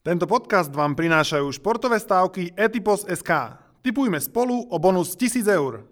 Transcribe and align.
Tento 0.00 0.24
podcast 0.24 0.72
vám 0.72 0.96
prinášajú 0.96 1.52
športové 1.52 2.00
stávky 2.00 2.56
Etipos 2.56 3.04
SK. 3.04 3.60
Typujme 3.84 4.16
spolu 4.16 4.72
o 4.72 4.80
bonus 4.80 5.12
1000 5.12 5.44
eur. 5.44 5.84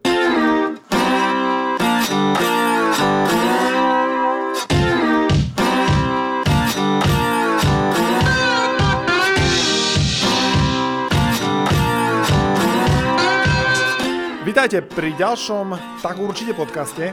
Vítajte 14.40 14.88
pri 14.88 15.12
ďalšom 15.20 16.00
tak 16.00 16.16
určite 16.16 16.56
podcaste, 16.56 17.12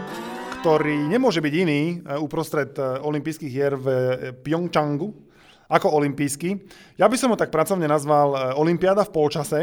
ktorý 0.63 1.11
nemôže 1.11 1.43
byť 1.43 1.53
iný 1.59 1.99
e, 1.99 2.15
uprostred 2.15 2.71
e, 2.79 3.03
olympijských 3.03 3.51
hier 3.51 3.75
v 3.75 3.87
e, 3.91 3.99
Pyeongchangu 4.31 5.34
ako 5.69 5.87
olympijský. 6.01 6.49
Ja 6.97 7.09
by 7.09 7.17
som 7.17 7.33
ho 7.33 7.37
tak 7.37 7.49
pracovne 7.49 7.89
nazval 7.89 8.55
Olympiáda 8.59 9.05
v 9.05 9.13
polčase. 9.13 9.59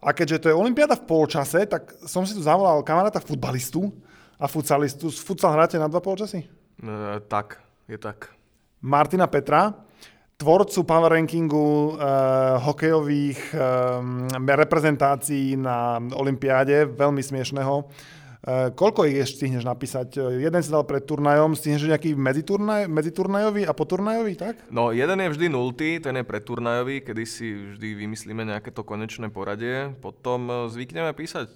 A 0.00 0.16
keďže 0.16 0.46
to 0.46 0.48
je 0.48 0.56
Olympiáda 0.56 0.96
v 0.96 1.04
polčase, 1.04 1.68
tak 1.68 1.92
som 2.08 2.24
si 2.24 2.32
tu 2.32 2.40
zavolal 2.40 2.80
kamaráta 2.80 3.20
futbalistu 3.20 3.92
a 4.40 4.48
futsalistu. 4.48 5.12
Futsal 5.12 5.52
hráte 5.52 5.76
na 5.76 5.92
dva 5.92 6.00
polčasy? 6.00 6.40
E, 6.40 7.20
tak, 7.28 7.60
je 7.84 8.00
tak. 8.00 8.32
Martina 8.80 9.28
Petra, 9.28 9.76
tvorcu 10.40 10.88
power 10.88 11.12
rankingu 11.12 11.92
uh, 11.92 12.56
hokejových 12.64 13.52
um, 13.52 14.24
reprezentácií 14.32 15.52
na 15.52 16.00
Olympiáde, 16.16 16.88
veľmi 16.88 17.20
smiešného. 17.20 17.84
Uh, 18.40 18.72
koľko 18.72 19.04
ich 19.04 19.20
ešte 19.20 19.44
stihneš 19.44 19.68
napísať? 19.68 20.16
Jeden 20.40 20.60
si 20.64 20.72
dal 20.72 20.88
pred 20.88 21.04
turnajom, 21.04 21.52
stihneš 21.52 21.92
nejaký 21.92 22.16
medziturnaj, 22.16 22.88
medziturnajový 22.88 23.68
a 23.68 23.76
poturnajový, 23.76 24.32
tak? 24.40 24.64
No, 24.72 24.96
jeden 24.96 25.20
je 25.20 25.28
vždy 25.28 25.46
nultý, 25.52 26.00
ten 26.00 26.16
je 26.16 26.24
predturnajový, 26.24 27.04
kedy 27.04 27.22
si 27.28 27.52
vždy 27.52 28.00
vymyslíme 28.00 28.48
nejaké 28.48 28.72
to 28.72 28.80
konečné 28.80 29.28
poradie. 29.28 29.92
Potom 30.00 30.72
zvykneme 30.72 31.12
písať, 31.12 31.48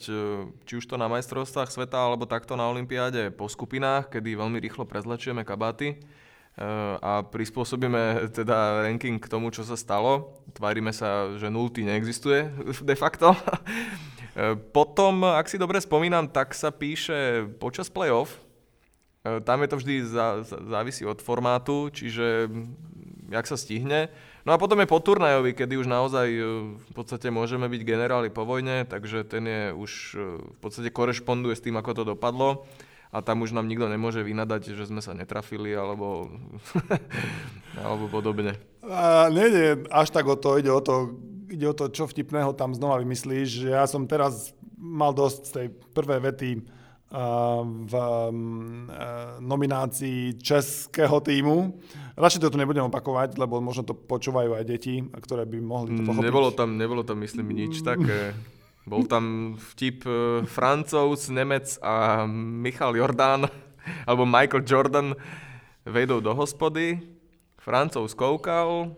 či 0.69 0.73
už 0.77 0.85
to 0.85 1.01
na 1.01 1.09
majstrovstvách 1.09 1.73
sveta, 1.73 1.97
alebo 1.97 2.29
takto 2.29 2.53
na 2.53 2.69
Olympiáde 2.69 3.33
po 3.33 3.49
skupinách, 3.49 4.13
kedy 4.13 4.37
veľmi 4.37 4.61
rýchlo 4.61 4.85
prezlečieme 4.85 5.41
kabáty 5.41 6.05
a 7.01 7.27
prispôsobíme 7.27 8.23
teda 8.39 8.87
ranking 8.87 9.19
k 9.19 9.31
tomu, 9.31 9.51
čo 9.51 9.67
sa 9.67 9.75
stalo. 9.75 10.39
Tvárime 10.55 10.95
sa, 10.95 11.35
že 11.41 11.51
nulty 11.51 11.83
neexistuje 11.83 12.53
de 12.93 12.95
facto. 12.95 13.35
Potom, 14.75 15.23
ak 15.23 15.47
si 15.47 15.61
dobre 15.63 15.79
spomínam, 15.79 16.27
tak 16.27 16.59
sa 16.59 16.75
píše 16.75 17.47
počas 17.63 17.87
playoff. 17.87 18.43
Tam 19.23 19.63
je 19.63 19.69
to 19.71 19.77
vždy 19.81 19.95
zá, 20.05 20.43
závisí 20.45 21.07
od 21.07 21.23
formátu, 21.23 21.89
čiže 21.89 22.51
jak 23.31 23.47
sa 23.47 23.57
stihne. 23.57 24.13
No 24.45 24.53
a 24.53 24.61
potom 24.61 24.77
je 24.83 24.91
po 24.91 25.01
turnajový, 25.01 25.57
kedy 25.57 25.81
už 25.81 25.89
naozaj 25.89 26.29
v 26.77 26.91
podstate 26.93 27.33
môžeme 27.33 27.65
byť 27.65 27.83
generáli 27.87 28.29
po 28.29 28.45
vojne, 28.45 28.85
takže 28.85 29.25
ten 29.25 29.49
je 29.49 29.63
už 29.73 29.93
v 30.53 30.59
podstate 30.61 30.93
korešponduje 30.93 31.57
s 31.57 31.65
tým, 31.65 31.81
ako 31.81 31.91
to 31.97 32.03
dopadlo 32.05 32.69
a 33.15 33.23
tam 33.23 33.47
už 33.47 33.55
nám 33.55 33.71
nikto 33.71 33.87
nemôže 33.87 34.27
vynadať, 34.27 34.75
že 34.75 34.91
sme 34.91 34.99
sa 34.99 35.15
netrafili 35.15 35.71
alebo, 35.71 36.35
alebo 37.87 38.11
podobne. 38.11 38.59
A 38.83 39.31
nejde 39.31 39.87
až 39.95 40.11
tak 40.11 40.27
o 40.27 40.35
to, 40.35 40.59
ide 40.59 40.75
o 40.75 40.83
to, 40.83 41.15
ide 41.55 41.67
o 41.71 41.77
to, 41.77 41.89
čo 41.89 42.11
vtipného 42.11 42.53
tam 42.59 42.75
znova 42.75 43.01
vymyslíš. 43.01 43.71
Ja 43.71 43.87
som 43.87 44.11
teraz 44.11 44.53
mal 44.75 45.15
dosť 45.15 45.41
z 45.47 45.53
tej 45.55 45.67
prvej 45.95 46.21
vety 46.31 46.51
v 47.85 47.95
nominácii 49.39 50.35
českého 50.43 51.23
týmu. 51.23 51.79
Radšej 52.19 52.43
to 52.43 52.51
tu 52.51 52.59
nebudem 52.59 52.91
opakovať, 52.91 53.39
lebo 53.39 53.63
možno 53.63 53.87
to 53.87 53.95
počúvajú 53.95 54.59
aj 54.59 54.65
deti, 54.67 54.99
ktoré 54.99 55.47
by 55.47 55.63
mohli 55.63 55.95
to 55.95 56.03
pochopiť. 56.03 56.27
Nebolo 56.27 56.51
tam, 56.51 56.75
nebolo 56.75 57.07
tam 57.07 57.23
myslím, 57.23 57.55
nič 57.55 57.87
také 57.87 58.35
bol 58.85 59.09
tam 59.09 59.57
vtip 59.57 60.05
uh, 60.05 60.45
Francouz, 60.45 61.33
Nemec 61.33 61.81
a 61.81 62.29
Michal 62.29 62.93
Jordán, 62.97 63.49
alebo 64.09 64.29
Michael 64.29 64.65
Jordan 64.65 65.17
vejdou 65.89 66.21
do 66.21 66.37
hospody. 66.37 67.01
Francouz 67.57 68.13
koukal, 68.13 68.93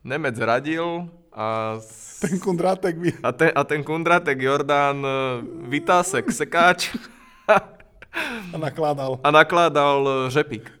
Nemec 0.00 0.40
radil 0.40 1.12
a... 1.36 1.76
Ten 2.16 2.40
kundrátek 2.40 2.96
by... 2.96 3.08
A 3.20 3.30
ten, 3.32 3.52
a 3.52 3.60
ten 3.64 3.84
kundrátek 3.84 4.40
Jordán 4.40 5.04
uh, 5.04 5.44
vytásek 5.68 6.32
sekáč. 6.32 6.96
a 8.54 8.56
nakládal. 8.56 9.20
A 9.20 9.28
nakládal 9.28 10.00
uh, 10.00 10.12
žepík. 10.32 10.72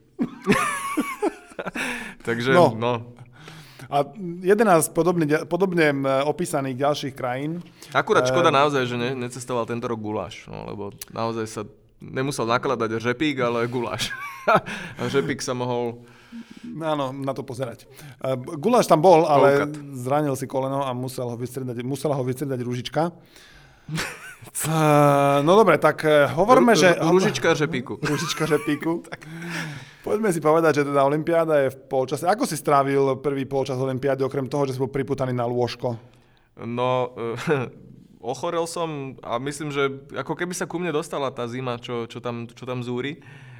Takže, 2.26 2.56
no. 2.56 2.72
no 2.72 3.16
a 3.86 4.02
11 4.42 4.90
podobne, 4.90 5.46
podobne 5.46 5.94
opísaných 6.26 6.76
ďalších 6.82 7.14
krajín. 7.14 7.62
Akurát 7.94 8.26
škoda 8.26 8.50
naozaj, 8.50 8.82
že 8.86 8.96
ne, 8.98 9.14
necestoval 9.14 9.62
tento 9.62 9.86
rok 9.86 10.00
guláš, 10.02 10.50
no, 10.50 10.66
lebo 10.66 10.84
naozaj 11.14 11.46
sa 11.46 11.62
nemusel 12.02 12.50
nakladať 12.50 12.98
žepík, 12.98 13.38
ale 13.38 13.70
guláš. 13.70 14.10
a 14.98 15.06
žepík 15.06 15.38
sa 15.38 15.54
mohol 15.54 16.02
Áno, 16.82 17.14
na 17.14 17.32
to 17.32 17.46
pozerať. 17.46 17.86
Uh, 18.20 18.36
guláš 18.36 18.90
tam 18.90 19.00
bol, 19.00 19.24
ale 19.24 19.64
Koľkat. 19.64 19.72
zranil 19.96 20.34
si 20.36 20.46
koleno 20.50 20.84
a 20.84 20.90
musel 20.92 21.30
ho 21.30 21.36
vystredať, 21.38 21.80
musela 21.86 22.18
ho 22.18 22.24
vystredať 22.26 22.60
rúžička. 22.60 23.14
Uh, 24.66 25.40
no 25.46 25.52
dobre, 25.56 25.78
tak 25.78 26.02
uh, 26.04 26.28
hovorme, 26.34 26.74
Ru, 26.74 26.80
že... 26.80 26.88
Rúžička 26.98 27.54
žepíku. 27.54 27.96
Rúžička 28.10 28.44
žepíku. 28.44 29.00
tak. 29.08 29.24
Poďme 30.02 30.30
si 30.30 30.38
povedať, 30.42 30.82
že 30.82 30.86
teda 30.86 31.02
Olympiáda 31.06 31.66
je 31.66 31.68
v 31.74 31.78
polčase. 31.90 32.26
Ako 32.30 32.46
si 32.46 32.54
strávil 32.54 33.18
prvý 33.18 33.46
polčas 33.46 33.78
Olympiády, 33.78 34.22
okrem 34.22 34.46
toho, 34.46 34.66
že 34.66 34.78
si 34.78 34.82
bol 34.82 34.90
priputaný 34.92 35.34
na 35.34 35.46
lôžko? 35.50 35.98
No, 36.62 37.10
ochorel 38.22 38.70
som 38.70 39.18
a 39.18 39.42
myslím, 39.42 39.74
že 39.74 39.90
ako 40.14 40.38
keby 40.38 40.54
sa 40.54 40.70
ku 40.70 40.78
mne 40.78 40.94
dostala 40.94 41.34
tá 41.34 41.50
zima, 41.50 41.76
čo, 41.82 42.06
čo, 42.06 42.22
tam, 42.22 42.46
čo 42.46 42.62
tam 42.62 42.86
zúri. 42.86 43.18
Uh, 43.18 43.55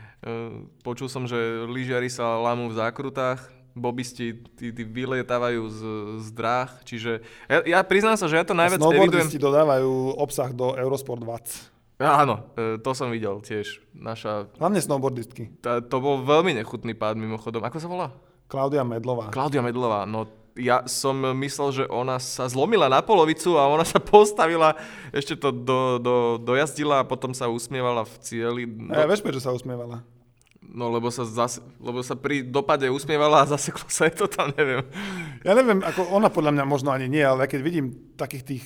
počul 0.82 1.06
som, 1.06 1.24
že 1.24 1.36
lyžiari 1.70 2.10
sa 2.10 2.38
lámú 2.42 2.70
v 2.70 2.78
zákrutách, 2.78 3.46
bobisti 3.76 4.32
tí, 4.56 4.72
tí 4.72 4.82
vylietávajú 4.82 5.62
z, 5.68 5.80
z 6.24 6.28
dráh, 6.32 6.70
čiže 6.88 7.20
ja, 7.44 7.58
ja 7.76 7.80
priznám 7.84 8.16
sa, 8.16 8.24
že 8.24 8.40
ja 8.40 8.44
to 8.48 8.56
najviac 8.56 8.80
evidujem... 8.80 9.28
dodávajú 9.36 10.16
obsah 10.16 10.48
do 10.56 10.72
Eurosport 10.72 11.20
20. 11.20 11.76
Áno, 12.00 12.44
e, 12.56 12.76
to 12.80 12.92
som 12.92 13.08
videl 13.08 13.40
tiež. 13.40 13.80
Naša... 13.96 14.52
Hlavne 14.60 14.80
snowboardistky. 14.80 15.48
Tá, 15.64 15.80
to 15.80 15.96
bol 16.00 16.20
veľmi 16.24 16.56
nechutný 16.60 16.92
pád 16.92 17.16
mimochodom. 17.16 17.64
Ako 17.64 17.80
sa 17.80 17.88
volá? 17.88 18.08
Klaudia 18.52 18.84
Medlová. 18.84 19.32
Klaudia 19.32 19.64
Medlová, 19.64 20.04
no 20.04 20.28
ja 20.56 20.88
som 20.88 21.20
myslel, 21.36 21.68
že 21.72 21.84
ona 21.92 22.16
sa 22.16 22.48
zlomila 22.48 22.88
na 22.88 23.04
polovicu 23.04 23.60
a 23.60 23.68
ona 23.68 23.84
sa 23.84 24.00
postavila, 24.00 24.72
ešte 25.12 25.36
to 25.36 25.52
do, 25.52 26.00
do, 26.00 26.14
dojazdila 26.40 27.04
a 27.04 27.08
potom 27.08 27.36
sa 27.36 27.52
usmievala 27.52 28.08
v 28.08 28.14
cieli. 28.24 28.62
No, 28.64 28.96
ja 28.96 29.04
vieš, 29.04 29.20
prečo 29.20 29.40
sa 29.40 29.52
usmievala? 29.52 30.00
No, 30.76 30.92
lebo 30.92 31.08
sa, 31.08 31.24
zase, 31.24 31.64
lebo 31.80 32.04
sa 32.04 32.12
pri 32.12 32.44
dopade 32.44 32.84
usmievala 32.92 33.40
a 33.40 33.48
zaseklo 33.48 33.88
sa 33.88 34.12
je 34.12 34.20
to 34.20 34.28
tam, 34.28 34.52
neviem. 34.52 34.84
Ja 35.40 35.56
neviem, 35.56 35.80
ako 35.80 36.12
ona 36.12 36.28
podľa 36.28 36.52
mňa 36.52 36.64
možno 36.68 36.92
ani 36.92 37.08
nie, 37.08 37.24
ale 37.24 37.48
keď 37.48 37.60
vidím 37.64 37.96
takých 38.12 38.44
tých 38.44 38.64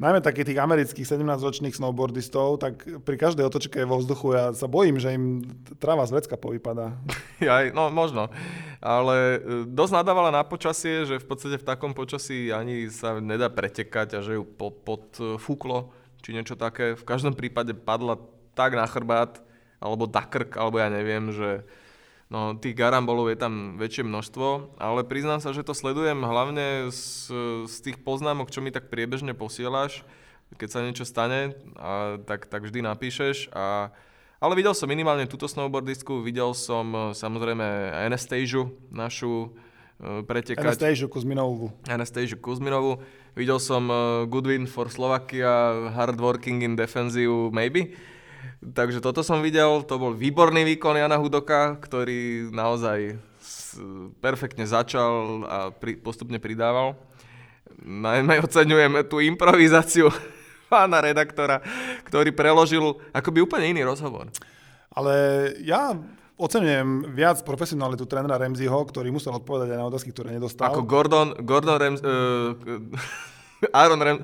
najmä 0.00 0.18
takých 0.18 0.50
tých 0.50 0.62
amerických 0.62 1.06
17-ročných 1.06 1.78
snowboardistov, 1.78 2.58
tak 2.58 2.82
pri 3.06 3.16
každej 3.20 3.46
otočke 3.46 3.84
vo 3.86 4.02
vzduchu 4.02 4.34
ja 4.34 4.44
sa 4.50 4.66
bojím, 4.66 4.98
že 4.98 5.14
im 5.14 5.46
tráva 5.78 6.08
z 6.08 6.18
vecka 6.18 6.34
povypadá. 6.34 6.96
Ja, 7.42 7.58
no 7.74 7.90
možno. 7.90 8.30
Ale 8.78 9.42
e, 9.42 9.66
dosť 9.66 9.98
nadávala 9.98 10.30
na 10.30 10.46
počasie, 10.46 11.02
že 11.02 11.18
v 11.18 11.26
podstate 11.26 11.58
v 11.58 11.66
takom 11.66 11.90
počasí 11.90 12.54
ani 12.54 12.86
sa 12.86 13.18
nedá 13.18 13.50
pretekať 13.50 14.14
a 14.14 14.22
že 14.22 14.38
ju 14.38 14.46
pod, 14.46 14.86
podfúklo, 14.86 15.90
či 16.22 16.38
niečo 16.38 16.54
také. 16.54 16.94
V 16.94 17.02
každom 17.02 17.34
prípade 17.34 17.74
padla 17.74 18.14
tak 18.54 18.78
na 18.78 18.86
chrbát, 18.86 19.42
alebo 19.82 20.06
na 20.06 20.22
krk, 20.22 20.54
alebo 20.54 20.78
ja 20.78 20.86
neviem, 20.86 21.34
že 21.34 21.66
No, 22.32 22.56
tých 22.56 22.72
garambolov 22.72 23.28
je 23.28 23.36
tam 23.36 23.76
väčšie 23.76 24.08
množstvo, 24.08 24.80
ale 24.80 25.04
priznám 25.04 25.44
sa, 25.44 25.52
že 25.52 25.60
to 25.60 25.76
sledujem 25.76 26.24
hlavne 26.24 26.88
z, 26.88 27.28
z 27.68 27.76
tých 27.84 28.00
poznámok, 28.00 28.48
čo 28.48 28.64
mi 28.64 28.72
tak 28.72 28.88
priebežne 28.88 29.36
posielaš. 29.36 30.00
Keď 30.56 30.68
sa 30.72 30.80
niečo 30.80 31.04
stane, 31.04 31.52
a, 31.76 32.16
tak, 32.24 32.48
tak 32.48 32.64
vždy 32.64 32.88
napíšeš. 32.88 33.52
A, 33.52 33.92
ale 34.40 34.56
videl 34.56 34.72
som 34.72 34.88
minimálne 34.88 35.28
túto 35.28 35.44
snowboardistku, 35.44 36.24
videl 36.24 36.56
som 36.56 36.88
e, 36.88 36.98
samozrejme 37.12 37.92
Anastasia, 38.08 38.64
našu 38.88 39.52
e, 40.00 40.24
pretekať. 40.24 40.64
Anastasia 40.72 41.12
Kuzminovú. 41.12 41.68
Anastasia 41.84 42.40
Kuzminovú. 42.40 42.96
Videl 43.36 43.56
som 43.60 43.88
uh, 43.88 44.28
Goodwin 44.28 44.68
for 44.68 44.92
Slovakia, 44.92 45.88
hard 45.96 46.20
working 46.20 46.60
in 46.60 46.76
defensive, 46.76 47.48
maybe. 47.48 47.96
Takže 48.62 49.02
toto 49.02 49.26
som 49.26 49.42
videl, 49.42 49.82
to 49.82 49.98
bol 49.98 50.14
výborný 50.14 50.62
výkon 50.74 50.94
Jana 50.94 51.18
Hudoka, 51.18 51.74
ktorý 51.82 52.50
naozaj 52.54 53.18
perfektne 54.20 54.68
začal 54.68 55.42
a 55.48 55.58
pri, 55.72 55.98
postupne 55.98 56.38
pridával. 56.38 56.94
Najmä 57.82 58.38
oceňujem 58.44 59.02
tú 59.08 59.18
improvizáciu 59.18 60.12
pána 60.72 61.02
redaktora, 61.02 61.58
ktorý 62.06 62.30
preložil 62.30 63.00
akoby 63.10 63.42
úplne 63.42 63.72
iný 63.74 63.82
rozhovor. 63.88 64.28
Ale 64.92 65.14
ja 65.64 65.96
oceňujem 66.36 67.12
viac 67.16 67.40
profesionalitu 67.44 68.04
trénera 68.04 68.40
Remziho, 68.40 68.76
ktorý 68.76 69.08
musel 69.08 69.36
odpovedať 69.36 69.72
aj 69.72 69.78
na 69.80 69.88
otázky, 69.88 70.10
ktoré 70.12 70.36
nedostal. 70.36 70.68
Ako 70.68 70.84
Gordon, 70.84 71.32
Gordon 71.42 71.76
Rams, 71.80 72.00
uh, 72.04 72.56
Aaron 73.72 74.00
Rams, 74.00 74.22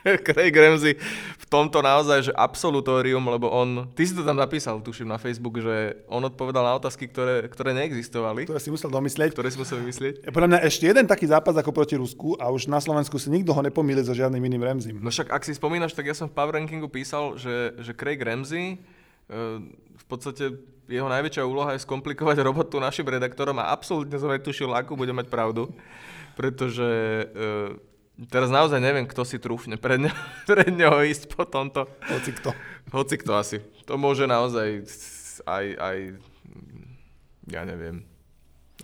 Craig 0.26 0.54
Ramsey 0.54 0.94
v 1.40 1.44
tomto 1.50 1.82
naozaj, 1.84 2.30
že 2.30 2.32
absolutórium, 2.32 3.22
lebo 3.26 3.50
on, 3.50 3.90
ty 3.92 4.06
si 4.06 4.14
to 4.16 4.22
tam 4.22 4.38
napísal, 4.38 4.80
tuším, 4.80 5.10
na 5.10 5.18
Facebook, 5.20 5.60
že 5.60 6.00
on 6.06 6.22
odpovedal 6.24 6.62
na 6.62 6.76
otázky, 6.78 7.10
ktoré, 7.10 7.46
ktoré 7.50 7.74
neexistovali. 7.76 8.46
Ktoré 8.46 8.60
si 8.62 8.70
musel 8.72 8.88
domyslieť. 8.88 9.30
Ktoré 9.34 9.48
si 9.50 9.58
musel 9.58 9.82
vymyslieť. 9.82 10.30
Podľa 10.30 10.48
mňa 10.56 10.60
ešte 10.64 10.84
jeden 10.88 11.04
taký 11.04 11.26
zápas 11.28 11.54
ako 11.58 11.70
proti 11.74 11.98
Rusku 11.98 12.38
a 12.38 12.48
už 12.48 12.70
na 12.70 12.78
Slovensku 12.78 13.18
si 13.18 13.28
nikto 13.28 13.50
ho 13.52 13.60
nepomýli 13.60 14.00
so 14.04 14.14
žiadnym 14.14 14.40
iným 14.40 14.62
Ramsey. 14.62 14.92
No 14.94 15.10
však 15.10 15.32
ak 15.32 15.42
si 15.44 15.52
spomínaš, 15.52 15.92
tak 15.92 16.08
ja 16.08 16.14
som 16.16 16.30
v 16.30 16.36
Power 16.36 16.56
Rankingu 16.56 16.88
písal, 16.88 17.36
že, 17.36 17.76
že 17.82 17.92
Craig 17.92 18.20
Ramsey 18.20 18.80
v 20.00 20.04
podstate 20.10 20.58
jeho 20.90 21.06
najväčšia 21.06 21.46
úloha 21.46 21.74
je 21.74 21.84
skomplikovať 21.86 22.42
robotu 22.48 22.82
našim 22.82 23.06
redaktorom 23.06 23.58
a 23.62 23.70
absolútne 23.70 24.18
som 24.18 24.30
netušil, 24.30 24.74
akú 24.74 24.98
bude 24.98 25.14
mať 25.14 25.30
pravdu, 25.30 25.70
pretože 26.34 26.86
Teraz 28.28 28.52
naozaj 28.52 28.84
neviem, 28.84 29.08
kto 29.08 29.24
si 29.24 29.40
trúfne 29.40 29.80
pred, 29.80 29.96
ňo, 29.96 30.12
pred 30.50 30.68
ňoho 30.68 31.00
ísť 31.08 31.32
po 31.32 31.48
tomto. 31.48 31.88
Hoci 32.12 32.36
kto. 32.36 32.52
Hoci 32.92 33.16
kto 33.16 33.32
asi. 33.40 33.64
To 33.88 33.96
môže 33.96 34.28
naozaj 34.28 34.84
aj, 35.48 35.64
aj 35.80 35.96
ja 37.48 37.62
neviem, 37.64 38.04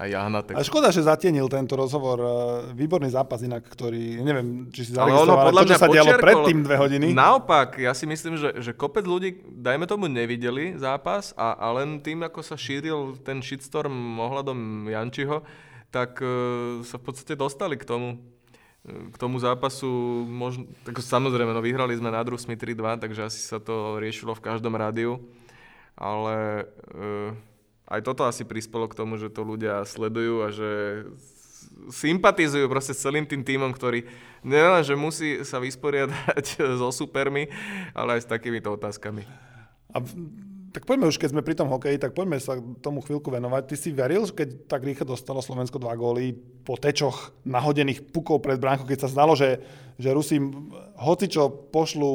aj 0.00 0.08
Jahnatek. 0.08 0.54
A 0.56 0.64
škoda, 0.64 0.88
že 0.88 1.04
zatienil 1.04 1.52
tento 1.52 1.76
rozhovor. 1.76 2.16
E, 2.16 2.28
výborný 2.72 3.12
zápas 3.12 3.44
inak, 3.44 3.64
ktorý, 3.64 4.24
neviem, 4.24 4.72
či 4.72 4.88
si 4.88 4.92
zaregistroval, 4.96 5.52
ale 5.52 5.60
to, 5.64 5.68
čo 5.68 5.80
sa 5.84 5.88
dialo 5.92 6.12
predtým 6.16 6.58
dve 6.64 6.76
hodiny. 6.80 7.06
Naopak, 7.12 7.76
ja 7.76 7.92
si 7.92 8.08
myslím, 8.08 8.40
že, 8.40 8.56
že 8.60 8.72
kopec 8.72 9.04
ľudí, 9.04 9.44
dajme 9.44 9.84
tomu, 9.84 10.08
nevideli 10.08 10.80
zápas 10.80 11.36
a, 11.36 11.56
a 11.56 11.76
len 11.76 12.00
tým, 12.00 12.24
ako 12.24 12.40
sa 12.40 12.56
šíril 12.56 13.20
ten 13.20 13.44
shitstorm 13.44 14.16
ohľadom 14.16 14.88
Jančiho, 14.88 15.44
tak 15.92 16.20
uh, 16.20 16.82
sa 16.84 17.00
v 17.00 17.04
podstate 17.04 17.38
dostali 17.38 17.80
k 17.80 17.88
tomu 17.88 18.20
k 18.86 19.16
tomu 19.18 19.42
zápasu, 19.42 19.90
možno, 20.26 20.70
tak 20.86 21.02
samozrejme, 21.02 21.50
no 21.50 21.58
vyhrali 21.58 21.98
sme 21.98 22.14
nad 22.14 22.26
Rusmi 22.26 22.54
3-2, 22.54 23.02
takže 23.02 23.26
asi 23.26 23.40
sa 23.42 23.58
to 23.58 23.98
riešilo 23.98 24.30
v 24.38 24.44
každom 24.46 24.78
rádiu, 24.78 25.18
ale 25.98 26.70
e, 26.94 27.04
aj 27.90 28.00
toto 28.06 28.22
asi 28.22 28.46
prispelo 28.46 28.86
k 28.86 28.94
tomu, 28.94 29.18
že 29.18 29.26
to 29.26 29.42
ľudia 29.42 29.82
sledujú 29.82 30.34
a 30.46 30.48
že 30.54 30.70
sympatizujú 31.90 32.66
proste 32.70 32.94
s 32.94 33.02
celým 33.02 33.26
tým 33.26 33.42
týmom, 33.42 33.74
ktorý 33.74 34.06
nielen, 34.46 34.82
že 34.86 34.94
musí 34.94 35.42
sa 35.42 35.58
vysporiadať 35.58 36.62
so 36.80 36.90
supermi, 36.94 37.50
ale 37.90 38.18
aj 38.18 38.26
s 38.26 38.30
takýmito 38.30 38.70
otázkami. 38.70 39.26
A 39.90 39.98
tak 40.76 40.84
poďme 40.84 41.08
už, 41.08 41.16
keď 41.16 41.32
sme 41.32 41.40
pri 41.40 41.56
tom 41.56 41.72
hokeji, 41.72 41.96
tak 41.96 42.12
poďme 42.12 42.36
sa 42.36 42.60
tomu 42.84 43.00
chvíľku 43.00 43.32
venovať. 43.32 43.64
Ty 43.64 43.76
si 43.80 43.96
veril, 43.96 44.28
keď 44.28 44.68
tak 44.68 44.84
rýchlo 44.84 45.16
dostalo 45.16 45.40
Slovensko 45.40 45.80
dva 45.80 45.96
góly 45.96 46.36
po 46.68 46.76
tečoch 46.76 47.32
nahodených 47.48 48.12
pukov 48.12 48.44
pred 48.44 48.60
bránku, 48.60 48.84
keď 48.84 49.08
sa 49.08 49.12
zdalo, 49.16 49.32
že, 49.32 49.56
že 49.96 50.12
Rusi 50.12 50.36
hocičo 51.00 51.72
pošlu, 51.72 52.12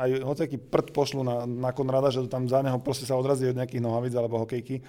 aj 0.00 0.24
hociaký 0.24 0.56
prd 0.56 0.96
pošlu 0.96 1.20
na, 1.20 1.44
na 1.44 1.76
Konrada, 1.76 2.08
že 2.08 2.24
tam 2.32 2.48
za 2.48 2.64
neho 2.64 2.80
proste 2.80 3.04
sa 3.04 3.12
odrazí 3.12 3.44
od 3.44 3.60
nejakých 3.60 3.84
nohavíc 3.84 4.16
alebo 4.16 4.40
hokejky 4.40 4.80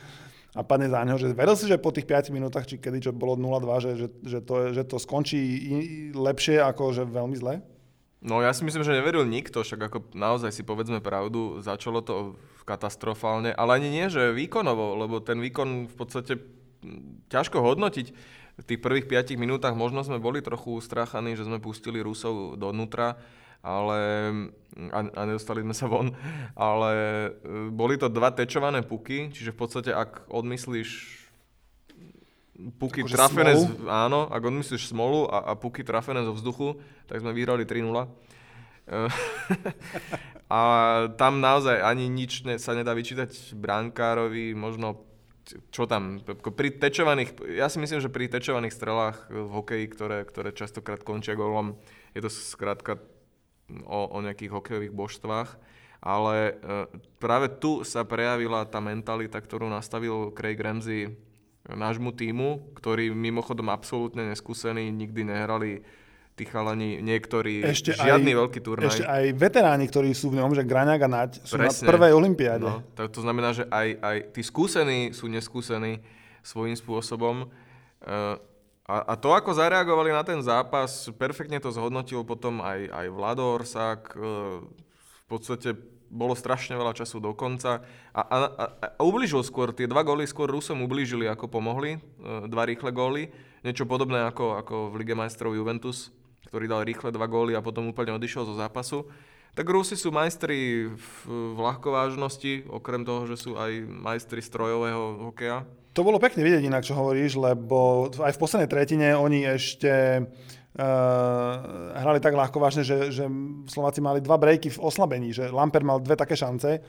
a 0.56 0.64
padne 0.64 0.88
za 0.88 1.04
neho. 1.04 1.20
Že 1.20 1.36
veril 1.36 1.60
si, 1.60 1.68
že 1.68 1.76
po 1.76 1.92
tých 1.92 2.08
5 2.08 2.32
minútach, 2.32 2.64
či 2.64 2.80
kedy 2.80 3.04
čo 3.04 3.12
bolo 3.12 3.36
0-2, 3.36 3.84
že, 3.84 3.92
že, 4.00 4.08
že, 4.24 4.40
to, 4.40 4.72
že 4.72 4.88
to 4.88 4.96
skončí 4.96 5.44
lepšie 6.16 6.64
ako 6.64 6.96
že 6.96 7.04
veľmi 7.04 7.36
zle? 7.36 7.60
No 8.24 8.40
ja 8.40 8.56
si 8.56 8.64
myslím, 8.64 8.88
že 8.88 8.96
neveril 8.96 9.28
nikto, 9.28 9.60
však 9.68 9.92
ako 9.92 10.16
naozaj 10.16 10.56
si 10.56 10.64
povedzme 10.64 11.04
pravdu, 11.04 11.60
začalo 11.60 12.00
to 12.00 12.40
katastrofálne, 12.64 13.52
ale 13.52 13.80
ani 13.80 13.90
nie, 13.92 14.08
že 14.08 14.36
výkonovo, 14.36 14.96
lebo 14.96 15.20
ten 15.20 15.40
výkon 15.40 15.92
v 15.92 15.96
podstate 15.96 16.40
ťažko 17.32 17.60
hodnotiť. 17.60 18.08
V 18.54 18.64
tých 18.70 18.80
prvých 18.80 19.10
5 19.10 19.34
minútach 19.42 19.74
možno 19.74 20.06
sme 20.06 20.22
boli 20.22 20.44
trochu 20.44 20.78
ustrachaní, 20.78 21.34
že 21.34 21.48
sme 21.48 21.58
pustili 21.58 22.00
Rusov 22.00 22.54
donútra, 22.56 23.18
ale, 23.64 24.00
a, 24.92 25.00
a 25.08 25.22
nedostali 25.24 25.64
sme 25.64 25.74
sa 25.74 25.88
von, 25.88 26.12
ale 26.54 26.92
e, 26.94 27.72
boli 27.72 27.96
to 27.96 28.12
dva 28.12 28.30
tečované 28.36 28.84
puky, 28.84 29.32
čiže 29.32 29.56
v 29.56 29.58
podstate 29.58 29.90
ak 29.96 30.28
odmyslíš 30.28 31.24
puky 32.78 33.02
akože 33.02 33.16
trafené, 33.16 33.54
z, 33.58 33.66
áno, 33.90 34.30
ak 34.30 34.44
odmyslíš 34.44 34.92
smolu 34.92 35.26
a, 35.32 35.50
a 35.50 35.54
puky 35.58 35.82
trafené 35.82 36.22
zo 36.22 36.36
vzduchu, 36.36 36.78
tak 37.10 37.24
sme 37.24 37.34
vyhrali 37.34 37.66
3-0. 37.66 37.90
A 40.52 40.60
tam 41.16 41.40
naozaj 41.40 41.80
ani 41.80 42.12
nič 42.12 42.44
ne, 42.44 42.60
sa 42.60 42.76
nedá 42.76 42.92
vyčítať 42.92 43.56
bránkárovi, 43.56 44.52
možno 44.54 45.08
čo 45.76 45.84
tam, 45.84 46.24
pri 46.56 46.72
tečovaných, 46.80 47.36
ja 47.60 47.68
si 47.68 47.76
myslím, 47.76 48.00
že 48.00 48.08
pri 48.08 48.32
tečovaných 48.32 48.76
strelách 48.76 49.28
v 49.28 49.52
hokeji, 49.52 49.86
ktoré, 49.92 50.24
ktoré 50.24 50.56
častokrát 50.56 51.04
končia 51.04 51.36
golom, 51.36 51.76
je 52.16 52.24
to 52.24 52.32
skrátka 52.32 52.96
o, 53.84 54.00
o 54.08 54.18
nejakých 54.24 54.56
hokejových 54.56 54.96
božstvách, 54.96 55.50
ale 56.00 56.36
e, 56.40 56.54
práve 57.20 57.52
tu 57.60 57.84
sa 57.84 58.08
prejavila 58.08 58.64
tá 58.68 58.80
mentalita, 58.80 59.40
ktorú 59.40 59.68
nastavil 59.68 60.32
Craig 60.32 60.60
Ramsey 60.60 61.12
nášmu 61.68 62.12
týmu, 62.12 62.76
ktorí 62.76 63.12
mimochodom 63.12 63.72
absolútne 63.72 64.28
neskúsení, 64.28 64.92
nikdy 64.92 65.28
nehrali 65.28 65.84
tí 66.34 66.50
chalani, 66.50 66.98
niektorí, 67.00 67.62
ešte 67.62 67.94
žiadny 67.94 68.34
aj, 68.34 68.38
veľký 68.42 68.60
turnaj. 68.66 68.90
Ešte 68.90 69.06
aj 69.06 69.24
veteráni, 69.38 69.86
ktorí 69.86 70.10
sú 70.18 70.34
v 70.34 70.42
ňom, 70.42 70.58
že 70.58 70.66
Graňák 70.66 71.02
a 71.06 71.10
Naď, 71.10 71.32
sú 71.46 71.62
Presne. 71.62 71.86
na 71.86 71.90
prvej 71.94 72.12
olympiáde. 72.18 72.66
No, 72.66 72.82
to, 72.98 73.06
to 73.06 73.20
znamená, 73.22 73.54
že 73.54 73.70
aj, 73.70 73.88
aj 74.02 74.18
tí 74.34 74.42
skúsení 74.42 75.14
sú 75.14 75.30
neskúsení 75.30 76.02
svojím 76.42 76.74
spôsobom. 76.74 77.54
Uh, 78.02 78.42
a, 78.90 78.96
a 79.10 79.14
to, 79.14 79.32
ako 79.32 79.54
zareagovali 79.54 80.10
na 80.10 80.26
ten 80.26 80.42
zápas, 80.42 81.08
perfektne 81.16 81.62
to 81.62 81.70
zhodnotil 81.70 82.26
potom 82.26 82.66
aj, 82.66 82.90
aj 82.90 83.06
Vlado 83.14 83.46
Orsák. 83.54 84.02
Uh, 84.18 84.66
v 85.24 85.26
podstate 85.30 85.78
bolo 86.14 86.38
strašne 86.38 86.78
veľa 86.78 86.94
času 86.94 87.18
do 87.18 87.34
konca 87.34 87.82
a, 88.14 88.22
a, 88.22 88.38
a, 88.46 88.66
a 88.94 89.02
ubližil 89.02 89.42
skôr, 89.42 89.74
tie 89.74 89.90
dva 89.90 90.06
góly 90.06 90.30
skôr 90.30 90.46
Rusom 90.46 90.86
ublížili, 90.86 91.26
ako 91.26 91.50
pomohli, 91.50 91.98
e, 91.98 92.00
dva 92.46 92.70
rýchle 92.70 92.94
góly, 92.94 93.34
niečo 93.66 93.90
podobné 93.90 94.22
ako, 94.30 94.62
ako 94.62 94.76
v 94.94 95.02
Lige 95.02 95.18
majstrov 95.18 95.58
Juventus, 95.58 96.14
ktorý 96.54 96.70
dal 96.70 96.86
rýchle 96.86 97.10
dva 97.10 97.26
góly 97.26 97.58
a 97.58 97.66
potom 97.66 97.90
úplne 97.90 98.14
odišiel 98.14 98.46
zo 98.46 98.54
zápasu. 98.54 99.10
Tak 99.58 99.66
Rusi 99.66 99.98
sú 99.98 100.14
majstri 100.14 100.86
v, 100.94 101.10
ľahkovážnosti, 101.58 102.70
okrem 102.70 103.02
toho, 103.02 103.26
že 103.26 103.42
sú 103.42 103.58
aj 103.58 103.82
majstri 103.90 104.38
strojového 104.38 105.34
hokeja. 105.34 105.66
To 105.98 106.06
bolo 106.06 106.22
pekne 106.22 106.46
vidieť 106.46 106.62
inak, 106.62 106.86
čo 106.86 106.94
hovoríš, 106.94 107.42
lebo 107.42 108.06
aj 108.22 108.38
v 108.38 108.42
poslednej 108.42 108.70
tretine 108.70 109.18
oni 109.18 109.50
ešte 109.50 110.26
Uh, 110.74 111.94
hrali 111.94 112.18
tak 112.18 112.34
ľahko 112.34 112.58
vážne, 112.58 112.82
že, 112.82 113.14
že 113.14 113.30
Slováci 113.70 114.02
mali 114.02 114.26
dva 114.26 114.42
breaky 114.42 114.74
v 114.74 114.82
oslabení, 114.82 115.30
že 115.30 115.54
Lamper 115.54 115.86
mal 115.86 116.02
dve 116.02 116.18
také 116.18 116.34
šance 116.34 116.82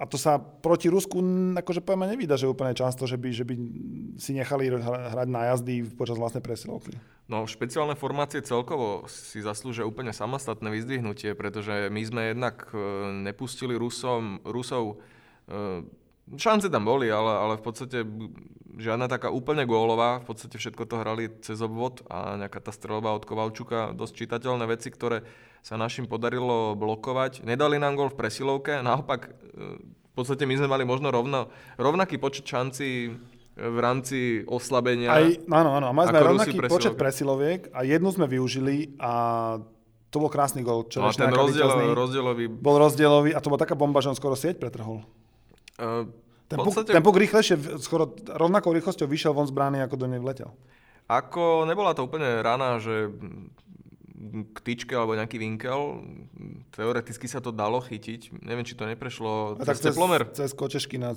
a 0.00 0.04
to 0.08 0.16
sa 0.16 0.40
proti 0.40 0.88
Rusku 0.88 1.20
akože 1.56 1.84
poviem 1.84 2.08
nevydá, 2.08 2.40
že 2.40 2.48
úplne 2.48 2.72
často, 2.72 3.04
že 3.04 3.20
by, 3.20 3.28
že 3.28 3.44
by 3.44 3.54
si 4.16 4.32
nechali 4.32 4.72
hrať 4.72 5.28
na 5.28 5.52
jazdy 5.52 5.84
počas 5.92 6.16
vlastnej 6.16 6.40
presilovky. 6.40 6.96
No 7.28 7.44
špeciálne 7.44 8.00
formácie 8.00 8.40
celkovo 8.40 9.04
si 9.12 9.44
zaslúžia 9.44 9.84
úplne 9.84 10.16
samostatné 10.16 10.72
vyzdvihnutie, 10.72 11.36
pretože 11.36 11.92
my 11.92 12.00
sme 12.00 12.22
jednak 12.32 12.64
e, 12.72 12.80
nepustili 13.28 13.76
Rusom, 13.76 14.40
Rusov 14.48 14.96
uh, 14.96 15.84
Šance 16.36 16.68
tam 16.68 16.84
boli, 16.84 17.08
ale, 17.08 17.32
ale 17.32 17.54
v 17.56 17.64
podstate 17.64 17.98
žiadna 18.78 19.10
taká 19.10 19.28
úplne 19.34 19.66
gólová, 19.66 20.22
v 20.22 20.26
podstate 20.30 20.56
všetko 20.56 20.82
to 20.86 20.96
hrali 21.02 21.24
cez 21.42 21.58
obvod 21.58 22.06
a 22.06 22.38
nejaká 22.38 22.62
tá 22.62 22.70
strelba 22.70 23.16
od 23.16 23.26
Kovalčuka, 23.26 23.92
dosť 23.92 24.14
čitateľné 24.24 24.64
veci, 24.70 24.88
ktoré 24.94 25.26
sa 25.66 25.74
našim 25.74 26.06
podarilo 26.06 26.78
blokovať. 26.78 27.42
Nedali 27.42 27.82
nám 27.82 27.98
gól 27.98 28.08
v 28.14 28.18
presilovke, 28.18 28.78
naopak 28.78 29.20
e, 29.26 29.30
v 29.82 30.14
podstate 30.14 30.46
my 30.46 30.54
sme 30.54 30.70
mali 30.70 30.84
možno 30.86 31.10
rovno, 31.10 31.50
rovnaký 31.74 32.22
počet 32.22 32.46
šancí 32.46 33.10
v 33.58 33.78
rámci 33.82 34.46
oslabenia. 34.46 35.10
Aj, 35.10 35.26
áno, 35.50 35.82
áno, 35.82 35.90
mali 35.90 36.06
sme 36.14 36.22
rovnaký 36.22 36.54
presilovky. 36.54 36.74
počet 36.78 36.94
presiloviek 36.94 37.60
a 37.74 37.82
jednu 37.82 38.14
sme 38.14 38.30
využili 38.30 38.94
a 39.02 39.12
to 40.08 40.16
bol 40.22 40.30
krásny 40.30 40.62
gól. 40.62 40.86
No, 40.86 41.10
ten 41.10 41.34
rozdiel, 41.34 41.66
rozdielový... 41.92 42.46
Bol 42.46 42.78
rozdielový 42.78 43.34
a 43.34 43.42
to 43.42 43.50
bola 43.50 43.60
taká 43.66 43.74
bomba, 43.74 43.98
že 43.98 44.14
on 44.14 44.16
skoro 44.16 44.38
sieť 44.38 44.62
pretrhol. 44.62 45.02
Uh, 45.78 46.10
ten, 46.50 46.58
podstate... 46.58 46.90
puk, 46.90 46.96
ten 46.98 47.04
puk 47.06 47.16
rýchlejšie, 47.16 47.78
skoro 47.78 48.12
rovnakou 48.26 48.74
rýchlosťou 48.74 49.06
vyšiel 49.06 49.32
von 49.32 49.46
z 49.46 49.54
brány, 49.54 49.78
ako 49.80 49.94
do 49.94 50.06
nej 50.10 50.18
vletel. 50.18 50.50
Ako 51.08 51.64
nebola 51.64 51.96
to 51.96 52.04
úplne 52.04 52.44
rana, 52.44 52.82
že 52.82 53.08
k 54.52 54.58
tyčke 54.60 54.92
alebo 54.98 55.14
nejaký 55.14 55.38
vinkel, 55.38 56.02
teoreticky 56.74 57.30
sa 57.30 57.38
to 57.38 57.54
dalo 57.54 57.78
chytiť. 57.78 58.42
Neviem, 58.42 58.66
či 58.66 58.74
to 58.74 58.84
neprešlo 58.84 59.56
A 59.56 59.62
cez, 59.62 59.66
tak 59.66 59.76
cez 59.78 59.86
teplomer. 59.94 60.22
Cez 60.34 60.50
kočešky 60.52 60.98
na, 60.98 61.14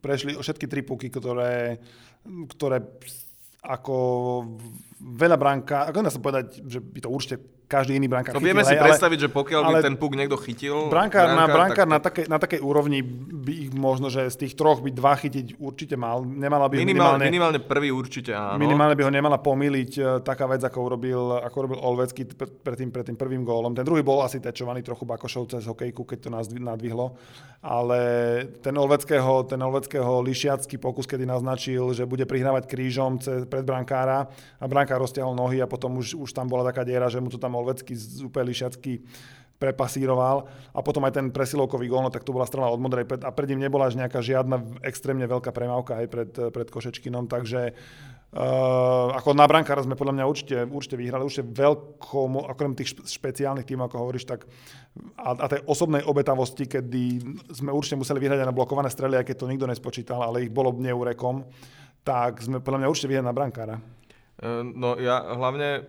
prešli 0.00 0.34
všetky 0.34 0.66
tri 0.66 0.80
puky, 0.80 1.12
ktoré, 1.12 1.78
ktoré 2.56 2.80
ako 3.60 3.96
veľa 4.96 5.36
bránka, 5.36 5.84
ako 5.92 6.00
dá 6.00 6.10
sa 6.10 6.24
povedať, 6.24 6.64
že 6.64 6.80
by 6.80 6.98
to 7.04 7.12
určite 7.12 7.36
každý 7.70 7.94
iný 7.94 8.10
brankár 8.10 8.34
no, 8.34 8.42
vieme 8.42 8.66
si 8.66 8.74
hej, 8.74 8.82
predstaviť, 8.82 9.18
ale, 9.22 9.24
že 9.24 9.28
pokiaľ 9.30 9.60
by 9.62 9.74
ten 9.78 9.94
puk 9.94 10.18
niekto 10.18 10.34
chytil... 10.42 10.90
Brankár, 10.90 11.30
na, 11.38 11.46
brankár 11.46 11.86
tak... 11.86 11.94
na, 11.94 11.98
takej, 12.02 12.24
na 12.26 12.38
takej 12.42 12.60
úrovni 12.66 12.98
by 13.06 13.52
ich 13.54 13.70
možno, 13.70 14.10
že 14.10 14.26
z 14.26 14.36
tých 14.42 14.58
troch 14.58 14.82
by 14.82 14.90
dva 14.90 15.14
chytiť 15.14 15.62
určite 15.62 15.94
mal. 15.94 16.26
Nemala 16.26 16.66
by 16.66 16.82
Minimál, 16.82 17.14
minimálne, 17.14 17.24
minimálne 17.30 17.60
prvý 17.62 17.94
určite 17.94 18.34
áno. 18.34 18.58
Minimálne 18.58 18.98
by 18.98 19.06
ho 19.06 19.12
nemala 19.14 19.38
pomýliť 19.38 19.90
uh, 20.02 20.04
taká 20.18 20.50
vec, 20.50 20.66
ako 20.66 20.78
urobil, 20.82 21.38
ako 21.38 21.56
urobil 21.62 21.78
Olvecký 21.78 22.26
pred 22.34 22.74
tým, 22.74 22.90
pred 22.90 23.06
tým 23.06 23.14
prvým 23.14 23.46
gólom. 23.46 23.70
Ten 23.70 23.86
druhý 23.86 24.02
bol 24.02 24.26
asi 24.26 24.42
tečovaný 24.42 24.82
trochu 24.82 25.06
Bakošov 25.06 25.54
cez 25.54 25.62
hokejku, 25.70 26.02
keď 26.02 26.18
to 26.26 26.28
nás 26.34 26.50
nadvihlo. 26.50 27.14
Ale 27.62 28.00
ten 28.64 28.74
Olveckého, 28.74 29.46
ten 29.46 29.62
Olveckého 29.62 30.24
lišiacký 30.26 30.80
pokus, 30.80 31.06
kedy 31.06 31.28
naznačil, 31.28 31.92
že 31.94 32.08
bude 32.08 32.26
prihrávať 32.26 32.66
krížom 32.66 33.20
cez, 33.22 33.46
pred 33.46 33.62
brankára 33.62 34.26
a 34.58 34.64
brankár 34.64 35.04
roztiahol 35.04 35.36
nohy 35.36 35.60
a 35.60 35.68
potom 35.68 36.00
už, 36.00 36.16
už 36.16 36.32
tam 36.32 36.48
bola 36.48 36.64
taká 36.64 36.88
diera, 36.88 37.06
že 37.12 37.20
mu 37.20 37.28
to 37.28 37.36
tam 37.36 37.59
Olvecký 37.60 37.92
úplne 38.24 38.50
lišiacky 38.50 39.04
prepasíroval 39.60 40.48
a 40.72 40.80
potom 40.80 41.04
aj 41.04 41.20
ten 41.20 41.28
presilovkový 41.28 41.92
gól, 41.92 42.08
no 42.08 42.10
tak 42.10 42.24
to 42.24 42.32
bola 42.32 42.48
strana 42.48 42.72
od 42.72 42.80
modrej 42.80 43.04
a 43.20 43.30
pred 43.30 43.52
ním 43.52 43.60
nebola 43.60 43.92
až 43.92 44.00
nejaká 44.00 44.24
žiadna 44.24 44.80
extrémne 44.80 45.28
veľká 45.28 45.52
premávka 45.52 46.00
aj 46.00 46.06
pred, 46.08 46.32
pred 46.32 46.68
Košečkinom, 46.72 47.28
takže 47.28 47.76
uh, 47.76 49.12
ako 49.12 49.36
na 49.36 49.44
brankára 49.44 49.84
sme 49.84 50.00
podľa 50.00 50.16
mňa 50.16 50.24
určite, 50.24 50.56
určite 50.64 50.96
vyhrali, 50.96 51.28
určite 51.28 51.44
veľkou, 51.44 52.24
okrem 52.48 52.72
tých 52.72 53.04
špeciálnych 53.04 53.68
tímov, 53.68 53.92
ako 53.92 54.00
hovoríš, 54.00 54.24
tak 54.24 54.48
a, 55.20 55.36
a 55.36 55.46
tej 55.52 55.60
osobnej 55.68 56.08
obetavosti, 56.08 56.64
kedy 56.64 57.20
sme 57.52 57.68
určite 57.68 58.00
museli 58.00 58.16
vyhrať 58.16 58.40
aj 58.40 58.48
na 58.48 58.56
blokované 58.56 58.88
strely, 58.88 59.20
aj 59.20 59.28
keď 59.28 59.36
to 59.44 59.50
nikto 59.52 59.68
nespočítal, 59.68 60.24
ale 60.24 60.48
ich 60.48 60.50
bolo 60.50 60.72
neúrekom, 60.72 61.44
tak 62.00 62.40
sme 62.40 62.64
podľa 62.64 62.80
mňa 62.80 62.88
určite 62.88 63.12
vyhrali 63.12 63.28
na 63.28 63.36
brankára. 63.36 63.76
Uh, 64.40 64.64
no 64.64 64.96
ja 64.96 65.20
hlavne 65.36 65.84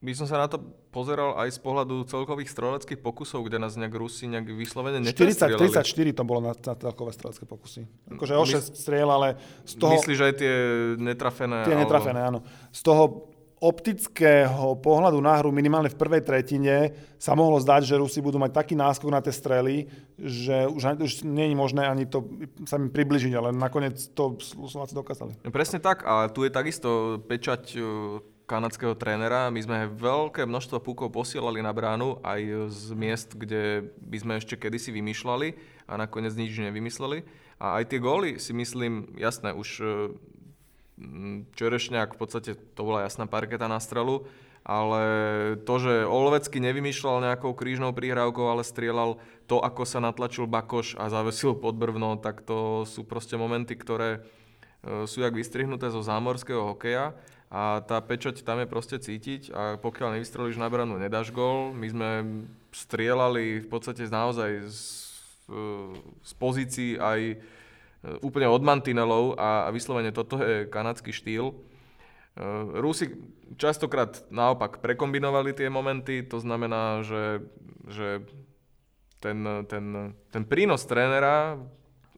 by 0.00 0.12
som 0.16 0.24
sa 0.24 0.40
na 0.40 0.48
to 0.48 0.83
pozeral 0.94 1.34
aj 1.34 1.50
z 1.50 1.58
pohľadu 1.58 2.06
celkových 2.06 2.54
streleckých 2.54 3.02
pokusov, 3.02 3.42
kde 3.50 3.58
nás 3.58 3.74
nejak 3.74 3.90
Rusi 3.98 4.30
nejak 4.30 4.46
vyslovene 4.54 5.02
40, 5.02 5.58
34 5.58 5.82
to 6.14 6.22
bolo 6.22 6.46
na, 6.46 6.54
na 6.54 6.74
celkové 6.78 7.10
strelecké 7.10 7.42
pokusy. 7.42 7.82
Akože 8.14 8.38
o 8.38 8.46
6 8.46 8.78
striel, 8.78 9.10
ale 9.10 9.34
z 9.66 9.74
toho... 9.74 9.98
Myslíš 9.98 10.20
aj 10.22 10.34
tie 10.38 10.54
netrafené? 11.02 11.66
Tie 11.66 11.74
netrafené, 11.74 12.22
áno. 12.22 12.46
Z 12.70 12.86
toho 12.86 13.34
optického 13.64 14.76
pohľadu 14.76 15.16
na 15.24 15.40
hru 15.40 15.48
minimálne 15.48 15.88
v 15.88 15.96
prvej 15.96 16.20
tretine 16.20 16.92
sa 17.16 17.32
mohlo 17.32 17.56
zdať, 17.56 17.88
že 17.88 17.96
Rusi 17.96 18.20
budú 18.20 18.36
mať 18.36 18.52
taký 18.60 18.74
náskok 18.76 19.08
na 19.08 19.24
tie 19.24 19.32
strely, 19.32 19.88
že 20.20 20.68
už, 20.68 21.00
už 21.00 21.12
nie 21.24 21.48
je 21.48 21.56
možné 21.56 21.88
ani 21.88 22.04
to 22.04 22.28
sa 22.68 22.76
im 22.76 22.92
približiť, 22.92 23.32
ale 23.32 23.56
nakoniec 23.56 23.96
to 24.12 24.36
Slováci 24.42 24.92
dokázali. 24.92 25.32
Presne 25.48 25.80
tak, 25.80 26.04
a 26.04 26.28
tu 26.28 26.44
je 26.44 26.52
takisto 26.52 27.18
pečať 27.24 27.80
kanadského 28.44 28.92
trénera. 28.92 29.48
My 29.48 29.60
sme 29.64 29.88
veľké 29.88 30.44
množstvo 30.44 30.84
pukov 30.84 31.12
posielali 31.12 31.64
na 31.64 31.72
bránu 31.72 32.20
aj 32.20 32.68
z 32.68 32.84
miest, 32.92 33.32
kde 33.32 33.88
by 34.04 34.16
sme 34.20 34.32
ešte 34.36 34.60
kedysi 34.60 34.92
vymýšľali 34.92 35.48
a 35.88 35.92
nakoniec 35.96 36.36
nič 36.36 36.52
nevymysleli. 36.60 37.24
A 37.56 37.80
aj 37.80 37.88
tie 37.88 37.98
góly 38.00 38.36
si 38.36 38.52
myslím, 38.52 39.16
jasné, 39.16 39.56
už 39.56 39.80
mm, 41.00 41.56
Čerešňák 41.56 42.12
v 42.12 42.18
podstate 42.20 42.50
to 42.76 42.80
bola 42.84 43.08
jasná 43.08 43.24
parketa 43.24 43.64
na 43.64 43.80
strelu, 43.80 44.28
ale 44.64 45.02
to, 45.64 45.74
že 45.76 46.08
Olovecký 46.08 46.56
nevymýšľal 46.60 47.24
nejakou 47.24 47.52
krížnou 47.52 47.92
príhrávkou, 47.92 48.48
ale 48.48 48.64
strieľal 48.64 49.20
to, 49.44 49.60
ako 49.60 49.84
sa 49.84 50.00
natlačil 50.00 50.48
Bakoš 50.48 50.96
a 50.96 51.12
zavesil 51.12 51.52
pod 51.52 51.76
brvno, 51.76 52.16
tak 52.16 52.40
to 52.44 52.88
sú 52.88 53.04
proste 53.04 53.36
momenty, 53.36 53.76
ktoré 53.76 54.24
e, 54.80 55.04
sú 55.04 55.20
jak 55.20 55.36
vystrihnuté 55.36 55.92
zo 55.92 56.00
zámorského 56.00 56.64
hokeja 56.64 57.12
a 57.54 57.86
tá 57.86 58.02
pečať 58.02 58.42
tam 58.42 58.58
je 58.58 58.66
proste 58.66 58.98
cítiť 58.98 59.54
a 59.54 59.78
pokiaľ 59.78 60.18
nevystrelíš 60.18 60.58
na 60.58 60.66
branu, 60.66 60.98
nedáš 60.98 61.30
gol. 61.30 61.70
My 61.70 61.86
sme 61.86 62.10
strieľali 62.74 63.62
v 63.62 63.68
podstate 63.70 64.02
naozaj 64.10 64.66
z, 64.66 64.82
z 66.18 66.32
pozícií 66.34 66.98
aj 66.98 67.20
e, 67.30 67.36
úplne 68.26 68.50
od 68.50 68.58
mantinelov 68.58 69.38
a, 69.38 69.64
a 69.64 69.68
vyslovene 69.70 70.10
toto 70.10 70.42
je 70.42 70.66
kanadský 70.66 71.14
štýl. 71.14 71.54
E, 71.54 71.56
Rusi 72.82 73.14
častokrát 73.54 74.26
naopak 74.34 74.82
prekombinovali 74.82 75.54
tie 75.54 75.70
momenty, 75.70 76.26
to 76.26 76.42
znamená, 76.42 77.06
že, 77.06 77.38
že 77.86 78.26
ten, 79.22 79.46
ten, 79.70 80.10
ten 80.34 80.42
prínos 80.42 80.82
trénera 80.90 81.62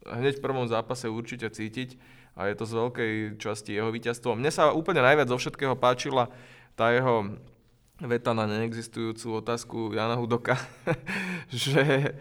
hneď 0.09 0.41
v 0.41 0.45
prvom 0.49 0.65
zápase 0.65 1.13
určite 1.13 1.53
cítiť 1.53 2.16
a 2.37 2.53
je 2.53 2.55
to 2.55 2.69
z 2.69 2.73
veľkej 2.77 3.13
časti 3.41 3.73
jeho 3.73 3.89
víťazstvo. 3.89 4.37
Mne 4.37 4.53
sa 4.53 4.77
úplne 4.77 5.01
najviac 5.01 5.33
zo 5.33 5.41
všetkého 5.41 5.73
páčila 5.73 6.29
tá 6.77 6.93
jeho 6.93 7.33
veta 7.97 8.37
na 8.37 8.45
neexistujúcu 8.45 9.41
otázku 9.41 9.97
Jana 9.97 10.21
Hudoka, 10.21 10.61
že 11.49 12.13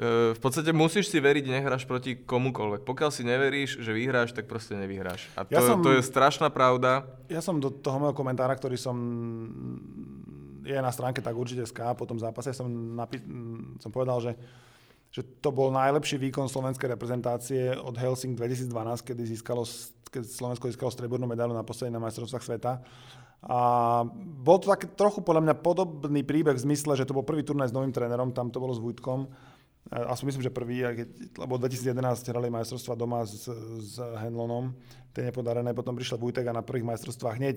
e, 0.00 0.32
v 0.32 0.40
podstate 0.40 0.72
musíš 0.72 1.12
si 1.12 1.20
veriť, 1.20 1.44
nehráš 1.52 1.84
proti 1.84 2.16
komukoľvek. 2.16 2.88
Pokiaľ 2.88 3.10
si 3.12 3.28
neveríš, 3.28 3.84
že 3.84 3.92
vyhráš, 3.92 4.32
tak 4.32 4.48
proste 4.48 4.72
nevyhráš. 4.72 5.28
A 5.36 5.44
to, 5.44 5.52
ja 5.52 5.60
som, 5.60 5.84
to 5.84 5.92
je 5.92 6.00
strašná 6.00 6.48
pravda. 6.48 7.04
Ja 7.28 7.44
som 7.44 7.60
do 7.60 7.68
toho 7.68 8.00
môjho 8.00 8.16
komentára, 8.16 8.56
ktorý 8.56 8.80
som 8.80 8.96
je 10.64 10.78
na 10.80 10.94
stránke 10.94 11.20
tak 11.20 11.36
určite 11.36 11.68
SK, 11.68 11.92
po 11.92 12.08
tom 12.08 12.16
zápase 12.16 12.56
som, 12.56 12.70
napi- 12.96 13.20
som 13.84 13.92
povedal, 13.92 14.16
že 14.24 14.32
že 15.12 15.20
to 15.44 15.52
bol 15.52 15.68
najlepší 15.68 16.16
výkon 16.16 16.48
slovenskej 16.48 16.88
reprezentácie 16.88 17.76
od 17.76 17.92
Helsing 18.00 18.32
2012, 18.32 18.72
kedy, 19.04 19.22
získalo, 19.28 19.68
keď 20.08 20.24
Slovensko 20.24 20.72
získalo 20.72 20.88
streburnú 20.88 21.28
medailu 21.28 21.52
na 21.52 21.60
posledných 21.60 22.00
majstrovstvách 22.00 22.44
sveta. 22.48 22.80
A 23.44 23.60
bol 24.16 24.56
to 24.56 24.72
taký 24.72 24.88
trochu 24.96 25.20
podľa 25.20 25.52
mňa 25.52 25.54
podobný 25.60 26.24
príbeh 26.24 26.56
v 26.56 26.64
zmysle, 26.64 26.96
že 26.96 27.04
to 27.04 27.12
bol 27.12 27.28
prvý 27.28 27.44
turnaj 27.44 27.68
s 27.68 27.76
novým 27.76 27.92
trénerom, 27.92 28.32
tam 28.32 28.48
to 28.48 28.56
bolo 28.56 28.72
s 28.72 28.80
Vujtkom. 28.80 29.28
A 29.92 30.16
som 30.16 30.24
myslím, 30.24 30.46
že 30.46 30.54
prvý, 30.54 30.80
lebo 31.36 31.60
2011 31.60 32.32
hrali 32.32 32.48
majstrovstvá 32.48 32.96
doma 32.96 33.26
s, 33.28 33.50
s 33.82 33.98
Henlonom, 33.98 34.72
tie 35.12 35.28
nepodarené, 35.28 35.76
potom 35.76 35.92
prišla 35.92 36.22
Vujtek 36.22 36.48
a 36.48 36.56
na 36.56 36.64
prvých 36.64 36.88
majstrovstvách 36.88 37.36
hneď 37.36 37.56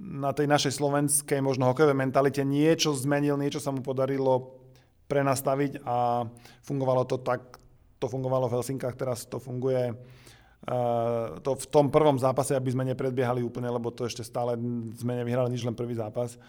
na 0.00 0.32
tej 0.32 0.48
našej 0.48 0.80
slovenskej 0.80 1.44
možno 1.44 1.68
hokejovej 1.68 1.92
mentalite 1.92 2.40
niečo 2.40 2.96
zmenil, 2.96 3.36
niečo 3.36 3.60
sa 3.60 3.68
mu 3.68 3.84
podarilo 3.84 4.63
prenastaviť 5.08 5.84
a 5.84 6.24
fungovalo 6.64 7.04
to 7.04 7.20
tak, 7.20 7.60
to 8.00 8.06
fungovalo 8.08 8.48
v 8.48 8.54
Helsinkách, 8.60 8.96
teraz 8.96 9.28
to 9.28 9.36
funguje 9.36 9.92
uh, 9.92 11.40
to 11.44 11.50
v 11.56 11.66
tom 11.68 11.92
prvom 11.92 12.16
zápase, 12.16 12.56
aby 12.56 12.72
sme 12.72 12.88
nepredbiehali 12.88 13.44
úplne, 13.44 13.68
lebo 13.68 13.92
to 13.92 14.08
ešte 14.08 14.24
stále 14.24 14.56
sme 14.96 15.12
nevyhrali 15.20 15.52
nič, 15.52 15.64
len 15.64 15.76
prvý 15.76 15.96
zápas. 15.96 16.40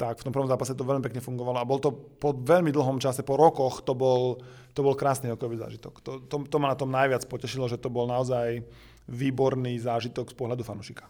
Tak 0.00 0.24
v 0.24 0.26
tom 0.26 0.32
prvom 0.32 0.48
zápase 0.48 0.72
to 0.72 0.86
veľmi 0.86 1.04
pekne 1.04 1.20
fungovalo 1.20 1.60
a 1.60 1.68
bol 1.68 1.76
to 1.76 1.92
po 1.92 2.32
veľmi 2.32 2.72
dlhom 2.72 2.96
čase, 2.96 3.20
po 3.20 3.36
rokoch, 3.36 3.84
to 3.84 3.92
bol, 3.92 4.40
to 4.72 4.80
bol 4.80 4.96
krásny 4.96 5.28
hokejový 5.28 5.60
zážitok. 5.60 6.00
To, 6.00 6.12
to, 6.24 6.36
to 6.48 6.56
ma 6.56 6.72
na 6.72 6.76
tom 6.78 6.88
najviac 6.88 7.28
potešilo, 7.28 7.68
že 7.68 7.76
to 7.76 7.92
bol 7.92 8.08
naozaj 8.08 8.64
výborný 9.12 9.76
zážitok 9.76 10.32
z 10.32 10.36
pohľadu 10.40 10.64
fanušika. 10.64 11.04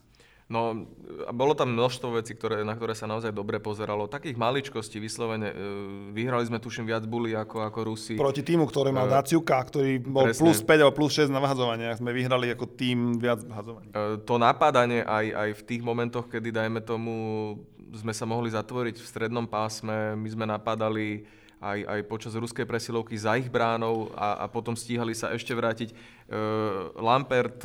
No, 0.51 0.83
bolo 1.31 1.55
tam 1.55 1.79
množstvo 1.79 2.19
vecí, 2.19 2.35
ktoré, 2.35 2.67
na 2.67 2.75
ktoré 2.75 2.91
sa 2.99 3.07
naozaj 3.07 3.31
dobre 3.31 3.63
pozeralo. 3.63 4.11
Takých 4.11 4.35
maličkostí 4.35 4.99
vyslovene. 4.99 5.47
E, 5.47 5.55
vyhrali 6.11 6.43
sme 6.43 6.59
tuším 6.59 6.91
viac 6.91 7.07
buli 7.07 7.39
ako, 7.39 7.63
ako 7.71 7.79
Rusi. 7.87 8.15
Proti 8.19 8.43
týmu, 8.43 8.67
ktorý 8.67 8.91
mal 8.91 9.07
uh, 9.07 9.23
Daciuka, 9.23 9.63
ktorý 9.71 10.03
bol 10.03 10.27
presne. 10.27 10.43
plus 10.43 10.59
5 10.67 10.83
alebo 10.83 10.99
plus 10.99 11.13
6 11.23 11.31
na 11.31 11.39
vyhadzovaniach. 11.39 12.03
Sme 12.03 12.11
vyhrali 12.11 12.51
ako 12.51 12.67
tým 12.67 13.23
viac 13.23 13.47
vyhadzovaní. 13.47 13.95
Uh, 13.95 14.19
to 14.27 14.43
napádanie 14.43 15.07
aj, 15.07 15.27
aj 15.31 15.51
v 15.55 15.63
tých 15.71 15.83
momentoch, 15.87 16.27
kedy 16.27 16.51
dajme 16.51 16.83
tomu 16.83 17.15
sme 17.95 18.11
sa 18.11 18.27
mohli 18.27 18.51
zatvoriť 18.51 18.99
v 18.99 19.07
strednom 19.07 19.47
pásme, 19.47 20.19
my 20.19 20.29
sme 20.31 20.47
napadali 20.51 21.27
aj, 21.63 21.79
aj 21.87 22.01
počas 22.11 22.35
ruskej 22.35 22.67
presilovky 22.67 23.15
za 23.15 23.39
ich 23.39 23.47
bránou 23.47 24.11
a, 24.19 24.43
a 24.43 24.45
potom 24.51 24.75
stíhali 24.75 25.15
sa 25.15 25.31
ešte 25.31 25.55
vrátiť. 25.55 25.95
Uh, 26.27 26.91
Lampert 26.99 27.63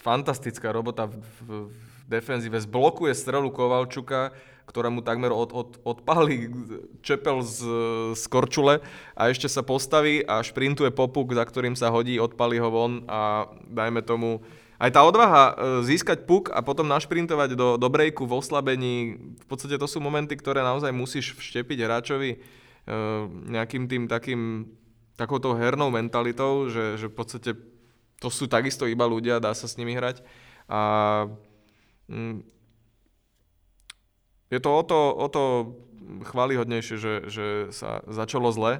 fantastická 0.00 0.72
robota 0.72 1.08
v, 1.08 1.20
v, 1.20 1.48
v 1.68 1.76
defenzíve. 2.08 2.60
Zblokuje 2.60 3.12
strelu 3.16 3.48
Kovalčuka, 3.48 4.32
ktorá 4.68 4.88
mu 4.88 5.02
takmer 5.02 5.34
od, 5.34 5.50
od, 5.52 5.70
odpálí 5.82 6.48
čepel 7.02 7.42
z, 7.42 7.66
z 8.14 8.24
korčule 8.30 8.80
a 9.18 9.22
ešte 9.28 9.50
sa 9.50 9.60
postaví 9.66 10.22
a 10.22 10.40
šprintuje 10.40 10.94
popuk, 10.94 11.34
za 11.34 11.42
ktorým 11.42 11.74
sa 11.74 11.90
hodí, 11.90 12.16
odpálí 12.16 12.62
ho 12.62 12.70
von 12.70 13.04
a 13.10 13.50
dajme 13.68 14.00
tomu 14.06 14.40
aj 14.82 14.90
tá 14.90 15.06
odvaha 15.06 15.44
e, 15.46 15.52
získať 15.86 16.26
puk 16.26 16.50
a 16.50 16.58
potom 16.58 16.90
našprintovať 16.90 17.54
do, 17.54 17.68
do 17.78 17.88
breaku 17.90 18.26
v 18.26 18.34
oslabení, 18.42 18.94
v 19.14 19.46
podstate 19.46 19.78
to 19.78 19.86
sú 19.86 20.02
momenty, 20.02 20.34
ktoré 20.34 20.58
naozaj 20.58 20.90
musíš 20.90 21.38
vštepiť 21.38 21.78
hráčovi 21.86 22.30
e, 22.34 22.38
nejakým 23.46 23.86
tým 23.86 24.10
takým 24.10 24.66
takouto 25.14 25.54
hernou 25.54 25.94
mentalitou, 25.94 26.66
že, 26.66 26.98
že 26.98 27.06
v 27.06 27.14
podstate 27.14 27.50
to 28.22 28.30
sú 28.30 28.46
takisto 28.46 28.86
iba 28.86 29.02
ľudia, 29.02 29.42
dá 29.42 29.50
sa 29.50 29.66
s 29.66 29.74
nimi 29.74 29.98
hrať. 29.98 30.22
A 30.70 30.80
mm, 32.06 32.46
je 34.54 34.58
to 34.62 34.70
o 34.70 34.82
to, 34.86 34.98
o 35.10 35.26
to 35.26 35.42
chválihodnejšie, 36.30 36.96
že, 37.02 37.14
že 37.26 37.46
sa 37.74 38.06
začalo 38.06 38.54
zle. 38.54 38.78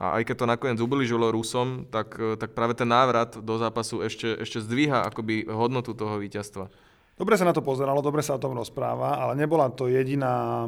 A 0.00 0.22
aj 0.22 0.32
keď 0.32 0.36
to 0.38 0.46
nakoniec 0.48 0.78
ubližilo 0.80 1.28
Rusom, 1.28 1.90
tak, 1.90 2.16
tak 2.40 2.56
práve 2.56 2.72
ten 2.78 2.88
návrat 2.88 3.36
do 3.36 3.60
zápasu 3.60 4.00
ešte, 4.00 4.32
ešte 4.40 4.62
zdvíha 4.62 5.04
akoby 5.10 5.44
hodnotu 5.50 5.92
toho 5.92 6.16
víťazstva. 6.16 6.72
Dobre 7.20 7.36
sa 7.36 7.44
na 7.44 7.52
to 7.52 7.60
pozeralo, 7.60 8.00
dobre 8.00 8.24
sa 8.24 8.38
o 8.38 8.40
tom 8.40 8.56
rozpráva, 8.56 9.20
ale 9.20 9.36
nebola 9.36 9.68
to 9.68 9.92
jediná 9.92 10.64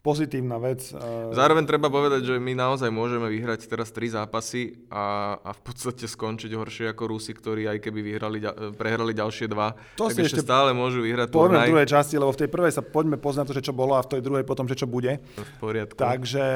pozitívna 0.00 0.56
vec. 0.56 0.80
Eh, 0.92 0.98
Zároveň 1.36 1.68
treba 1.68 1.92
povedať, 1.92 2.24
že 2.24 2.34
my 2.40 2.56
naozaj 2.56 2.88
môžeme 2.88 3.28
vyhrať 3.28 3.68
teraz 3.68 3.92
tri 3.92 4.08
zápasy 4.08 4.80
a, 4.88 5.36
a 5.44 5.50
v 5.52 5.60
podstate 5.60 6.08
skončiť 6.08 6.50
horšie 6.56 6.86
ako 6.92 7.02
Rusi, 7.12 7.36
ktorí 7.36 7.68
aj 7.68 7.78
keby 7.84 8.00
vyhrali, 8.00 8.38
prehrali 8.80 9.12
ďalšie 9.12 9.46
dva, 9.52 9.76
to 10.00 10.08
tak 10.08 10.24
ešte 10.24 10.40
stále 10.40 10.72
môžu 10.72 11.04
vyhrať 11.04 11.28
Poďme 11.32 11.68
v 11.68 11.72
druhej 11.76 11.88
časti, 11.88 12.16
lebo 12.16 12.32
v 12.32 12.40
tej 12.40 12.48
prvej 12.48 12.72
sa 12.72 12.82
poďme 12.82 13.20
poznať 13.20 13.44
to, 13.52 13.56
že 13.60 13.66
čo 13.68 13.74
bolo 13.76 13.92
a 13.94 14.04
v 14.04 14.10
tej 14.16 14.20
druhej 14.24 14.44
potom, 14.48 14.64
že 14.64 14.76
čo 14.76 14.88
bude. 14.88 15.20
V 15.20 15.52
poriadku. 15.60 16.00
Takže, 16.00 16.48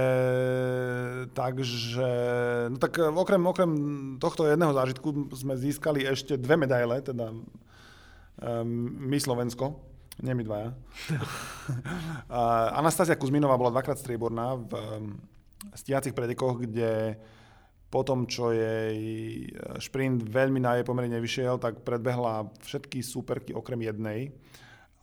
takže 1.36 2.08
no 2.72 2.76
tak 2.80 2.96
eh, 2.96 3.12
okrem, 3.12 3.42
okrem 3.44 3.70
tohto 4.16 4.48
jedného 4.48 4.72
zážitku 4.72 5.36
sme 5.36 5.54
získali 5.60 6.08
ešte 6.08 6.40
dve 6.40 6.56
medaile, 6.56 7.04
teda 7.04 7.28
um, 7.28 7.44
my 9.04 9.20
Slovensko, 9.20 9.93
nie 10.22 10.34
my 10.34 10.42
dvaja. 10.46 10.70
Anastázia 12.78 13.18
Kuzminová 13.18 13.58
bola 13.58 13.74
dvakrát 13.74 13.98
strieborná 13.98 14.54
v 14.54 14.72
stiacich 15.74 16.14
predekoch, 16.14 16.62
kde 16.62 17.18
po 17.94 18.02
tom, 18.02 18.26
čo 18.26 18.50
jej 18.50 18.98
e, 19.46 19.78
šprint 19.78 20.26
veľmi 20.26 20.58
na 20.58 20.74
jej 20.74 20.84
pomerne 20.84 21.14
nevyšiel, 21.14 21.62
tak 21.62 21.86
predbehla 21.86 22.50
všetky 22.66 22.98
superky 23.06 23.54
okrem 23.54 23.86
jednej 23.86 24.34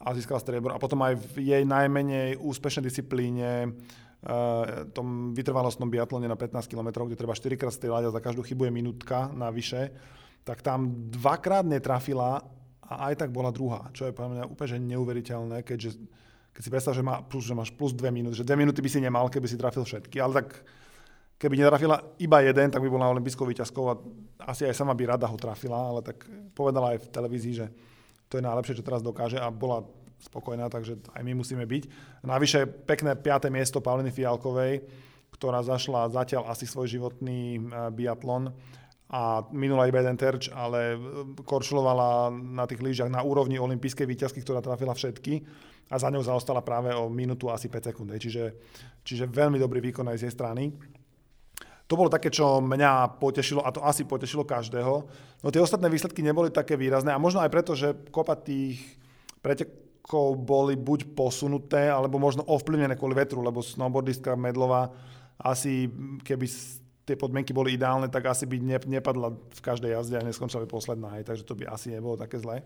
a 0.04 0.12
získala 0.12 0.44
striebor. 0.44 0.76
A 0.76 0.82
potom 0.82 1.00
aj 1.00 1.16
v 1.16 1.56
jej 1.56 1.64
najmenej 1.64 2.36
úspešnej 2.42 2.90
disciplíne 2.90 3.70
uh, 3.70 4.90
tom 4.98 5.30
vytrvalostnom 5.38 5.94
biatlone 5.94 6.26
na 6.26 6.34
15 6.34 6.66
km, 6.66 7.06
kde 7.06 7.22
treba 7.22 7.38
4 7.38 7.54
krát 7.54 7.70
strieľať 7.70 8.10
a 8.10 8.16
za 8.18 8.22
každú 8.22 8.42
chybu 8.42 8.66
je 8.66 8.74
minútka 8.74 9.30
navyše, 9.30 9.94
tak 10.42 10.66
tam 10.66 10.90
dvakrát 11.14 11.70
netrafila 11.70 12.42
a 12.92 13.08
aj 13.12 13.24
tak 13.24 13.30
bola 13.32 13.56
druhá, 13.56 13.88
čo 13.96 14.04
je 14.04 14.12
pre 14.12 14.28
mňa 14.28 14.52
úplne 14.52 14.70
že 14.76 14.78
neuveriteľné, 14.84 15.64
keďže 15.64 15.96
keď 16.52 16.62
si 16.62 16.70
predstav, 16.70 16.92
že, 16.92 17.00
má 17.00 17.24
plus, 17.24 17.48
že 17.48 17.56
máš 17.56 17.72
plus 17.72 17.96
dve 17.96 18.12
minúty, 18.12 18.36
že 18.36 18.44
dve 18.44 18.60
minúty 18.60 18.84
by 18.84 18.90
si 18.92 19.00
nemal, 19.00 19.32
keby 19.32 19.48
si 19.48 19.56
trafil 19.56 19.88
všetky, 19.88 20.20
ale 20.20 20.44
tak 20.44 20.60
keby 21.40 21.56
netrafila 21.56 22.04
iba 22.20 22.38
jeden, 22.44 22.68
tak 22.68 22.84
by 22.84 22.92
bola 22.92 23.08
olympijskou 23.16 23.48
výťazkou 23.48 23.86
a 23.88 23.96
asi 24.52 24.68
aj 24.68 24.76
sama 24.76 24.92
by 24.92 25.16
rada 25.16 25.32
ho 25.32 25.38
trafila, 25.40 25.96
ale 25.96 26.04
tak 26.04 26.28
povedala 26.52 26.94
aj 26.94 27.08
v 27.08 27.12
televízii, 27.16 27.54
že 27.56 27.68
to 28.28 28.38
je 28.38 28.44
najlepšie, 28.44 28.78
čo 28.78 28.84
teraz 28.84 29.00
dokáže 29.00 29.40
a 29.40 29.48
bola 29.48 29.88
spokojná, 30.22 30.70
takže 30.70 31.02
aj 31.18 31.22
my 31.24 31.34
musíme 31.34 31.66
byť. 31.66 31.84
Navyše 32.28 32.86
pekné 32.86 33.18
piaté 33.18 33.50
miesto 33.50 33.82
Pauliny 33.82 34.14
Fialkovej, 34.14 34.86
ktorá 35.34 35.64
zašla 35.66 36.12
zatiaľ 36.14 36.52
asi 36.52 36.68
svoj 36.68 36.92
životný 36.92 37.58
eh, 37.58 37.62
biatlon 37.90 38.52
a 39.12 39.44
minula 39.52 39.92
iba 39.92 40.00
jeden 40.00 40.16
terč, 40.16 40.48
ale 40.56 40.96
e, 40.96 40.98
korčulovala 41.44 42.32
na 42.32 42.64
tých 42.64 42.80
lyžiach 42.80 43.12
na 43.12 43.20
úrovni 43.20 43.60
olympijskej 43.60 44.08
výťazky, 44.08 44.40
ktorá 44.40 44.64
trafila 44.64 44.96
všetky 44.96 45.44
a 45.92 45.96
za 46.00 46.08
ňou 46.08 46.24
zaostala 46.24 46.64
práve 46.64 46.96
o 46.96 47.12
minútu 47.12 47.52
asi 47.52 47.68
5 47.68 47.92
sekúnd. 47.92 48.16
Čiže, 48.16 48.56
čiže 49.04 49.28
veľmi 49.28 49.60
dobrý 49.60 49.84
výkon 49.84 50.08
aj 50.08 50.24
z 50.24 50.24
jej 50.32 50.34
strany. 50.34 50.72
To 51.92 52.00
bolo 52.00 52.08
také, 52.08 52.32
čo 52.32 52.64
mňa 52.64 53.20
potešilo, 53.20 53.68
a 53.68 53.76
to 53.76 53.84
asi 53.84 54.08
potešilo 54.08 54.48
každého. 54.48 54.94
No 55.44 55.48
tie 55.52 55.60
ostatné 55.60 55.92
výsledky 55.92 56.24
neboli 56.24 56.48
také 56.48 56.80
výrazné 56.80 57.12
a 57.12 57.20
možno 57.20 57.44
aj 57.44 57.52
preto, 57.52 57.76
že 57.76 57.92
kopa 58.16 58.40
tých 58.40 58.80
pretekov 59.44 60.40
boli 60.40 60.80
buď 60.80 61.12
posunuté, 61.12 61.92
alebo 61.92 62.16
možno 62.16 62.48
ovplyvnené 62.48 62.96
kvôli 62.96 63.20
vetru, 63.20 63.44
lebo 63.44 63.60
snowboardistka 63.60 64.40
Medlova 64.40 64.88
asi 65.36 65.92
keby 66.24 66.48
tie 67.12 67.20
podmienky 67.20 67.52
boli 67.52 67.76
ideálne, 67.76 68.08
tak 68.08 68.32
asi 68.32 68.48
by 68.48 68.56
ne, 68.64 68.80
nepadla 68.80 69.36
v 69.36 69.60
každej 69.60 69.92
jazde 69.92 70.16
a 70.16 70.24
neskončila 70.24 70.64
by 70.64 70.70
posledná, 70.72 71.20
aj, 71.20 71.28
takže 71.28 71.44
to 71.44 71.60
by 71.60 71.68
asi 71.68 71.92
nebolo 71.92 72.16
také 72.16 72.40
zlé. 72.40 72.64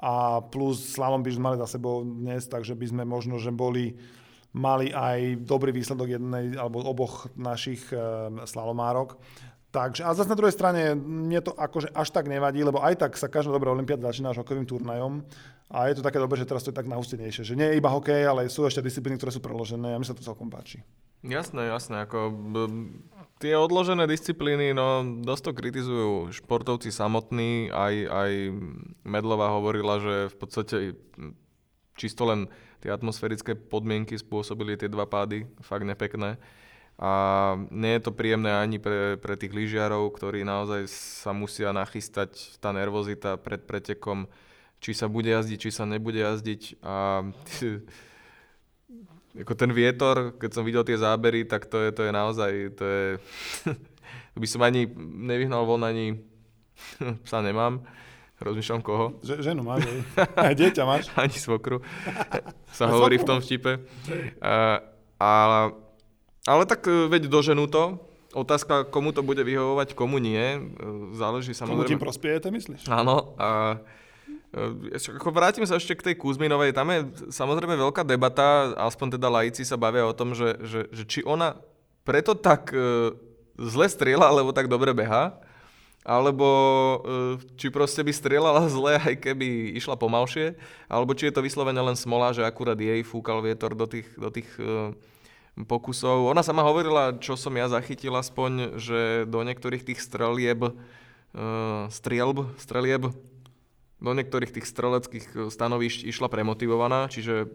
A 0.00 0.40
plus 0.40 0.96
slalom 0.96 1.20
by 1.20 1.30
sme 1.32 1.44
mali 1.52 1.60
za 1.60 1.68
sebou 1.76 2.00
dnes, 2.04 2.48
takže 2.48 2.72
by 2.72 2.86
sme 2.88 3.02
možno, 3.04 3.36
že 3.36 3.52
boli, 3.52 3.96
mali 4.56 4.88
aj 4.92 5.44
dobrý 5.44 5.76
výsledok 5.76 6.16
jednej 6.16 6.56
alebo 6.56 6.80
oboch 6.84 7.28
našich 7.36 7.84
e, 7.92 7.96
slalomárok. 8.48 9.20
Takže, 9.72 10.08
a 10.08 10.16
zase 10.16 10.32
na 10.32 10.40
druhej 10.40 10.56
strane, 10.56 10.96
mne 10.96 11.40
to 11.44 11.52
akože 11.52 11.92
až 11.92 12.08
tak 12.08 12.32
nevadí, 12.32 12.64
lebo 12.64 12.80
aj 12.80 12.96
tak 12.96 13.12
sa 13.20 13.28
každá 13.28 13.52
dobrá 13.52 13.76
olimpiáda 13.76 14.08
začína 14.08 14.32
až 14.32 14.40
hokejovým 14.40 14.64
turnajom 14.64 15.20
a 15.66 15.90
je 15.90 15.98
to 15.98 16.06
také 16.06 16.22
dobré, 16.22 16.38
že 16.38 16.46
teraz 16.46 16.62
to 16.62 16.70
je 16.70 16.78
tak 16.78 16.86
nahustenejšie, 16.86 17.42
že 17.42 17.58
nie 17.58 17.66
je 17.66 17.78
iba 17.82 17.90
hokej, 17.90 18.22
ale 18.22 18.46
sú 18.46 18.62
ešte 18.64 18.80
disciplíny, 18.80 19.18
ktoré 19.18 19.34
sú 19.34 19.42
preložené 19.42 19.92
a 19.92 19.98
mi 19.98 20.06
sa 20.06 20.14
to 20.14 20.22
celkom 20.22 20.46
páči. 20.46 20.78
Jasné, 21.26 21.66
jasné. 21.66 22.06
Ako, 22.06 22.30
tie 23.38 23.54
odložené 23.56 24.08
disciplíny, 24.08 24.72
no 24.72 25.04
dosť 25.20 25.42
to 25.44 25.52
kritizujú 25.52 26.12
športovci 26.32 26.88
samotní. 26.88 27.68
Aj, 27.68 27.92
aj 27.92 28.30
Medlová 29.04 29.52
hovorila, 29.52 30.00
že 30.00 30.14
v 30.32 30.36
podstate 30.36 30.76
čisto 31.96 32.24
len 32.28 32.48
tie 32.80 32.92
atmosférické 32.92 33.56
podmienky 33.56 34.16
spôsobili 34.16 34.76
tie 34.76 34.88
dva 34.88 35.08
pády, 35.08 35.48
fakt 35.64 35.84
nepekné. 35.84 36.40
A 36.96 37.12
nie 37.68 37.92
je 38.00 38.08
to 38.08 38.16
príjemné 38.16 38.56
ani 38.56 38.80
pre, 38.80 39.20
pre 39.20 39.36
tých 39.36 39.52
lyžiarov, 39.52 40.16
ktorí 40.16 40.48
naozaj 40.48 40.88
sa 40.88 41.36
musia 41.36 41.76
nachystať, 41.76 42.56
tá 42.56 42.72
nervozita 42.72 43.36
pred 43.36 43.60
pretekom, 43.68 44.24
či 44.80 44.96
sa 44.96 45.04
bude 45.04 45.28
jazdiť, 45.28 45.58
či 45.60 45.70
sa 45.76 45.84
nebude 45.84 46.24
jazdiť. 46.24 46.80
A 46.80 47.28
ako 49.42 49.52
ten 49.52 49.70
vietor, 49.72 50.32
keď 50.40 50.50
som 50.52 50.64
videl 50.64 50.86
tie 50.86 50.96
zábery, 50.96 51.44
tak 51.44 51.68
to 51.68 51.80
je, 51.82 51.90
to 51.92 52.02
je 52.08 52.12
naozaj, 52.12 52.52
to 52.76 52.84
je, 52.84 53.04
to 54.32 54.38
by 54.38 54.48
som 54.48 54.64
ani 54.64 54.88
nevyhnal 54.96 55.68
von, 55.68 55.84
ani 55.84 56.20
psa 57.26 57.44
nemám. 57.44 57.84
Rozmýšľam 58.36 58.84
koho. 58.84 59.16
Že, 59.24 59.40
ženu 59.40 59.64
máš, 59.64 59.88
aj 60.36 60.54
dieťa 60.60 60.84
máš. 60.84 61.08
ani 61.16 61.32
svokru, 61.32 61.80
sa 62.68 62.84
hovorí 62.92 63.16
v 63.16 63.24
tom 63.24 63.40
vtipe. 63.40 63.80
Uh, 64.44 64.76
ale, 65.16 65.72
ale 66.44 66.62
tak 66.68 66.84
e, 66.84 67.08
veď 67.08 67.32
doženú 67.32 67.64
to. 67.72 67.96
Otázka, 68.36 68.84
komu 68.92 69.16
to 69.16 69.24
bude 69.24 69.40
vyhovovať, 69.40 69.96
komu 69.96 70.20
nie. 70.20 70.36
E, 70.36 70.60
záleží 71.16 71.56
samozrejme. 71.56 71.88
Komu 71.88 71.92
tým 71.96 72.02
prospiejete, 72.04 72.52
myslíš? 72.52 72.92
Áno. 72.92 73.32
A, 73.40 73.80
ako 74.56 75.28
vrátim 75.36 75.68
sa 75.68 75.76
ešte 75.76 75.92
k 75.92 76.06
tej 76.12 76.14
Kuzminovej, 76.16 76.72
tam 76.72 76.88
je 76.88 77.28
samozrejme 77.28 77.76
veľká 77.76 78.00
debata, 78.08 78.72
aspoň 78.88 79.20
teda 79.20 79.28
laici 79.28 79.68
sa 79.68 79.76
bavia 79.76 80.08
o 80.08 80.16
tom, 80.16 80.32
že, 80.32 80.56
že, 80.64 80.88
že 80.88 81.04
či 81.04 81.20
ona 81.28 81.60
preto 82.08 82.32
tak 82.32 82.72
e, 82.72 83.12
zle 83.60 83.84
strieľa, 83.84 84.32
alebo 84.32 84.56
tak 84.56 84.72
dobre 84.72 84.96
beha, 84.96 85.36
alebo 86.06 86.48
e, 86.48 86.96
či 87.60 87.68
proste 87.68 88.00
by 88.00 88.12
strieľala 88.16 88.64
zle, 88.76 88.96
aj 88.96 89.20
keby 89.20 89.76
išla 89.76 90.00
pomalšie, 90.00 90.56
alebo 90.88 91.12
či 91.12 91.28
je 91.28 91.36
to 91.36 91.44
vyslovene 91.44 91.82
len 91.82 91.98
smola, 91.98 92.32
že 92.32 92.40
akurát 92.40 92.80
jej 92.80 93.04
fúkal 93.04 93.44
vietor 93.44 93.76
do 93.76 93.84
tých, 93.84 94.08
do 94.16 94.32
tých 94.32 94.48
e, 94.56 94.96
pokusov. 95.68 96.32
Ona 96.32 96.40
sama 96.40 96.64
hovorila, 96.64 97.12
čo 97.20 97.36
som 97.36 97.52
ja 97.52 97.68
zachytil 97.68 98.16
aspoň, 98.16 98.80
že 98.80 99.28
do 99.28 99.44
niektorých 99.44 99.84
tých 99.84 100.00
strelieb, 100.00 100.64
e, 100.64 100.72
strielb, 101.92 102.56
strelieb 102.56 103.12
do 103.96 104.12
niektorých 104.12 104.52
tých 104.52 104.68
streleckých 104.68 105.26
e, 105.32 105.36
stanovišť 105.48 106.04
išla 106.04 106.28
premotivovaná, 106.28 107.08
čiže 107.08 107.34
e, 107.44 107.46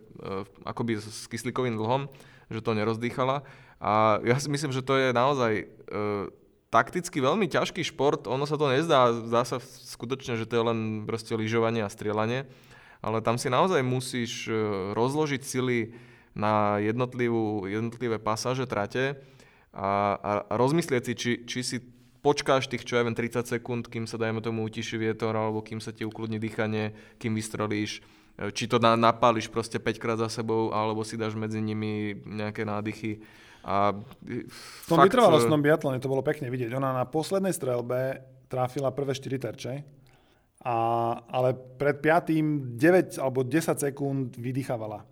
akoby 0.65 0.97
s 0.97 1.29
kyslíkovým 1.29 1.77
dlhom, 1.77 2.09
že 2.49 2.65
to 2.65 2.73
nerozdýchala. 2.73 3.45
A 3.81 4.21
ja 4.25 4.37
si 4.41 4.49
myslím, 4.49 4.73
že 4.73 4.85
to 4.85 4.97
je 4.97 5.13
naozaj 5.13 5.51
e, 5.61 5.65
takticky 6.73 7.21
veľmi 7.21 7.45
ťažký 7.45 7.85
šport. 7.85 8.25
Ono 8.25 8.45
sa 8.49 8.57
to 8.57 8.73
nezdá, 8.73 9.13
zdá 9.13 9.45
sa 9.45 9.61
skutočne, 9.61 10.37
že 10.37 10.49
to 10.49 10.57
je 10.57 10.67
len 10.73 10.79
proste 11.05 11.33
lyžovanie 11.37 11.85
a 11.85 11.93
strieľanie, 11.93 12.49
ale 13.05 13.17
tam 13.21 13.37
si 13.37 13.49
naozaj 13.49 13.81
musíš 13.81 14.47
rozložiť 14.93 15.41
sily 15.41 15.93
na 16.31 16.79
jednotlivú, 16.79 17.67
jednotlivé 17.67 18.21
pasáže 18.21 18.63
trate 18.69 19.19
a, 19.75 20.15
a 20.15 20.31
rozmyslieť 20.55 21.03
si, 21.11 21.13
či, 21.17 21.31
či 21.43 21.59
si 21.59 21.77
počkáš 22.21 22.69
tých, 22.69 22.85
čo 22.85 22.97
ja 22.97 23.03
viem, 23.03 23.17
30 23.17 23.45
sekúnd, 23.45 23.89
kým 23.89 24.05
sa 24.05 24.21
dajme 24.21 24.39
tomu 24.39 24.61
utiši 24.65 24.95
vietor, 24.97 25.33
alebo 25.33 25.65
kým 25.65 25.81
sa 25.81 25.89
ti 25.89 26.05
ukludní 26.05 26.37
dýchanie, 26.37 26.93
kým 27.17 27.33
vystrelíš, 27.33 27.99
e, 28.37 28.53
či 28.53 28.69
to 28.69 28.77
napáliš 28.77 29.49
proste 29.49 29.81
5 29.81 29.97
krát 29.97 30.17
za 30.21 30.29
sebou, 30.29 30.69
alebo 30.71 31.01
si 31.01 31.17
dáš 31.17 31.33
medzi 31.33 31.59
nimi 31.59 32.21
nejaké 32.25 32.61
nádychy. 32.61 33.25
A 33.61 33.93
v 34.25 34.85
tom 34.89 35.01
fakt... 35.01 35.09
vytrvalostnom 35.09 35.61
e, 35.61 35.65
biatlone 35.65 35.97
to 36.01 36.09
bolo 36.09 36.21
pekne 36.21 36.49
vidieť. 36.49 36.73
Ona 36.77 36.93
na 36.93 37.05
poslednej 37.09 37.53
strelbe 37.53 38.21
tráfila 38.49 38.93
prvé 38.93 39.17
4 39.17 39.45
terče, 39.49 39.73
a, 40.61 40.75
ale 41.25 41.57
pred 41.57 41.97
5. 41.97 42.77
9 42.77 43.17
alebo 43.17 43.41
10 43.41 43.81
sekúnd 43.81 44.37
vydýchavala. 44.37 45.10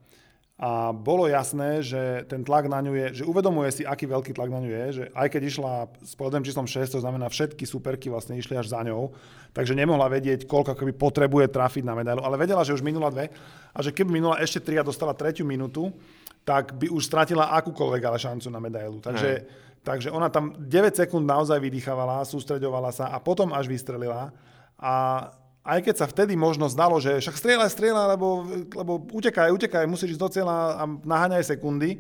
A 0.60 0.92
bolo 0.92 1.24
jasné, 1.24 1.80
že 1.80 2.28
ten 2.28 2.44
tlak 2.44 2.68
na 2.68 2.84
ňu 2.84 2.92
je, 2.92 3.24
že 3.24 3.28
uvedomuje 3.28 3.72
si, 3.72 3.88
aký 3.88 4.12
veľký 4.12 4.36
tlak 4.36 4.52
na 4.52 4.60
ňu 4.60 4.68
je, 4.68 4.86
že 4.92 5.04
aj 5.16 5.28
keď 5.32 5.42
išla 5.48 5.74
s 6.04 6.20
povedem 6.20 6.44
číslom 6.44 6.68
6, 6.68 7.00
to 7.00 7.00
znamená 7.00 7.32
všetky 7.32 7.64
superky 7.64 8.12
vlastne 8.12 8.36
išli 8.36 8.60
až 8.60 8.68
za 8.68 8.84
ňou, 8.84 9.16
takže 9.56 9.72
nemohla 9.72 10.12
vedieť, 10.12 10.44
koľko 10.44 10.76
akoby 10.76 10.92
potrebuje 11.00 11.48
trafiť 11.56 11.88
na 11.88 11.96
medailu, 11.96 12.20
ale 12.28 12.36
vedela, 12.36 12.68
že 12.68 12.76
už 12.76 12.84
minula 12.84 13.08
dve 13.08 13.32
a 13.72 13.80
že 13.80 13.96
keby 13.96 14.12
minula 14.12 14.36
ešte 14.44 14.60
tri 14.60 14.76
a 14.76 14.84
dostala 14.84 15.16
tretiu 15.16 15.48
minútu, 15.48 15.96
tak 16.44 16.76
by 16.76 16.92
už 16.92 17.08
stratila 17.08 17.56
akúkoľvek 17.56 18.04
ale 18.04 18.20
šancu 18.20 18.52
na 18.52 18.60
medailu. 18.60 19.00
Takže, 19.00 19.48
takže 19.80 20.12
ona 20.12 20.28
tam 20.28 20.60
9 20.60 20.92
sekúnd 20.92 21.24
naozaj 21.24 21.56
vydýchavala, 21.56 22.28
sústreďovala 22.28 22.92
sa 22.92 23.16
a 23.16 23.24
potom 23.24 23.56
až 23.56 23.72
vystrelila. 23.72 24.36
A 24.76 25.24
aj 25.64 25.80
keď 25.84 25.96
sa 25.96 26.08
vtedy 26.08 26.34
možno 26.40 26.72
zdalo, 26.72 26.98
že 27.04 27.20
však 27.20 27.36
strieľaj, 27.36 27.70
strieľaj, 27.70 28.08
lebo, 28.16 28.28
lebo 28.74 28.92
utekaj, 29.12 29.52
utekaj, 29.52 29.86
musíš 29.86 30.16
ísť 30.16 30.24
do 30.24 30.30
cieľa 30.32 30.56
a 30.80 30.84
naháňaj 30.88 31.46
sekundy, 31.46 32.00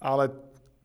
ale 0.00 0.32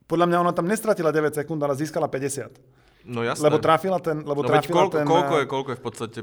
podľa 0.05 0.27
mňa 0.27 0.37
ona 0.43 0.51
tam 0.51 0.67
nestratila 0.67 1.15
9 1.15 1.39
sekúnd, 1.39 1.59
ale 1.63 1.79
získala 1.79 2.11
50. 2.11 3.07
No 3.07 3.23
jasné. 3.23 3.47
Lebo 3.47 3.57
trafila 3.63 3.97
ten... 4.03 4.21
Lebo 4.27 4.43
no 4.43 4.49
trafila 4.51 4.85
koľko, 4.85 4.95
ten, 4.99 5.05
koľko, 5.07 5.35
je, 5.39 5.45
koľko 5.47 5.69
je 5.71 5.77
v 5.79 5.83
podstate 5.83 6.19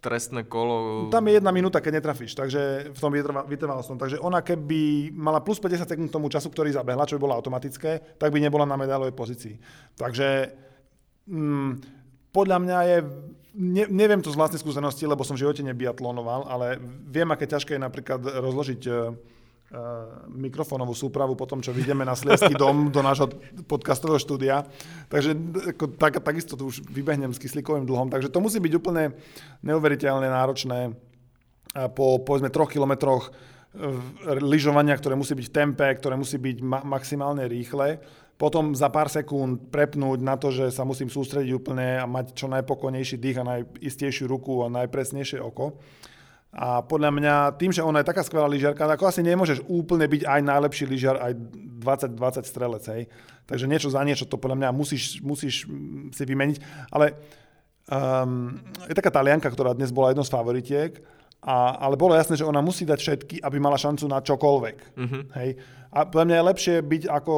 trestné 0.00 0.48
kolo? 0.48 1.06
Tam 1.12 1.28
je 1.28 1.36
jedna 1.36 1.52
minúta, 1.52 1.84
keď 1.84 2.00
netrafíš, 2.00 2.32
takže 2.32 2.90
v 2.90 2.98
tom 2.98 3.12
vytrvalostnom. 3.46 4.00
Takže 4.00 4.16
ona 4.24 4.40
keby 4.40 5.12
mala 5.12 5.44
plus 5.44 5.60
50 5.60 5.84
sekúnd 5.84 6.08
k 6.08 6.16
tomu 6.16 6.32
času, 6.32 6.48
ktorý 6.48 6.72
zabehla, 6.72 7.04
čo 7.04 7.20
by 7.20 7.22
bolo 7.28 7.36
automatické, 7.36 8.16
tak 8.16 8.32
by 8.32 8.40
nebola 8.40 8.64
na 8.64 8.80
medailovej 8.80 9.12
pozícii. 9.12 9.54
Takže 10.00 10.56
mm, 11.28 11.70
podľa 12.32 12.58
mňa 12.64 12.78
je 12.88 12.98
ne, 13.54 13.84
neviem 13.90 14.22
to 14.22 14.30
z 14.30 14.38
vlastnej 14.38 14.60
skúsenosti, 14.62 15.06
lebo 15.06 15.26
som 15.26 15.34
v 15.34 15.46
živote 15.46 15.62
nebiatlonoval, 15.66 16.46
ale 16.46 16.78
viem, 17.08 17.28
aké 17.30 17.46
ťažké 17.46 17.76
je 17.76 17.82
napríklad 17.82 18.20
rozložiť 18.22 18.82
uh, 18.86 19.14
mikrofónovú 20.34 20.90
súpravu 20.98 21.38
po 21.38 21.46
tom, 21.46 21.62
čo 21.62 21.70
vidíme 21.70 22.02
na 22.02 22.18
Sliesky 22.18 22.58
dom 22.58 22.90
do 22.90 23.06
nášho 23.06 23.30
podcastového 23.70 24.18
štúdia. 24.18 24.66
Takže 25.06 25.38
tak, 25.94 26.18
takisto 26.26 26.58
tu 26.58 26.74
už 26.74 26.82
vybehnem 26.90 27.30
s 27.30 27.38
kyslíkovým 27.38 27.86
dlhom. 27.86 28.10
Takže 28.10 28.34
to 28.34 28.42
musí 28.42 28.58
byť 28.58 28.72
úplne 28.74 29.14
neuveriteľne 29.62 30.26
náročné 30.26 30.90
po 31.94 32.18
povedzme 32.18 32.50
troch 32.50 32.66
kilometroch 32.66 33.30
lyžovania, 34.42 34.98
ktoré 34.98 35.14
musí 35.14 35.38
byť 35.38 35.46
v 35.46 35.54
tempe, 35.54 35.86
ktoré 35.86 36.18
musí 36.18 36.42
byť 36.42 36.58
ma- 36.58 36.82
maximálne 36.82 37.46
rýchle 37.46 38.02
potom 38.40 38.72
za 38.72 38.88
pár 38.88 39.12
sekúnd 39.12 39.68
prepnúť 39.68 40.24
na 40.24 40.40
to, 40.40 40.48
že 40.48 40.72
sa 40.72 40.88
musím 40.88 41.12
sústrediť 41.12 41.52
úplne 41.52 42.00
a 42.00 42.08
mať 42.08 42.32
čo 42.32 42.48
najpokojnejší 42.48 43.20
dých 43.20 43.44
a 43.44 43.44
najistejšiu 43.44 44.24
ruku 44.24 44.64
a 44.64 44.72
najpresnejšie 44.72 45.44
oko. 45.44 45.76
A 46.50 46.80
podľa 46.82 47.12
mňa 47.12 47.34
tým, 47.60 47.68
že 47.68 47.84
ona 47.84 48.00
je 48.00 48.10
taká 48.10 48.24
skvelá 48.24 48.48
lyžiarka, 48.48 48.88
ako 48.88 49.12
asi 49.12 49.20
nemôžeš 49.20 49.60
úplne 49.68 50.08
byť 50.08 50.24
aj 50.24 50.40
najlepší 50.40 50.84
lyžiar, 50.88 51.20
aj 51.20 51.36
20-20 52.16 52.48
strelec. 52.48 52.84
Hej. 52.88 53.02
Takže 53.44 53.68
niečo 53.68 53.92
za 53.92 54.00
niečo 54.02 54.24
to 54.24 54.40
podľa 54.40 54.56
mňa 54.56 54.68
musíš, 54.72 55.20
musíš 55.20 55.68
si 56.10 56.24
vymeniť. 56.24 56.88
Ale 56.90 57.14
um, 57.92 58.56
je 58.88 58.96
taká 58.96 59.12
talianka, 59.12 59.52
ktorá 59.52 59.76
dnes 59.76 59.92
bola 59.92 60.10
jednou 60.10 60.24
z 60.24 60.32
favoritiek, 60.32 60.92
a, 61.44 61.76
ale 61.76 61.94
bolo 61.94 62.16
jasné, 62.16 62.40
že 62.40 62.48
ona 62.48 62.64
musí 62.64 62.82
dať 62.88 62.98
všetky, 62.98 63.36
aby 63.44 63.56
mala 63.62 63.78
šancu 63.78 64.10
na 64.10 64.18
čokoľvek. 64.18 64.76
Mm-hmm. 64.96 65.22
Hej. 65.38 65.50
A 65.92 66.08
podľa 66.08 66.26
mňa 66.26 66.36
je 66.36 66.48
lepšie 66.50 66.76
byť 66.82 67.02
ako 67.06 67.34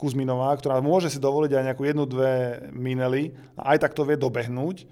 Kuzminová, 0.00 0.56
ktorá 0.56 0.80
môže 0.80 1.12
si 1.12 1.20
dovoliť 1.20 1.52
aj 1.52 1.64
nejakú 1.68 1.84
jednu, 1.84 2.08
dve 2.08 2.64
minely 2.72 3.36
a 3.60 3.76
aj 3.76 3.84
tak 3.84 3.92
to 3.92 4.08
vie 4.08 4.16
dobehnúť, 4.16 4.88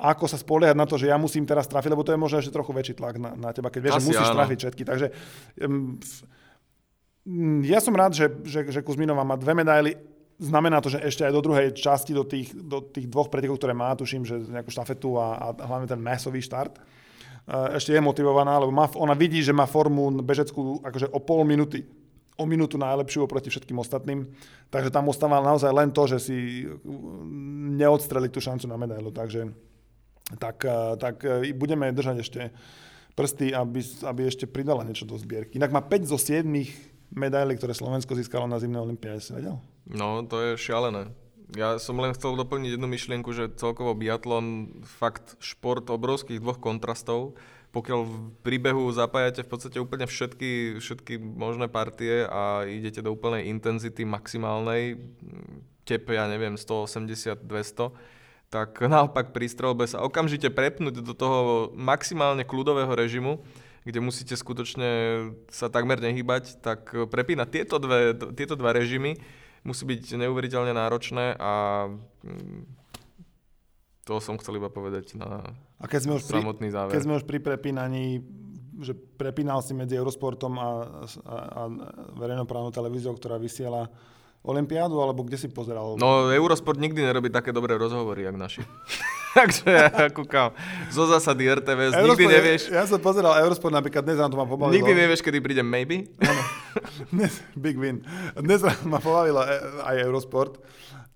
ako 0.00 0.24
sa 0.26 0.40
spoliehať 0.40 0.74
na 0.74 0.88
to, 0.88 0.96
že 0.96 1.12
ja 1.12 1.20
musím 1.20 1.46
teraz 1.46 1.68
trafiť, 1.70 1.92
lebo 1.92 2.02
to 2.02 2.10
je 2.10 2.18
možno 2.18 2.40
ešte 2.40 2.56
trochu 2.56 2.72
väčší 2.72 2.94
tlak 2.98 3.20
na, 3.20 3.36
na 3.36 3.50
teba, 3.54 3.68
keď 3.68 3.80
vieš, 3.84 3.94
Asi 3.94 4.02
že 4.02 4.08
musíš 4.10 4.28
áno. 4.32 4.38
trafiť 4.42 4.58
všetky. 4.58 4.82
Takže 4.82 5.06
um, 5.62 6.00
ja 7.62 7.78
som 7.84 7.94
rád, 7.94 8.16
že, 8.16 8.26
že, 8.42 8.60
že 8.72 8.80
Kuzminová 8.80 9.22
má 9.22 9.36
dve 9.36 9.52
medaily. 9.52 9.92
Znamená 10.40 10.80
to, 10.80 10.88
že 10.88 11.04
ešte 11.04 11.28
aj 11.28 11.36
do 11.36 11.44
druhej 11.44 11.68
časti, 11.76 12.16
do 12.16 12.24
tých, 12.24 12.56
do 12.56 12.80
tých 12.80 13.12
dvoch 13.12 13.28
pretekov, 13.28 13.60
ktoré 13.60 13.76
má, 13.76 13.92
tuším, 13.92 14.24
že 14.24 14.40
nejakú 14.40 14.72
štafetu 14.72 15.20
a, 15.20 15.52
a 15.52 15.68
hlavne 15.68 15.84
ten 15.84 16.00
masový 16.00 16.40
štart, 16.40 16.80
ešte 17.76 17.92
je 17.92 18.00
motivovaná, 18.00 18.56
lebo 18.56 18.72
má, 18.72 18.88
ona 18.96 19.12
vidí, 19.12 19.44
že 19.44 19.52
má 19.52 19.68
formu 19.68 20.08
bežeckú 20.24 20.80
akože 20.80 21.12
o 21.12 21.20
pol 21.20 21.44
minúty 21.44 21.84
o 22.40 22.44
minútu 22.48 22.80
najlepšiu 22.80 23.28
oproti 23.28 23.52
všetkým 23.52 23.76
ostatným. 23.76 24.32
Takže 24.72 24.88
tam 24.88 25.12
ostáva 25.12 25.44
naozaj 25.44 25.68
len 25.68 25.92
to, 25.92 26.08
že 26.08 26.18
si 26.18 26.36
neodstreli 27.76 28.32
tú 28.32 28.40
šancu 28.40 28.64
na 28.64 28.80
medailu. 28.80 29.12
Takže 29.12 29.52
tak, 30.40 30.64
eh, 30.64 30.96
tak 30.96 31.20
eh, 31.28 31.52
budeme 31.52 31.92
držať 31.92 32.16
ešte 32.24 32.40
prsty, 33.12 33.52
aby, 33.52 33.80
aby 34.06 34.20
ešte 34.24 34.48
pridala 34.48 34.86
niečo 34.86 35.04
do 35.04 35.18
zbierky. 35.20 35.60
Inak 35.60 35.74
má 35.74 35.84
5 35.84 36.08
zo 36.08 36.16
7 36.16 36.48
medailí, 37.12 37.58
ktoré 37.58 37.74
Slovensko 37.74 38.16
získalo 38.16 38.46
na 38.46 38.62
zimnej 38.62 38.80
olympiáde, 38.80 39.20
si 39.20 39.34
vedel? 39.34 39.58
No, 39.84 40.22
to 40.24 40.40
je 40.40 40.50
šialené. 40.56 41.10
Ja 41.58 41.82
som 41.82 41.98
len 41.98 42.14
chcel 42.14 42.38
doplniť 42.38 42.78
jednu 42.78 42.86
myšlienku, 42.86 43.34
že 43.34 43.50
celkovo 43.58 43.98
biatlon, 43.98 44.78
fakt 44.86 45.34
šport 45.42 45.82
obrovských 45.90 46.38
dvoch 46.38 46.62
kontrastov 46.62 47.34
pokiaľ 47.70 48.00
v 48.02 48.14
príbehu 48.42 48.90
zapájate 48.90 49.46
v 49.46 49.50
podstate 49.50 49.78
úplne 49.78 50.10
všetky, 50.10 50.82
všetky 50.82 51.22
možné 51.22 51.70
partie 51.70 52.26
a 52.26 52.66
idete 52.66 52.98
do 52.98 53.14
úplnej 53.14 53.46
intenzity 53.46 54.02
maximálnej, 54.02 54.98
tepe, 55.86 56.18
ja 56.18 56.26
neviem, 56.26 56.58
180, 56.58 57.46
200, 57.46 57.94
tak 58.50 58.82
naopak 58.94 59.30
pri 59.30 59.46
strelbe 59.46 59.86
sa 59.86 60.02
okamžite 60.02 60.50
prepnúť 60.50 60.98
do 60.98 61.14
toho 61.14 61.70
maximálne 61.78 62.42
kľudového 62.42 62.90
režimu, 62.90 63.38
kde 63.86 64.02
musíte 64.02 64.34
skutočne 64.34 64.90
sa 65.48 65.72
takmer 65.72 66.02
nehybať, 66.02 66.60
tak 66.60 66.92
prepínať 67.08 67.48
tieto, 67.48 67.80
tieto 68.34 68.54
dva 68.58 68.76
režimy 68.76 69.16
musí 69.64 69.84
byť 69.84 70.20
neuveriteľne 70.20 70.72
náročné 70.72 71.36
a 71.36 71.86
to 74.04 74.18
som 74.18 74.40
chcel 74.40 74.56
iba 74.58 74.72
povedať 74.72 75.14
na 75.18 75.54
a 75.80 75.84
keď 75.88 76.00
sme 76.04 76.12
už 76.20 76.28
samotný 76.28 76.68
pri, 76.68 76.76
záver. 76.76 76.92
Keď 76.92 77.02
sme 77.08 77.14
už 77.16 77.24
pri 77.24 77.38
prepínaní, 77.40 78.20
že 78.80 78.92
prepínal 78.92 79.64
si 79.64 79.72
medzi 79.72 79.96
Eurosportom 79.96 80.52
a, 80.60 80.68
a, 81.24 81.36
a 81.36 81.62
verejnoprávnou 82.20 82.68
televíziou, 82.68 83.16
ktorá 83.16 83.40
vysiela 83.40 83.88
Olympiádu, 84.40 84.96
alebo 85.00 85.20
kde 85.24 85.36
si 85.36 85.48
pozeral? 85.52 86.00
No, 86.00 86.32
Eurosport 86.32 86.80
nikdy 86.80 87.04
nerobí 87.04 87.28
také 87.28 87.52
dobré 87.52 87.76
rozhovory, 87.76 88.24
jak 88.24 88.36
naši. 88.36 88.64
Takže 89.36 89.68
ja 89.68 90.08
kúkam 90.10 90.50
zo 90.90 91.06
zásady 91.06 91.46
RTVS, 91.46 91.94
Eurosport, 91.94 92.08
nikdy 92.18 92.24
nevieš. 92.26 92.62
Ja, 92.72 92.82
ja 92.82 92.84
som 92.88 92.98
pozeral 92.98 93.36
Eurosport, 93.38 93.70
napríklad 93.70 94.02
dnes 94.02 94.18
to 94.18 94.36
ma 94.36 94.48
pobavilo. 94.48 94.74
Nikdy 94.74 94.92
nevieš, 94.96 95.20
kedy 95.22 95.38
príde 95.38 95.62
Maybe? 95.62 96.08
Áno, 96.18 96.42
dnes, 97.14 97.40
big 97.54 97.78
win. 97.78 98.02
Dnes 98.34 98.64
ma 98.82 98.98
pobavilo 98.98 99.44
e, 99.44 99.54
aj 99.86 99.96
Eurosport. 100.02 100.58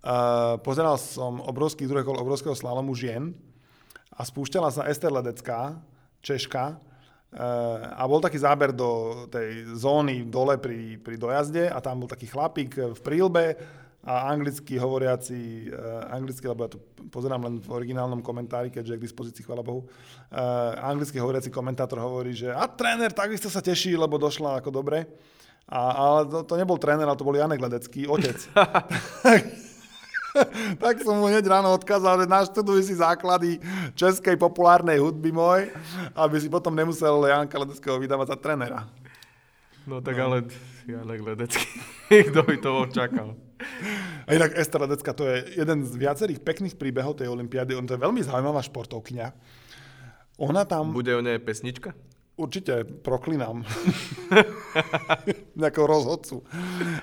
Uh, 0.04 0.60
pozeral 0.60 1.00
som 1.00 1.40
obrovský 1.40 1.88
druhý 1.88 2.04
kol 2.04 2.20
obrovského 2.20 2.52
slalomu 2.52 2.92
žien 2.92 3.32
a 4.12 4.20
spúšťala 4.20 4.68
sa 4.68 4.84
Ester 4.84 5.08
Ledecká, 5.08 5.80
Češka, 6.20 6.76
uh, 6.76 6.76
a 7.88 8.04
bol 8.04 8.20
taký 8.20 8.36
záber 8.36 8.76
do 8.76 9.24
tej 9.32 9.64
zóny 9.72 10.28
dole 10.28 10.60
pri, 10.60 11.00
pri 11.00 11.16
dojazde 11.16 11.72
a 11.72 11.80
tam 11.80 12.04
bol 12.04 12.10
taký 12.12 12.28
chlapík 12.28 12.76
v 12.92 13.00
prílbe 13.00 13.56
a 14.04 14.28
anglicky 14.28 14.76
hovoriaci, 14.76 15.72
uh, 15.72 16.12
anglicky, 16.12 16.44
lebo 16.52 16.68
ja 16.68 16.76
to 16.76 16.84
pozerám 17.08 17.40
len 17.48 17.64
v 17.64 17.72
originálnom 17.72 18.20
komentári, 18.20 18.68
keďže 18.68 18.92
je 18.92 19.00
k 19.00 19.06
dispozícii, 19.08 19.40
chvala 19.48 19.64
Bohu, 19.64 19.88
anglicky 20.84 21.16
hovoriaci 21.16 21.48
komentátor 21.48 21.96
hovorí, 21.96 22.36
že 22.36 22.52
a 22.52 22.68
tréner 22.68 23.08
takisto 23.08 23.48
sa 23.48 23.64
teší, 23.64 23.96
lebo 23.96 24.20
došla 24.20 24.60
ako 24.60 24.68
dobre. 24.68 25.08
A, 25.64 25.80
ale 25.96 26.20
to, 26.28 26.38
to 26.44 26.60
nebol 26.60 26.76
tréner, 26.76 27.08
ale 27.08 27.16
to 27.16 27.24
bol 27.24 27.32
Janek 27.32 27.56
Ledecký, 27.56 28.04
otec. 28.04 28.36
tak 30.82 31.00
som 31.02 31.18
mu 31.18 31.30
hneď 31.30 31.46
ráno 31.46 31.70
odkázal, 31.74 32.22
že 32.22 32.26
naštuduj 32.26 32.80
si 32.86 32.94
základy 32.98 33.62
českej 33.94 34.34
populárnej 34.34 34.98
hudby 34.98 35.30
môj, 35.30 35.70
aby 36.14 36.36
si 36.38 36.50
potom 36.50 36.74
nemusel 36.74 37.22
Janka 37.26 37.56
Ledeckého 37.58 37.96
vydávať 37.98 38.34
za 38.34 38.38
trenera. 38.38 38.80
No 39.84 40.00
tak 40.00 40.16
no. 40.16 40.22
ale 40.26 40.36
Janek 40.88 41.20
Ledecký, 41.20 41.66
kto 42.30 42.40
by 42.42 42.56
to 42.60 42.72
čakal. 42.92 43.28
A 44.24 44.30
inak 44.34 44.56
Ester 44.56 44.80
Ledecká, 44.80 45.12
to 45.12 45.24
je 45.24 45.60
jeden 45.60 45.84
z 45.84 45.92
viacerých 45.96 46.40
pekných 46.40 46.76
príbehov 46.76 47.16
tej 47.20 47.32
Olympiády. 47.32 47.76
On 47.76 47.86
to 47.86 47.96
je 47.96 48.04
veľmi 48.04 48.20
zaujímavá 48.20 48.60
športovkyňa. 48.64 49.28
Ona 50.40 50.66
tam... 50.66 50.90
Bude 50.90 51.14
o 51.14 51.22
nej 51.22 51.38
pesnička? 51.38 51.94
Určite 52.34 52.82
proklinám. 52.82 53.62
Nejakého 55.60 55.86
rozhodcu. 55.86 56.42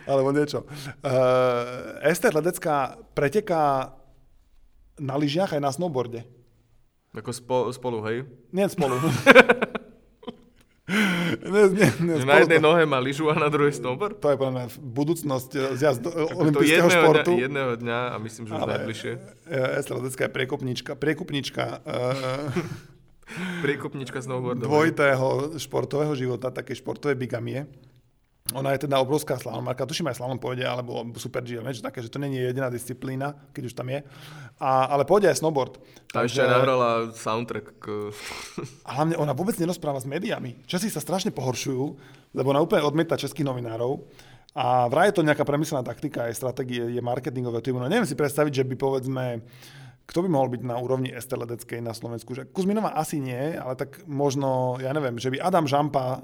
Alebo 0.03 0.35
niečo. 0.35 0.67
Uh, 0.99 2.03
Ester 2.03 2.35
Ledecká 2.35 2.99
preteká 3.15 3.95
na 4.99 5.15
lyžiach 5.15 5.55
aj 5.55 5.61
na 5.63 5.71
snowboarde. 5.71 6.27
Ako 7.15 7.31
spo, 7.31 7.57
spolu, 7.71 8.03
hej? 8.11 8.27
Nie 8.51 8.67
spolu. 8.67 8.99
ne, 11.47 11.61
ne, 11.71 11.87
ne, 11.87 12.13
že 12.19 12.27
na 12.27 12.43
jednej 12.43 12.59
nohe 12.59 12.83
má 12.83 12.99
lyžu 12.99 13.31
a 13.31 13.35
na 13.35 13.47
druhej 13.47 13.71
snowboard? 13.71 14.19
To 14.19 14.35
je 14.35 14.37
podľa 14.39 14.53
mňa 14.55 14.65
budúcnosť 14.79 15.79
zjazd 15.79 16.03
olympijského 16.11 16.91
športu. 16.91 17.39
Dňa, 17.39 17.43
jedného 17.47 17.71
dňa 17.79 17.99
a 18.11 18.15
myslím, 18.19 18.43
že 18.47 18.51
už 18.51 18.63
najbližšie. 18.67 19.11
Ester 19.79 19.95
Ledecká 19.95 20.27
je 20.27 20.31
priekupnička. 20.35 20.91
Priekupnička. 20.99 21.63
Uh, 21.87 22.51
Priekupnička 23.63 24.19
snowboardovej. 24.19 24.67
Dvojitého 24.67 25.55
športového 25.59 26.13
života, 26.15 26.51
také 26.51 26.75
športové 26.75 27.15
bigamie. 27.15 27.67
Ona 28.51 28.75
je 28.75 28.83
teda 28.83 28.99
obrovská 28.99 29.39
slalomarka, 29.39 29.87
tuším 29.87 30.11
aj 30.11 30.19
slalom 30.19 30.35
pôjde, 30.35 30.67
alebo 30.67 31.07
super 31.15 31.39
G, 31.39 31.63
niečo 31.63 31.85
také, 31.85 32.03
že 32.03 32.11
to 32.11 32.19
nie 32.19 32.35
je 32.35 32.51
jediná 32.51 32.67
disciplína, 32.67 33.37
keď 33.55 33.63
už 33.71 33.73
tam 33.77 33.87
je. 33.87 34.03
A, 34.59 34.91
ale 34.91 35.07
pôjde 35.07 35.31
aj 35.31 35.39
snowboard. 35.39 35.79
Takže... 36.11 36.43
ešte 36.43 36.51
nahrala 36.51 37.15
soundtrack. 37.15 37.67
K... 37.79 37.85
A 38.83 38.89
hlavne 38.99 39.15
ona 39.15 39.31
vôbec 39.31 39.55
nerozpráva 39.55 40.03
s 40.03 40.09
médiami. 40.09 40.59
Časi 40.67 40.91
sa 40.91 40.99
strašne 40.99 41.31
pohoršujú, 41.31 41.83
lebo 42.35 42.47
ona 42.51 42.59
úplne 42.59 42.83
odmieta 42.83 43.15
českých 43.15 43.47
novinárov. 43.47 44.03
A 44.51 44.91
vraj 44.91 45.15
je 45.15 45.21
to 45.21 45.23
nejaká 45.23 45.47
premyslená 45.47 45.79
taktika, 45.79 46.27
aj 46.27 46.35
stratégie, 46.35 46.83
je 46.91 46.99
marketingové 46.99 47.63
týmu. 47.63 47.79
No 47.79 47.87
neviem 47.87 48.09
si 48.09 48.19
predstaviť, 48.19 48.51
že 48.51 48.67
by 48.67 48.75
povedzme 48.75 49.39
kto 50.11 50.27
by 50.27 50.29
mohol 50.29 50.51
byť 50.51 50.61
na 50.67 50.75
úrovni 50.75 51.15
ST 51.15 51.31
Ledeckej 51.31 51.79
na 51.79 51.95
Slovensku? 51.95 52.35
Že 52.35 52.51
Kuzminová 52.51 52.91
asi 52.99 53.23
nie, 53.23 53.55
ale 53.55 53.79
tak 53.79 54.03
možno, 54.03 54.75
ja 54.83 54.91
neviem, 54.91 55.15
že 55.15 55.31
by 55.31 55.39
Adam 55.39 55.63
Žampa 55.71 56.03
e, 56.03 56.19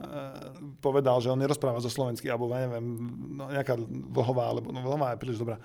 povedal, 0.83 1.23
že 1.23 1.31
on 1.31 1.39
nerozpráva 1.39 1.79
zo 1.79 1.87
slovensky, 1.87 2.27
alebo 2.27 2.51
ja 2.51 2.67
neviem, 2.67 2.83
no, 3.39 3.47
nejaká 3.47 3.79
vlhová, 4.11 4.51
alebo 4.51 4.75
no, 4.75 4.83
vlhová 4.83 5.15
je 5.15 5.21
príliš 5.23 5.39
dobrá. 5.39 5.55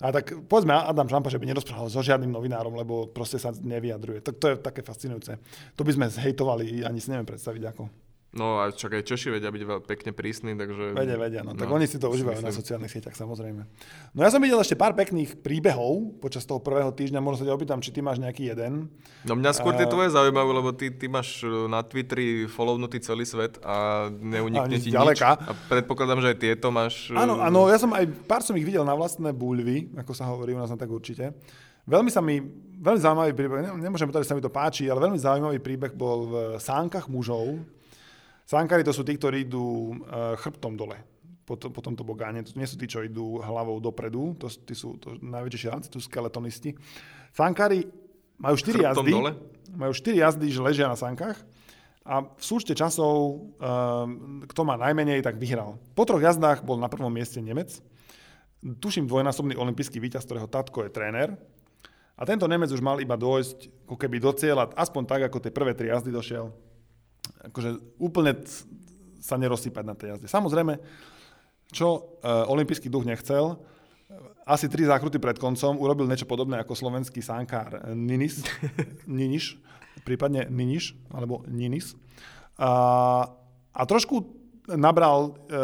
A 0.00 0.08
tak 0.08 0.32
povedzme 0.48 0.72
Adam 0.72 1.04
Žampa, 1.04 1.28
že 1.28 1.36
by 1.36 1.52
nerozprával 1.52 1.92
so 1.92 2.00
žiadnym 2.00 2.32
novinárom, 2.32 2.72
lebo 2.72 3.12
proste 3.12 3.36
sa 3.36 3.52
nevyjadruje. 3.52 4.24
To, 4.24 4.32
to 4.32 4.46
je 4.48 4.56
také 4.56 4.80
fascinujúce. 4.80 5.36
To 5.76 5.84
by 5.84 5.92
sme 5.92 6.08
zhejtovali, 6.08 6.80
ani 6.80 6.96
si 6.96 7.12
neviem 7.12 7.28
predstaviť 7.28 7.76
ako. 7.76 8.05
No 8.36 8.60
a 8.60 8.68
čak 8.68 9.00
aj 9.00 9.02
Češi 9.08 9.32
vedia 9.32 9.48
byť 9.48 9.88
pekne 9.88 10.12
prísni, 10.12 10.52
takže... 10.52 10.92
Vedia, 10.92 11.16
vedia, 11.16 11.40
no. 11.40 11.56
Tak 11.56 11.72
no, 11.72 11.80
oni 11.80 11.88
si 11.88 11.96
to 11.96 12.12
užívajú 12.12 12.44
myslím. 12.44 12.52
na 12.52 12.52
sociálnych 12.52 12.92
sieťach, 12.92 13.16
samozrejme. 13.16 13.64
No 14.12 14.20
ja 14.20 14.28
som 14.28 14.44
videl 14.44 14.60
ešte 14.60 14.76
pár 14.76 14.92
pekných 14.92 15.40
príbehov 15.40 16.20
počas 16.20 16.44
toho 16.44 16.60
prvého 16.60 16.92
týždňa, 16.92 17.24
možno 17.24 17.42
sa 17.42 17.46
ťa 17.48 17.56
opýtam, 17.56 17.80
či 17.80 17.96
ty 17.96 18.04
máš 18.04 18.20
nejaký 18.20 18.52
jeden. 18.52 18.92
No 19.24 19.32
mňa 19.40 19.56
skôr 19.56 19.72
tie 19.72 19.88
tvoje 19.88 20.12
zaujímavé, 20.12 20.50
lebo 20.52 20.70
ty, 20.76 20.92
ty 20.92 21.08
máš 21.08 21.40
e, 21.40 21.48
na 21.48 21.80
Twitteri 21.80 22.44
follownutý 22.44 23.00
celý 23.00 23.24
svet 23.24 23.56
a 23.64 24.06
neunikne 24.12 24.76
ti 24.76 24.92
ďaleka. 24.92 25.40
nič. 25.40 25.48
A 25.48 25.52
predpokladám, 25.72 26.20
že 26.20 26.36
aj 26.36 26.38
tieto 26.38 26.68
máš... 26.68 27.08
E, 27.08 27.16
áno, 27.16 27.40
áno, 27.40 27.72
ja 27.72 27.80
som 27.80 27.88
aj, 27.96 28.04
pár 28.28 28.44
som 28.44 28.52
ich 28.60 28.68
videl 28.68 28.84
na 28.84 28.92
vlastné 28.92 29.32
buľvy, 29.32 29.96
ako 29.96 30.12
sa 30.12 30.28
hovorí 30.28 30.52
u 30.52 30.60
nás 30.60 30.68
na 30.68 30.76
tak 30.76 30.92
určite. 30.92 31.32
Veľmi 31.86 32.10
sa 32.10 32.18
mi, 32.18 32.42
veľmi 32.82 32.98
zaujímavý 32.98 33.32
príbeh, 33.32 33.78
nemôžem 33.78 34.10
povedať, 34.10 34.26
že 34.26 34.30
sa 34.34 34.36
mi 34.36 34.42
to 34.42 34.50
páči, 34.50 34.90
ale 34.90 34.98
veľmi 34.98 35.22
zaujímavý 35.22 35.62
príbeh 35.62 35.94
bol 35.94 36.18
v 36.26 36.34
sánkach 36.58 37.06
mužov, 37.06 37.62
Sankári 38.46 38.86
to 38.86 38.94
sú 38.94 39.02
tí, 39.02 39.18
ktorí 39.18 39.42
idú 39.42 39.98
uh, 40.06 40.38
chrbtom 40.38 40.78
dole 40.78 41.02
po, 41.42 41.58
to, 41.58 41.66
po 41.66 41.82
tomto 41.82 42.06
bogáne. 42.06 42.46
To 42.46 42.54
nie 42.54 42.66
sú 42.66 42.78
tí, 42.78 42.86
čo 42.86 43.02
idú 43.02 43.42
hlavou 43.42 43.82
dopredu, 43.82 44.38
to, 44.38 44.46
tí 44.46 44.74
sú 44.74 44.94
to 45.02 45.18
najväčšie 45.18 45.66
šialenci, 45.66 45.90
tu 45.90 45.98
skeletonisti. 45.98 46.78
Sankári 47.34 47.82
majú 48.38 48.54
4 48.54 48.86
jazdy, 48.86 49.10
dole? 49.10 49.34
majú 49.74 49.90
4 49.90 50.22
jazdy, 50.22 50.46
že 50.46 50.62
ležia 50.62 50.86
na 50.86 50.94
sankách 50.94 51.42
a 52.06 52.22
v 52.22 52.42
súčte 52.42 52.70
časov, 52.70 53.50
uh, 53.58 54.06
kto 54.46 54.60
má 54.62 54.78
najmenej, 54.78 55.26
tak 55.26 55.42
vyhral. 55.42 55.82
Po 55.98 56.06
troch 56.06 56.22
jazdách 56.22 56.62
bol 56.62 56.78
na 56.78 56.86
prvom 56.86 57.10
mieste 57.10 57.42
Nemec, 57.42 57.82
tuším 58.62 59.10
dvojnásobný 59.10 59.58
olimpijský 59.58 59.98
víťaz, 59.98 60.22
ktorého 60.22 60.46
tatko 60.46 60.86
je 60.86 60.94
tréner. 60.94 61.34
A 62.14 62.22
tento 62.22 62.46
Nemec 62.46 62.70
už 62.70 62.78
mal 62.78 63.02
iba 63.02 63.18
dôjsť 63.18 63.90
ako 63.90 63.96
keby 63.98 64.22
do 64.22 64.30
cieľa, 64.38 64.70
aspoň 64.78 65.02
tak, 65.02 65.20
ako 65.26 65.42
tie 65.42 65.50
prvé 65.50 65.74
tri 65.74 65.90
jazdy 65.90 66.14
došiel 66.14 66.54
akože 67.44 68.00
úplne 68.00 68.36
sa 69.20 69.34
nerozsýpať 69.34 69.84
na 69.84 69.94
tej 69.98 70.14
jazde. 70.14 70.28
Samozrejme, 70.30 70.78
čo 71.74 71.88
uh, 72.22 72.46
olimpijský 72.46 72.86
duch 72.86 73.02
nechcel, 73.02 73.58
asi 74.46 74.70
tri 74.70 74.86
zákruty 74.86 75.18
pred 75.18 75.34
koncom 75.34 75.74
urobil 75.82 76.06
niečo 76.06 76.30
podobné 76.30 76.62
ako 76.62 76.78
slovenský 76.78 77.18
sánkár 77.18 77.90
Ninis, 77.98 78.46
Niniš, 79.10 79.58
prípadne 80.06 80.46
Niniš, 80.46 80.94
alebo 81.10 81.42
Ninis. 81.50 81.98
A, 82.54 82.70
a 83.74 83.82
trošku 83.82 84.22
nabral 84.70 85.34
e, 85.50 85.58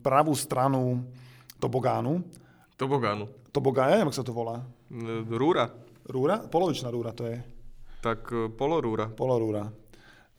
pravú 0.00 0.32
stranu 0.32 1.04
tobogánu. 1.60 2.24
Tobogánu. 2.80 3.28
Tobogán, 3.52 3.92
ja 3.92 4.00
neviem, 4.00 4.08
ako 4.08 4.16
sa 4.16 4.24
to 4.24 4.32
volá. 4.32 4.64
Rúra. 5.28 5.68
Rúra? 6.08 6.40
Polovičná 6.48 6.88
rúra 6.88 7.12
to 7.12 7.28
je. 7.28 7.36
Tak 8.00 8.32
e, 8.32 8.48
polorúra. 8.48 9.12
Polorúra 9.12 9.68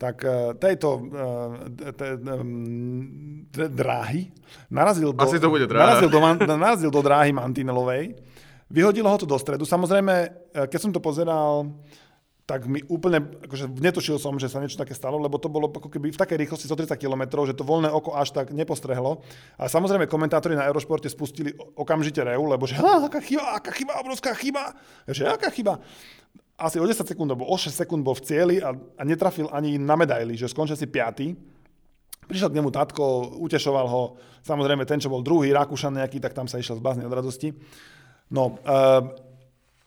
tak 0.01 0.25
e, 0.25 0.57
tejto 0.57 0.89
e, 0.97 2.09
dráhy 3.69 4.33
narazil 4.73 5.13
do, 5.13 5.21
Asi 5.21 5.37
to 5.37 5.53
bude 5.53 5.69
narazil 5.69 6.09
do, 6.09 6.19
narazil 6.57 6.89
do 6.89 7.01
dráhy 7.05 7.29
mantinelovej, 7.29 8.17
vyhodilo 8.65 9.13
ho 9.13 9.17
to 9.21 9.29
do 9.29 9.37
stredu. 9.37 9.61
Samozrejme, 9.61 10.13
e, 10.25 10.65
keď 10.65 10.79
som 10.81 10.89
to 10.89 10.97
pozeral, 10.97 11.69
tak 12.49 12.65
mi 12.65 12.81
úplne, 12.89 13.21
akože 13.45 13.69
netušil 13.77 14.17
som, 14.17 14.41
že 14.41 14.49
sa 14.49 14.57
niečo 14.57 14.81
také 14.81 14.97
stalo, 14.97 15.21
lebo 15.21 15.37
to 15.37 15.53
bolo 15.53 15.69
ako 15.69 15.87
keby 15.87 16.09
v 16.09 16.17
takej 16.17 16.49
rýchlosti 16.49 16.65
130 16.65 16.97
km, 16.97 17.45
že 17.45 17.53
to 17.53 17.61
voľné 17.61 17.93
oko 17.93 18.17
až 18.17 18.33
tak 18.33 18.49
nepostrehlo. 18.49 19.21
A 19.61 19.69
samozrejme 19.69 20.09
komentátori 20.09 20.57
na 20.57 20.65
Eurošporte 20.65 21.13
spustili 21.13 21.53
okamžite 21.77 22.25
reu, 22.25 22.41
lebo 22.49 22.65
že 22.65 22.81
aká 22.81 23.21
chyba, 23.21 23.55
aká 23.61 23.71
chyba, 23.71 24.01
obrovská 24.01 24.33
chyba. 24.33 24.73
Že 25.05 25.29
aká 25.29 25.53
chyba 25.53 25.77
asi 26.61 26.77
o 26.77 26.85
10 26.85 27.01
sekúnd, 27.01 27.33
alebo 27.33 27.49
o 27.49 27.57
6 27.57 27.73
sekúnd 27.73 28.05
bol 28.05 28.13
v 28.13 28.23
cieli 28.23 28.55
a, 28.61 28.71
a 28.73 29.01
netrafil 29.01 29.49
ani 29.49 29.81
na 29.81 29.97
medaily, 29.97 30.37
že 30.37 30.45
skončil 30.45 30.77
si 30.77 30.85
piatý. 30.85 31.33
Prišiel 32.29 32.53
k 32.53 32.57
nemu 32.61 32.69
tatko, 32.69 33.35
utešoval 33.41 33.87
ho, 33.89 34.15
samozrejme 34.45 34.85
ten, 34.85 35.01
čo 35.01 35.09
bol 35.09 35.25
druhý, 35.25 35.49
Rakúšan 35.51 35.97
nejaký, 35.97 36.21
tak 36.21 36.37
tam 36.37 36.45
sa 36.45 36.61
išiel 36.61 36.77
zbázne 36.77 37.03
od 37.03 37.11
radosti. 37.11 37.51
No, 38.31 38.61
uh, 38.63 39.03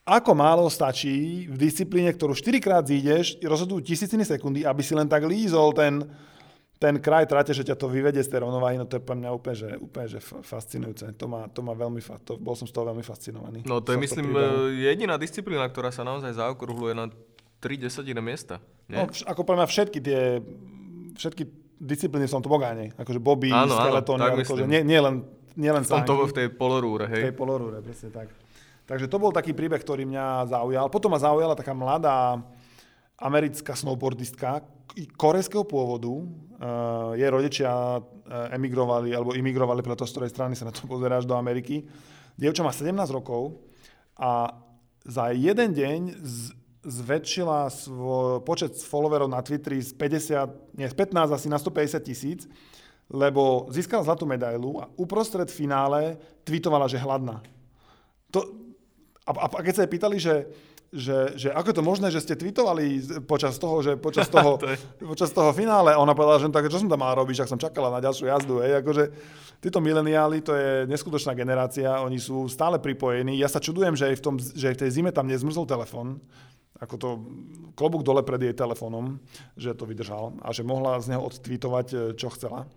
ako 0.04 0.36
málo 0.36 0.68
stačí 0.68 1.48
v 1.48 1.56
disciplíne, 1.56 2.12
ktorú 2.12 2.36
4 2.36 2.60
krát 2.60 2.84
zídeš, 2.84 3.40
rozhodujú 3.40 3.80
tisíciny 3.80 4.26
sekundy, 4.28 4.68
aby 4.68 4.84
si 4.84 4.92
len 4.92 5.08
tak 5.08 5.24
lízol 5.24 5.72
ten, 5.72 6.04
ten 6.84 7.00
kraj 7.00 7.24
trate, 7.24 7.56
že 7.56 7.64
ťa 7.64 7.80
to 7.80 7.88
vyvedie 7.88 8.20
z 8.20 8.28
tej 8.28 8.44
rovnováhy, 8.44 8.76
no 8.76 8.84
to 8.84 9.00
je 9.00 9.02
pre 9.02 9.16
mňa 9.16 9.30
úplne, 9.32 9.56
že, 9.56 9.68
úplne, 9.80 10.04
že 10.04 10.20
fascinujúce. 10.20 11.16
To 11.16 11.24
má, 11.24 11.48
to 11.48 11.64
má 11.64 11.72
veľmi, 11.72 12.04
to, 12.28 12.36
bol 12.36 12.52
som 12.52 12.68
z 12.68 12.76
toho 12.76 12.92
veľmi 12.92 13.00
fascinovaný. 13.00 13.64
No 13.64 13.80
to 13.80 13.96
je, 13.96 13.98
myslím, 14.04 14.36
jediná 14.76 15.16
disciplína, 15.16 15.64
ktorá 15.72 15.88
sa 15.88 16.04
naozaj 16.04 16.36
zaokrúhluje 16.36 16.92
na 16.92 17.08
3 17.64 17.80
desetiny 17.80 18.20
miesta. 18.20 18.60
Nie? 18.92 19.00
No, 19.00 19.08
vš- 19.08 19.24
ako 19.24 19.48
pre 19.48 19.56
mňa 19.56 19.64
všetky 19.64 19.98
tie, 20.04 20.44
všetky 21.16 21.42
disciplíny 21.80 22.28
som 22.28 22.44
to 22.44 22.52
bogáne. 22.52 22.92
Akože 23.00 23.16
bobby, 23.16 23.48
skeletóny, 23.48 24.44
akože 24.44 24.68
nie, 24.68 24.84
nie 24.84 25.00
len, 25.00 25.24
nie 25.56 25.72
len 25.72 25.88
Som 25.88 26.04
to 26.04 26.28
v 26.28 26.36
tej 26.36 26.52
polorúre, 26.52 27.08
hej? 27.08 27.22
V 27.24 27.26
tej 27.32 27.36
polorúre, 27.40 27.80
presne 27.80 28.12
tak. 28.12 28.28
Takže 28.84 29.08
to 29.08 29.16
bol 29.16 29.32
taký 29.32 29.56
príbeh, 29.56 29.80
ktorý 29.80 30.04
mňa 30.04 30.52
zaujal. 30.52 30.92
Potom 30.92 31.08
ma 31.08 31.16
zaujala 31.16 31.56
taká 31.56 31.72
mladá 31.72 32.44
americká 33.16 33.72
snowboardistka 33.72 34.60
korejského 35.18 35.66
pôvodu, 35.66 36.10
jej 37.14 37.30
rodičia 37.30 37.98
uh, 37.98 38.02
emigrovali 38.54 39.12
alebo 39.12 39.36
imigrovali, 39.36 39.84
preto 39.84 40.08
z 40.08 40.12
ktorej 40.16 40.30
strany 40.32 40.54
sa 40.56 40.68
na 40.68 40.72
to 40.74 40.88
pozeráš 40.92 41.28
do 41.28 41.36
Ameriky. 41.36 41.84
Dievča 42.34 42.66
má 42.66 42.72
17 42.74 42.94
rokov 43.14 43.62
a 44.18 44.58
za 45.04 45.30
jeden 45.36 45.76
deň 45.76 46.00
z, 46.18 46.56
zväčšila 46.84 47.68
svoj 47.68 48.44
počet 48.44 48.76
followerov 48.76 49.28
na 49.28 49.40
Twitteri 49.40 49.80
z 49.80 49.92
50, 49.96 50.80
nie, 50.80 50.88
z 50.88 50.96
15 50.96 51.36
asi 51.36 51.48
na 51.48 51.60
150 51.60 52.00
tisíc, 52.04 52.40
lebo 53.08 53.68
získala 53.68 54.04
zlatú 54.04 54.24
medailu 54.24 54.80
a 54.80 54.88
uprostred 54.96 55.48
finále 55.52 56.16
tweetovala, 56.44 56.88
že 56.88 57.00
hladná. 57.00 57.44
To, 58.32 58.40
a, 59.28 59.30
a 59.32 59.60
keď 59.60 59.74
sa 59.76 59.82
jej 59.84 59.92
pýtali, 59.92 60.16
že 60.16 60.48
že, 60.94 61.34
že 61.34 61.48
ako 61.50 61.74
je 61.74 61.76
to 61.76 61.84
možné, 61.84 62.06
že 62.14 62.22
ste 62.22 62.38
tweetovali 62.38 63.02
počas 63.26 63.58
toho, 63.58 63.82
že 63.82 63.98
počas 63.98 64.30
toho, 64.34 64.62
to 64.62 64.70
počas 65.02 65.34
toho 65.34 65.50
finále. 65.50 65.98
Ona 65.98 66.14
povedala, 66.14 66.38
že 66.38 66.46
no 66.46 66.54
tak 66.54 66.70
čo 66.70 66.78
som 66.78 66.86
tam 66.86 67.02
mal 67.02 67.18
robiť, 67.18 67.42
ak 67.42 67.50
som 67.50 67.58
čakala 67.58 67.90
na 67.90 67.98
ďalšiu 67.98 68.30
jazdu. 68.30 68.62
Hej. 68.62 68.80
Akože, 68.80 69.04
títo 69.58 69.82
mileniáli, 69.82 70.38
to 70.40 70.54
je 70.54 70.86
neskutočná 70.86 71.34
generácia, 71.34 71.98
oni 71.98 72.22
sú 72.22 72.46
stále 72.46 72.78
pripojení. 72.78 73.34
Ja 73.34 73.50
sa 73.50 73.58
čudujem, 73.58 73.98
že 73.98 74.14
aj 74.14 74.16
v, 74.16 74.22
tom, 74.22 74.34
že 74.38 74.70
aj 74.70 74.74
v 74.78 74.82
tej 74.86 74.90
zime 74.94 75.10
tam 75.10 75.26
nezmrzol 75.26 75.66
telefon, 75.66 76.22
ako 76.78 76.94
to 76.94 77.08
klobúk 77.74 78.06
dole 78.06 78.22
pred 78.22 78.38
jej 78.38 78.54
telefónom, 78.54 79.18
že 79.58 79.74
to 79.74 79.86
vydržal 79.86 80.38
a 80.42 80.54
že 80.54 80.66
mohla 80.66 81.02
z 81.02 81.14
neho 81.14 81.22
odtweetovať, 81.26 81.86
eh, 81.90 81.98
čo 82.14 82.30
chcela. 82.34 82.70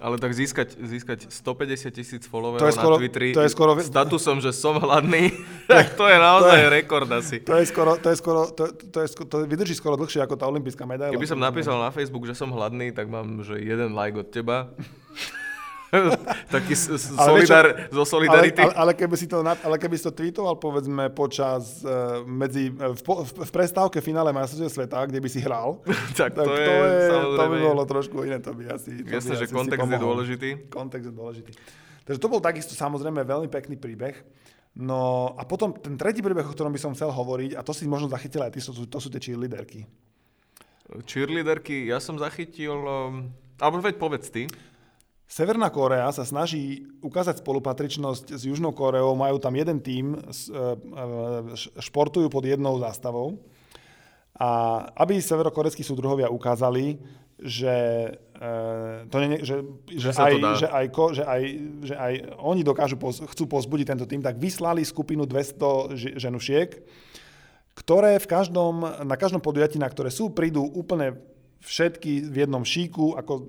Ale 0.00 0.16
tak 0.16 0.32
získať, 0.32 0.80
získať 0.80 1.28
150 1.28 1.92
tisíc 1.92 2.24
followerov 2.24 2.72
skoro, 2.72 2.96
na 2.96 3.04
Twitteri 3.04 3.36
to 3.36 3.44
je 3.44 3.52
skoro, 3.52 3.76
statusom, 3.76 4.40
že 4.40 4.48
som 4.56 4.80
hladný, 4.80 5.28
tak 5.70 5.92
to 5.92 6.08
je 6.08 6.16
naozaj 6.16 6.56
to 6.56 6.56
je, 6.56 6.68
rekord 6.72 7.10
asi. 7.12 7.36
To 7.44 7.54
je 7.60 7.64
skoro, 7.68 8.00
to 8.00 8.08
je 8.08 8.16
skoro, 8.16 8.40
to, 8.48 8.72
to, 8.72 8.98
je, 9.04 9.08
to 9.28 9.36
vydrží 9.44 9.76
skoro 9.76 10.00
dlhšie 10.00 10.24
ako 10.24 10.40
tá 10.40 10.48
olimpijská 10.48 10.88
medaila. 10.88 11.12
Keby 11.12 11.28
som 11.28 11.36
napísal 11.36 11.76
na 11.76 11.92
Facebook, 11.92 12.24
že 12.24 12.32
som 12.32 12.48
hladný, 12.48 12.96
tak 12.96 13.12
mám 13.12 13.44
že 13.44 13.60
jeden 13.60 13.92
like 13.92 14.16
od 14.16 14.32
teba. 14.32 14.72
Taký 16.54 16.74
solidar, 16.98 17.90
zo 17.90 18.04
solidarity. 18.06 18.62
Ale, 18.62 18.72
ale, 18.74 18.78
ale, 18.78 18.92
keby 18.94 19.16
si 19.18 19.26
to, 19.26 19.42
ale 19.42 19.76
keby 19.76 19.94
si 19.98 20.04
to 20.06 20.12
tweetoval, 20.14 20.54
povedzme, 20.62 21.10
počas, 21.10 21.82
uh, 21.82 22.22
medzi, 22.22 22.70
uh, 22.70 22.94
v, 22.94 23.00
v, 23.02 23.30
v 23.42 23.50
prestávke 23.50 23.98
finále 23.98 24.30
majstrovstiev 24.30 24.70
sveta, 24.70 25.10
kde 25.10 25.18
by 25.18 25.28
si 25.28 25.40
hral, 25.42 25.82
tak, 26.18 26.38
tak 26.38 26.46
to, 26.46 26.52
je, 26.54 27.10
to 27.10 27.42
by 27.42 27.58
bolo 27.58 27.82
trošku 27.86 28.16
iné, 28.22 28.38
to 28.38 28.54
by 28.54 28.70
asi... 28.70 29.02
To 29.02 29.10
Jasne, 29.18 29.34
že 29.42 29.46
kontext 29.50 29.90
je 29.90 29.98
dôležitý. 29.98 30.48
Kontext 30.70 31.06
je 31.10 31.14
dôležitý. 31.14 31.52
Takže 32.06 32.18
to 32.22 32.28
bol 32.30 32.40
takisto 32.42 32.72
samozrejme 32.78 33.26
veľmi 33.26 33.50
pekný 33.50 33.74
príbeh. 33.74 34.14
No 34.78 35.34
a 35.34 35.42
potom 35.42 35.74
ten 35.74 35.98
tretí 35.98 36.22
príbeh, 36.22 36.46
o 36.46 36.54
ktorom 36.54 36.70
by 36.70 36.78
som 36.78 36.94
chcel 36.94 37.10
hovoriť, 37.10 37.58
a 37.58 37.66
to 37.66 37.74
si 37.74 37.90
možno 37.90 38.06
zachytil 38.06 38.46
aj 38.46 38.54
ty, 38.54 38.62
to, 38.62 38.86
to 38.86 38.98
sú 39.02 39.10
tie 39.10 39.18
cheerleaderky. 39.18 39.90
Cheerleaderky, 41.10 41.90
ja 41.90 41.98
som 41.98 42.14
zachytil... 42.14 42.78
Um, 42.78 43.34
alebo 43.60 43.84
veď 43.84 44.00
povedz 44.00 44.32
ty. 44.32 44.48
Severná 45.30 45.70
Kórea 45.70 46.10
sa 46.10 46.26
snaží 46.26 46.90
ukázať 47.06 47.38
spolupatričnosť 47.46 48.34
s 48.34 48.42
Južnou 48.50 48.74
Kóreou, 48.74 49.14
majú 49.14 49.38
tam 49.38 49.54
jeden 49.54 49.78
tím, 49.78 50.18
e, 50.18 50.26
e, 50.26 51.54
športujú 51.78 52.26
pod 52.26 52.42
jednou 52.42 52.74
zástavou. 52.82 53.38
A 54.34 54.82
aby 54.98 55.22
severokorejskí 55.22 55.86
súdruhovia 55.86 56.34
ukázali, 56.34 56.98
že, 57.38 57.76
e, 58.42 59.06
to 59.06 59.16
nie, 59.22 59.38
že, 59.46 59.62
že, 59.94 60.10
že, 60.10 60.18
aj, 60.18 60.34
že, 60.34 60.66
aj, 60.66 60.86
že, 60.90 61.22
aj, 61.22 61.42
že 61.86 61.94
aj 61.94 62.12
oni 62.42 62.66
dokážu, 62.66 62.98
chcú 63.30 63.44
pozbudiť 63.46 63.86
tento 63.86 64.10
tým, 64.10 64.26
tak 64.26 64.34
vyslali 64.34 64.82
skupinu 64.82 65.30
200 65.30 66.18
ženušiek, 66.18 66.68
ktoré 67.78 68.18
v 68.18 68.26
každom, 68.26 68.82
na 69.06 69.14
každom 69.14 69.38
podujatí, 69.38 69.78
na 69.78 69.86
ktoré 69.86 70.10
sú, 70.10 70.34
prídu 70.34 70.66
úplne 70.74 71.22
všetky 71.62 72.26
v 72.26 72.34
jednom 72.34 72.66
šíku, 72.66 73.14
ako 73.14 73.46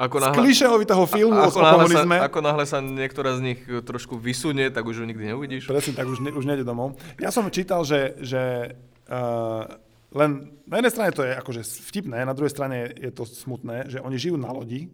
ako 0.00 0.16
náhle, 0.24 0.32
z 0.32 0.38
klišehovitého 0.40 1.04
filmu 1.04 1.36
a, 1.36 1.52
ako 1.52 1.58
o 1.60 1.64
komunizme. 1.64 2.16
Sa, 2.16 2.26
ako 2.28 2.38
náhle 2.40 2.64
sa 2.64 2.78
niektorá 2.80 3.36
z 3.36 3.40
nich 3.52 3.60
trošku 3.64 4.16
vysunie, 4.16 4.72
tak 4.72 4.88
už 4.88 5.02
ju 5.02 5.04
nikdy 5.04 5.34
neuvidíš. 5.34 5.68
Presne, 5.68 5.92
tak 5.92 6.08
už, 6.08 6.24
ne, 6.24 6.30
už 6.32 6.44
nejde 6.48 6.64
domov. 6.64 6.96
Ja 7.20 7.28
som 7.28 7.44
čítal, 7.52 7.84
že, 7.84 8.16
že 8.24 8.72
uh, 9.12 9.68
len 10.16 10.56
na 10.64 10.80
jednej 10.80 10.92
strane 10.92 11.10
to 11.12 11.24
je 11.24 11.32
akože 11.36 11.60
vtipné, 11.92 12.24
na 12.24 12.32
druhej 12.32 12.52
strane 12.52 12.88
je 12.96 13.12
to 13.12 13.28
smutné, 13.28 13.92
že 13.92 14.00
oni 14.00 14.16
žijú 14.16 14.40
na 14.40 14.48
lodi 14.48 14.88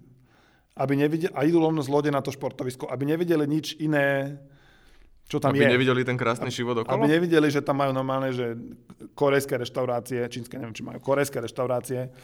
aby 0.78 0.94
nevideli, 0.94 1.34
a 1.34 1.42
idú 1.42 1.58
lovno 1.58 1.82
z 1.82 1.90
lode 1.90 2.11
na 2.14 2.22
to 2.22 2.30
športovisko, 2.30 2.87
aby 2.87 3.02
nevideli 3.02 3.44
nič 3.50 3.74
iné, 3.82 4.38
čo 5.26 5.42
tam 5.42 5.50
aby 5.50 5.66
je. 5.66 5.66
Aby 5.66 5.74
nevideli 5.74 6.02
ten 6.06 6.14
krásny 6.14 6.54
život 6.54 6.87
okolo? 6.87 6.94
Aby 6.94 7.18
nevideli, 7.18 7.50
že 7.50 7.61
tam 7.66 7.82
majú 7.82 7.90
normálne, 7.90 8.30
že 8.30 8.54
korejské 9.18 9.58
reštaurácie, 9.58 10.22
čínske, 10.30 10.54
neviem, 10.54 10.72
či 10.72 10.87
majú 10.87 11.02
korejské 11.02 11.42
reštaurácie, 11.42 12.14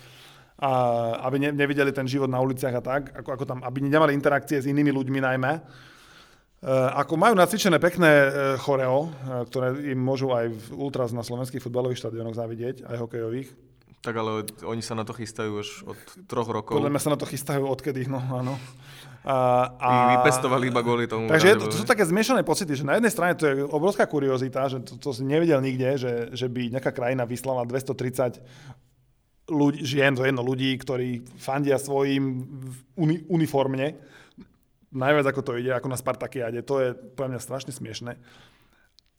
a 0.54 0.70
aby 1.26 1.36
ne, 1.42 1.50
nevideli 1.50 1.90
ten 1.90 2.06
život 2.06 2.30
na 2.30 2.38
uliciach 2.38 2.74
a 2.78 2.82
tak, 2.82 3.02
ako, 3.10 3.30
ako 3.34 3.44
tam, 3.44 3.58
aby 3.66 3.82
nemali 3.82 4.14
interakcie 4.14 4.62
s 4.62 4.70
inými 4.70 4.94
ľuďmi 4.94 5.18
najmä. 5.18 5.52
E, 5.54 5.60
ako 6.94 7.18
majú 7.18 7.34
nacvičené 7.34 7.82
pekné 7.82 8.10
e, 8.10 8.28
choreo, 8.62 9.10
e, 9.10 9.48
ktoré 9.50 9.74
im 9.90 9.98
môžu 9.98 10.30
aj 10.30 10.54
v 10.54 10.66
ultras 10.78 11.10
na 11.10 11.26
slovenských 11.26 11.60
futbalových 11.60 11.98
štadionoch 12.06 12.38
zavidieť, 12.38 12.86
aj 12.86 12.96
hokejových, 13.02 13.50
tak 14.04 14.20
ale 14.20 14.44
oni 14.68 14.84
sa 14.84 14.92
na 14.92 15.08
to 15.08 15.16
chystajú 15.16 15.64
už 15.64 15.68
od 15.88 15.96
troch 16.28 16.44
rokov. 16.44 16.76
Podľa 16.76 16.92
mňa 16.92 17.00
sa 17.00 17.16
na 17.16 17.16
to 17.16 17.24
chystajú 17.24 17.64
odkedy, 17.64 18.04
no 18.04 18.20
áno. 18.20 18.60
A, 19.24 19.72
a... 19.80 19.90
Vypestovali 20.20 20.68
iba 20.68 20.84
kvôli 20.84 21.08
tomu. 21.08 21.32
Takže 21.32 21.48
je 21.48 21.56
to, 21.56 21.66
to 21.72 21.76
sú 21.80 21.88
také 21.88 22.04
zmiešané 22.04 22.44
pocity, 22.44 22.76
že 22.76 22.84
na 22.84 23.00
jednej 23.00 23.08
strane 23.08 23.32
to 23.32 23.48
je 23.48 23.64
obrovská 23.64 24.04
kuriozita, 24.04 24.68
že 24.68 24.84
to, 24.84 25.00
to 25.00 25.16
si 25.16 25.24
nevedel 25.24 25.64
nikde, 25.64 25.96
že, 25.96 26.12
že 26.36 26.52
by 26.52 26.76
nejaká 26.76 26.92
krajina 26.92 27.24
vyslala 27.24 27.64
230 27.64 28.44
ľudí, 29.48 29.84
žien, 29.84 30.16
to 30.16 30.24
jedno 30.24 30.40
ľudí, 30.40 30.72
ktorí 30.80 31.24
fandia 31.36 31.76
svojim 31.76 32.46
uni, 32.96 33.24
uniformne. 33.28 33.98
Najviac 34.94 35.26
ako 35.34 35.42
to 35.42 35.52
ide, 35.58 35.74
ako 35.74 35.90
na 35.90 35.98
Spartakiade. 35.98 36.62
To 36.64 36.80
je 36.80 36.88
pre 36.94 37.26
mňa 37.26 37.40
strašne 37.42 37.74
smiešne. 37.74 38.16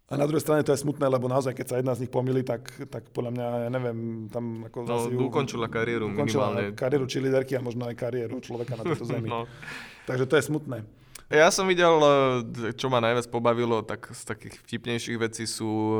A 0.05 0.21
na 0.21 0.29
druhej 0.29 0.45
strane 0.45 0.61
to 0.61 0.69
je 0.69 0.85
smutné, 0.85 1.09
lebo 1.09 1.25
naozaj, 1.25 1.57
keď 1.57 1.65
sa 1.65 1.75
jedna 1.81 1.97
z 1.97 2.05
nich 2.05 2.13
pomýli, 2.13 2.45
tak, 2.45 2.69
tak 2.93 3.09
podľa 3.09 3.31
mňa, 3.33 3.47
ja 3.65 3.69
neviem, 3.73 3.97
tam 4.29 4.61
ako 4.69 4.85
no, 4.85 4.97
ju, 5.09 5.17
ukončila 5.17 5.65
kariéru 5.65 6.13
ukončila 6.13 6.53
minimálne. 6.53 6.77
kariéru 6.77 7.05
či 7.09 7.17
líderky 7.25 7.57
a 7.57 7.65
možno 7.65 7.89
aj 7.89 7.97
kariéru 7.97 8.37
človeka 8.37 8.77
na 8.77 8.85
tejto 8.85 9.01
zemi. 9.01 9.25
no. 9.33 9.49
Takže 10.05 10.29
to 10.29 10.37
je 10.37 10.43
smutné. 10.45 10.85
Ja 11.25 11.49
som 11.49 11.65
videl, 11.65 11.89
eh, 11.89 12.69
čo 12.77 12.85
ma 12.85 13.01
najviac 13.01 13.25
pobavilo, 13.33 13.81
tak 13.81 14.13
z 14.13 14.21
takých 14.29 14.61
vtipnejších 14.61 15.17
vecí 15.17 15.49
sú 15.49 15.65
eh, 15.65 15.97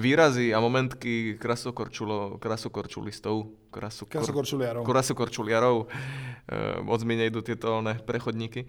výrazy 0.00 0.56
a 0.56 0.64
momentky 0.64 1.36
krasokorčulistov. 1.36 3.52
Krasokorčuliarov. 3.68 4.88
Krasokorčuliarov. 4.88 5.92
Eh, 5.92 6.80
moc 6.80 7.04
mi 7.04 7.20
nejdu 7.20 7.44
tieto 7.44 7.84
ne, 7.84 8.00
prechodníky. 8.00 8.64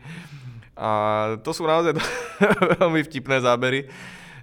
A 0.76 0.92
to 1.48 1.56
sú 1.56 1.64
naozaj 1.64 1.96
veľmi 2.84 3.08
vtipné 3.08 3.40
zábery. 3.40 3.88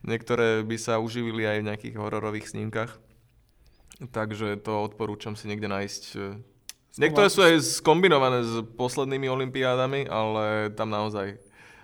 Niektoré 0.00 0.64
by 0.64 0.80
sa 0.80 0.96
uživili 0.96 1.44
aj 1.44 1.60
v 1.60 1.68
nejakých 1.68 1.94
hororových 2.00 2.56
snímkach. 2.56 2.96
Takže 4.00 4.56
to 4.64 4.80
odporúčam 4.80 5.36
si 5.36 5.44
niekde 5.44 5.68
nájsť. 5.68 6.02
Niektoré 6.94 7.26
sú 7.26 7.42
aj 7.42 7.58
skombinované 7.82 8.46
s 8.46 8.62
poslednými 8.78 9.26
olimpiádami, 9.26 10.06
ale 10.06 10.70
tam 10.78 10.94
naozaj 10.94 11.38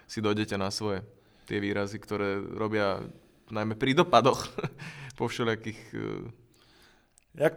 si 0.07 0.19
dojdete 0.23 0.55
na 0.55 0.71
svoje 0.71 1.03
tie 1.51 1.59
výrazy, 1.59 1.99
ktoré 1.99 2.39
robia 2.39 3.03
najmä 3.51 3.75
pri 3.75 3.95
dopadoch 3.99 4.47
po 5.19 5.27
všelijakých... 5.27 5.81
Eh, 5.99 7.43
Jak 7.43 7.55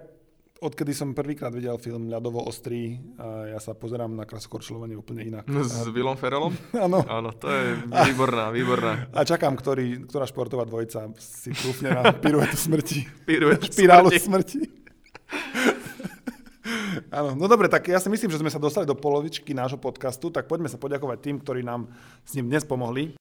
odkedy 0.64 0.94
som 0.94 1.12
prvýkrát 1.12 1.52
videl 1.52 1.76
film 1.78 2.08
Ľadovo 2.08 2.46
ostrý, 2.46 2.96
a 3.20 3.52
ja 3.52 3.60
sa 3.60 3.76
pozerám 3.76 4.16
na 4.16 4.24
krasokorčulovanie 4.24 4.96
úplne 4.96 5.22
inak. 5.28 5.46
S 5.66 5.90
Willom 5.92 6.16
Ferrellom? 6.18 6.54
Áno. 6.86 7.04
Áno, 7.06 7.30
to 7.36 7.52
je 7.52 7.86
výborná, 7.86 8.50
výborná. 8.50 9.10
A 9.14 9.26
čakám, 9.26 9.54
ktorý, 9.58 10.06
ktorá 10.10 10.26
športová 10.26 10.66
dvojica 10.66 11.12
si 11.22 11.52
trúfne 11.54 11.94
na 11.94 12.14
piruetu 12.16 12.58
smrti. 12.58 13.06
Piruetu 13.28 13.70
Špirálu 13.70 14.10
smrti. 14.10 14.26
smrti. 14.26 14.60
Áno, 17.14 17.38
no 17.38 17.46
dobre, 17.46 17.70
tak 17.70 17.94
ja 17.94 18.02
si 18.02 18.10
myslím, 18.10 18.34
že 18.34 18.42
sme 18.42 18.50
sa 18.50 18.58
dostali 18.58 18.90
do 18.90 18.98
polovičky 18.98 19.54
nášho 19.54 19.78
podcastu, 19.78 20.34
tak 20.34 20.50
poďme 20.50 20.66
sa 20.66 20.82
poďakovať 20.82 21.22
tým, 21.22 21.38
ktorí 21.46 21.62
nám 21.62 21.86
s 22.26 22.34
ním 22.34 22.50
dnes 22.50 22.66
pomohli. 22.66 23.14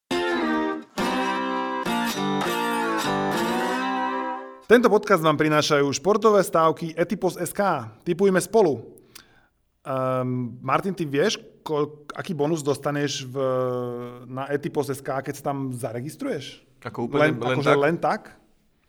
Tento 4.65 4.89
podcast 4.89 5.21
vám 5.21 5.37
prinášajú 5.37 5.85
športové 5.93 6.41
stávky 6.41 6.97
Etipos 6.97 7.37
SK. 7.37 7.93
Typujme 8.01 8.41
spolu. 8.41 8.81
Um, 9.85 10.57
Martin, 10.65 10.97
ty 10.97 11.05
vieš, 11.05 11.37
kol, 11.61 12.09
aký 12.17 12.33
bonus 12.33 12.65
dostaneš 12.65 13.29
v, 13.29 13.37
na 14.25 14.49
Etipos 14.49 14.89
SK, 14.89 15.21
keď 15.29 15.35
sa 15.37 15.53
tam 15.53 15.69
zaregistruješ? 15.69 16.65
Ako 16.81 17.13
úplne, 17.13 17.29
len, 17.29 17.33
len, 17.37 17.57
akože 17.61 17.73
tak? 17.77 17.83
len 17.85 17.97
tak? 18.01 18.23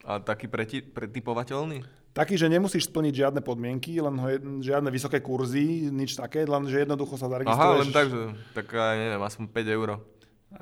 A 0.07 0.23
taký 0.23 0.47
preti, 0.47 0.79
pretipovateľný? 0.79 2.02
Taký, 2.13 2.37
že 2.37 2.45
nemusíš 2.45 2.93
splniť 2.93 3.13
žiadne 3.25 3.41
podmienky, 3.41 3.97
len 3.97 4.15
ho, 4.21 4.27
žiadne 4.61 4.93
vysoké 4.93 5.17
kurzy, 5.17 5.89
nič 5.89 6.13
také, 6.13 6.45
len 6.45 6.69
že 6.69 6.85
jednoducho 6.85 7.17
sa 7.17 7.25
zaregistruješ. 7.25 7.73
Aha, 7.73 7.81
len 7.81 7.89
tak, 7.89 8.05
že, 8.13 8.21
tak 8.53 8.69
neviem, 8.73 9.21
aspoň 9.21 9.45
5 9.49 9.77
eur. 9.77 9.89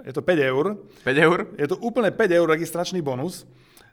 Je 0.08 0.14
to 0.16 0.24
5 0.24 0.52
eur. 0.56 0.66
5 1.04 1.26
eur? 1.28 1.40
Je 1.60 1.68
to 1.68 1.76
úplne 1.84 2.08
5 2.08 2.40
eur 2.40 2.48
registračný 2.48 3.04
bonus. 3.04 3.44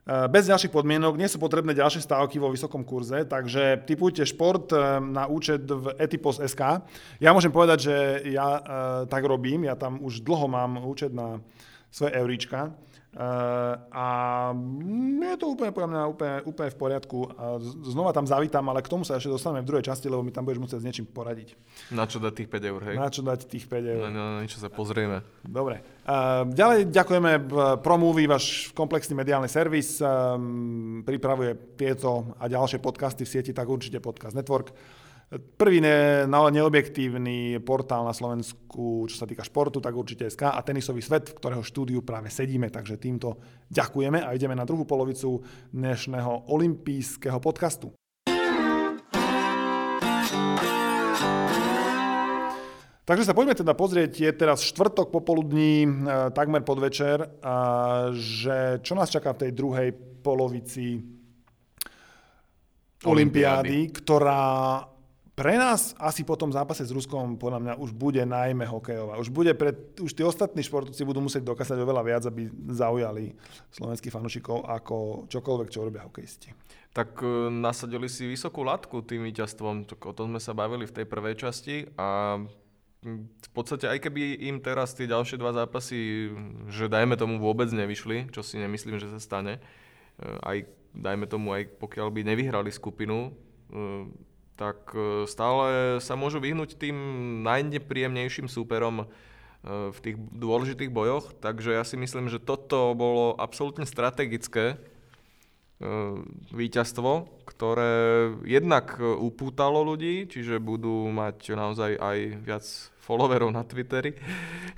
Eh, 0.09 0.25
bez 0.25 0.49
ďalších 0.49 0.73
podmienok 0.73 1.21
nie 1.21 1.29
sú 1.29 1.37
potrebné 1.37 1.77
ďalšie 1.77 2.01
stávky 2.01 2.41
vo 2.41 2.49
vysokom 2.49 2.81
kurze, 2.81 3.29
takže 3.29 3.85
typujte 3.85 4.25
šport 4.25 4.73
eh, 4.73 4.97
na 5.05 5.29
účet 5.29 5.69
v 5.69 5.93
etipos.sk. 6.01 6.81
Ja 7.21 7.37
môžem 7.37 7.53
povedať, 7.53 7.93
že 7.93 7.97
ja 8.33 8.49
uh, 8.57 8.61
tak 9.05 9.29
robím, 9.29 9.69
ja 9.69 9.77
tam 9.77 10.01
už 10.01 10.25
dlho 10.25 10.49
mám 10.49 10.81
účet 10.81 11.13
na 11.13 11.45
svoje 11.93 12.17
euríčka 12.17 12.73
a 13.17 14.07
je 15.19 15.37
to 15.41 15.47
úplne, 15.49 15.73
podľa 15.73 15.91
mňa 15.91 16.03
úplne, 16.13 16.35
úplne 16.45 16.71
v 16.71 16.79
poriadku. 16.79 17.19
Znova 17.89 18.13
tam 18.13 18.29
zavítam, 18.29 18.69
ale 18.69 18.85
k 18.85 18.93
tomu 18.93 19.03
sa 19.03 19.17
ešte 19.17 19.33
dostaneme 19.33 19.65
v 19.65 19.69
druhej 19.73 19.89
časti, 19.89 20.13
lebo 20.13 20.21
mi 20.21 20.29
tam 20.29 20.45
budeš 20.45 20.61
musieť 20.61 20.81
s 20.85 20.87
niečím 20.87 21.07
poradiť. 21.09 21.57
Na 21.89 22.05
čo 22.05 22.21
dať 22.21 22.45
tých 22.45 22.49
5 22.53 22.71
eur, 22.71 22.81
hej? 22.85 22.97
Na 23.01 23.09
čo 23.09 23.25
dať 23.25 23.49
tých 23.49 23.65
5 23.65 23.95
eur. 23.97 24.03
No, 24.13 24.13
no, 24.13 24.39
niečo 24.45 24.61
sa 24.61 24.69
pozrieme. 24.69 25.25
Dobre. 25.41 25.81
Uh, 26.05 26.47
ďalej 26.53 26.93
ďakujeme 26.93 27.33
ProMovie, 27.81 28.29
váš 28.29 28.71
komplexný 28.77 29.17
mediálny 29.17 29.49
servis. 29.49 30.05
Pripravuje 31.03 31.81
tieto 31.81 32.37
a 32.37 32.45
ďalšie 32.45 32.77
podcasty 32.79 33.25
v 33.25 33.33
sieti, 33.33 33.53
tak 33.57 33.73
určite 33.73 34.05
Podcast 34.05 34.37
Network. 34.37 34.71
Prvý 35.29 35.85
ne, 35.85 36.25
no, 36.25 36.49
neobjektívny 36.49 37.61
portál 37.61 38.01
na 38.01 38.17
Slovensku, 38.17 39.05
čo 39.13 39.17
sa 39.21 39.29
týka 39.29 39.45
športu, 39.45 39.77
tak 39.77 39.93
určite 39.93 40.25
SK 40.25 40.57
a 40.57 40.65
tenisový 40.65 41.05
svet, 41.05 41.29
v 41.29 41.37
ktorého 41.37 41.61
štúdiu 41.61 42.01
práve 42.01 42.33
sedíme. 42.33 42.73
Takže 42.73 42.97
týmto 42.97 43.37
ďakujeme 43.69 44.25
a 44.25 44.33
ideme 44.33 44.57
na 44.57 44.65
druhú 44.65 44.89
polovicu 44.89 45.45
dnešného 45.69 46.49
olympijského 46.49 47.37
podcastu. 47.45 47.93
Takže 53.05 53.29
sa 53.29 53.37
poďme 53.37 53.53
teda 53.53 53.77
pozrieť, 53.77 54.13
je 54.17 54.33
teraz 54.33 54.65
štvrtok 54.65 55.13
popoludní, 55.13 55.85
e, 55.85 55.89
takmer 56.33 56.65
podvečer, 56.65 57.41
že 58.17 58.81
čo 58.81 58.93
nás 58.97 59.13
čaká 59.13 59.37
v 59.37 59.41
tej 59.45 59.53
druhej 59.53 59.93
polovici 60.25 61.05
Olympiády, 63.05 63.93
ktorá 63.93 64.85
pre 65.39 65.55
nás 65.55 65.95
asi 66.03 66.27
po 66.27 66.35
tom 66.35 66.51
zápase 66.51 66.83
s 66.83 66.91
Ruskom 66.91 67.39
podľa 67.39 67.63
mňa 67.63 67.75
už 67.79 67.95
bude 67.95 68.19
najmä 68.27 68.67
hokejová. 68.67 69.23
Už, 69.23 69.31
bude 69.31 69.55
pre, 69.55 69.71
už 70.03 70.11
tí 70.11 70.27
ostatní 70.27 70.67
športovci 70.67 71.07
budú 71.07 71.23
musieť 71.23 71.47
dokázať 71.47 71.79
oveľa 71.79 72.03
viac, 72.03 72.23
aby 72.27 72.51
zaujali 72.75 73.39
slovenských 73.71 74.11
fanúšikov 74.11 74.67
ako 74.67 75.31
čokoľvek, 75.31 75.69
čo 75.71 75.87
robia 75.87 76.03
hokejisti. 76.03 76.51
Tak 76.91 77.23
e, 77.23 77.55
nasadili 77.55 78.11
si 78.11 78.27
vysokú 78.27 78.67
latku 78.67 79.07
tým 79.07 79.23
víťazstvom, 79.31 79.87
o 79.87 80.13
tom 80.13 80.35
sme 80.35 80.43
sa 80.43 80.59
bavili 80.59 80.91
v 80.91 80.97
tej 80.99 81.07
prvej 81.07 81.39
časti 81.39 81.87
a 81.95 82.43
v 83.07 83.51
podstate 83.55 83.87
aj 83.87 84.11
keby 84.11 84.43
im 84.51 84.59
teraz 84.59 84.91
tie 84.99 85.07
ďalšie 85.07 85.39
dva 85.39 85.55
zápasy, 85.55 86.35
že 86.67 86.91
dajme 86.91 87.15
tomu 87.15 87.39
vôbec 87.39 87.71
nevyšli, 87.71 88.35
čo 88.35 88.43
si 88.43 88.59
nemyslím, 88.59 88.99
že 88.99 89.07
sa 89.07 89.23
stane, 89.23 89.63
e, 90.19 90.27
aj 90.43 90.67
dajme 90.99 91.31
tomu 91.31 91.55
aj 91.55 91.79
pokiaľ 91.79 92.11
by 92.11 92.27
nevyhrali 92.27 92.75
skupinu, 92.75 93.31
e, 93.71 94.27
tak 94.59 94.91
e, 94.91 95.25
stále 95.31 95.97
sa 96.03 96.19
môžu 96.19 96.43
vyhnúť 96.43 96.75
tým 96.75 96.97
najnepríjemnejším 97.47 98.51
súperom 98.51 99.07
e, 99.07 99.07
v 99.95 99.99
tých 100.03 100.17
dôležitých 100.35 100.91
bojoch, 100.91 101.31
takže 101.39 101.79
ja 101.79 101.87
si 101.87 101.95
myslím, 101.95 102.27
že 102.27 102.43
toto 102.43 102.93
bolo 102.99 103.39
absolútne 103.39 103.87
strategické 103.87 104.75
e, 104.75 104.77
víťazstvo, 106.51 107.31
ktoré 107.47 108.35
jednak 108.43 108.99
upútalo 108.99 109.87
ľudí, 109.87 110.27
čiže 110.27 110.59
budú 110.59 111.07
mať 111.15 111.55
naozaj 111.55 111.95
aj 111.95 112.19
viac 112.43 112.67
followerov 113.07 113.55
na 113.55 113.63
Twitteri. 113.63 114.19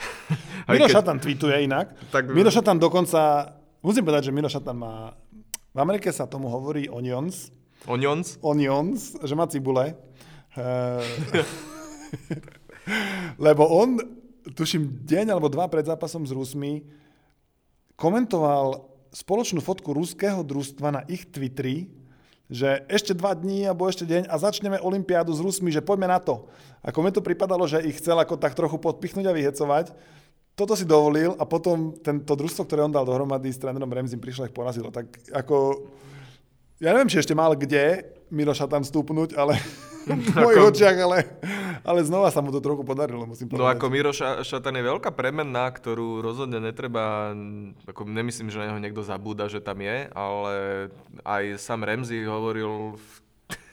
Miro 0.69 0.87
keď... 0.87 0.93
Šatan 0.93 1.19
tweetuje 1.19 1.57
inak. 1.65 1.97
Tak... 2.13 2.29
Miro 2.31 2.53
Šatan 2.53 2.77
dokonca, 2.77 3.49
musím 3.81 4.05
povedať, 4.05 4.29
že 4.29 4.35
Miro 4.37 4.53
Šatan 4.53 4.77
má 4.77 5.17
V 5.71 5.79
Amerike 5.79 6.13
sa 6.13 6.29
tomu 6.29 6.51
hovorí 6.53 6.91
onions. 6.91 7.51
Onions? 7.89 8.37
Onions, 8.45 9.17
že 9.21 9.35
má 9.39 9.49
cibule. 9.49 9.97
Uh, 10.57 11.01
lebo 13.47 13.65
on, 13.71 14.01
tuším, 14.53 15.07
deň 15.07 15.33
alebo 15.33 15.49
dva 15.49 15.71
pred 15.71 15.87
zápasom 15.87 16.27
s 16.27 16.35
Rusmi, 16.35 16.85
komentoval 17.97 18.91
spoločnú 19.15 19.63
fotku 19.63 19.93
ruského 19.93 20.43
družstva 20.43 20.89
na 20.91 21.03
ich 21.07 21.29
Twitteri, 21.29 21.91
že 22.51 22.83
ešte 22.91 23.15
dva 23.15 23.31
dní 23.37 23.63
alebo 23.63 23.87
ešte 23.87 24.03
deň 24.03 24.27
a 24.27 24.35
začneme 24.35 24.83
Olympiádu 24.83 25.31
s 25.31 25.39
Rusmi, 25.39 25.71
že 25.71 25.85
poďme 25.85 26.11
na 26.11 26.19
to. 26.19 26.51
Ako 26.83 26.99
mi 27.07 27.15
to 27.15 27.23
pripadalo, 27.23 27.63
že 27.71 27.85
ich 27.87 28.03
chcel 28.03 28.19
ako 28.19 28.35
tak 28.41 28.59
trochu 28.59 28.75
podpichnúť 28.75 29.27
a 29.31 29.37
vyhecovať, 29.37 29.95
toto 30.59 30.77
si 30.77 30.85
dovolil 30.85 31.33
a 31.39 31.49
potom 31.49 31.95
tento 32.05 32.37
družstvo, 32.37 32.67
ktoré 32.67 32.85
on 32.85 32.93
dal 32.93 33.07
dohromady 33.07 33.49
s 33.49 33.57
trénerom 33.57 33.89
Remzim, 33.89 34.21
prišlo 34.21 34.51
ich 34.51 34.53
porazilo. 34.53 34.93
Tak 34.93 35.09
ako, 35.33 35.89
ja 36.81 36.97
neviem, 36.97 37.13
či 37.13 37.21
ešte 37.21 37.37
mal 37.37 37.53
kde 37.53 38.09
Miroša 38.33 38.65
tam 38.71 38.81
stúpnúť, 38.81 39.37
ale 39.37 39.61
v 40.09 40.33
mojich 40.33 40.65
očiach, 40.73 40.97
ale, 40.97 41.19
ale 41.85 42.01
znova 42.01 42.33
sa 42.33 42.41
mu 42.41 42.49
to 42.49 42.65
trochu 42.65 42.83
podarilo, 42.83 43.29
musím 43.29 43.53
no 43.53 43.61
povedať. 43.61 43.67
No 43.69 43.73
ako 43.77 43.87
Miro 43.93 44.13
Šatan 44.17 44.81
je 44.81 44.89
veľká 44.89 45.11
premenná, 45.13 45.69
ktorú 45.69 46.25
rozhodne 46.25 46.57
netreba, 46.57 47.37
ako 47.85 48.09
nemyslím, 48.09 48.49
že 48.49 48.59
na 48.65 48.73
neho 48.73 48.81
niekto 48.81 49.05
zabúda, 49.05 49.51
že 49.53 49.61
tam 49.61 49.85
je, 49.85 50.09
ale 50.17 50.55
aj 51.21 51.61
sám 51.61 51.85
Remzi 51.85 52.25
hovoril 52.25 52.97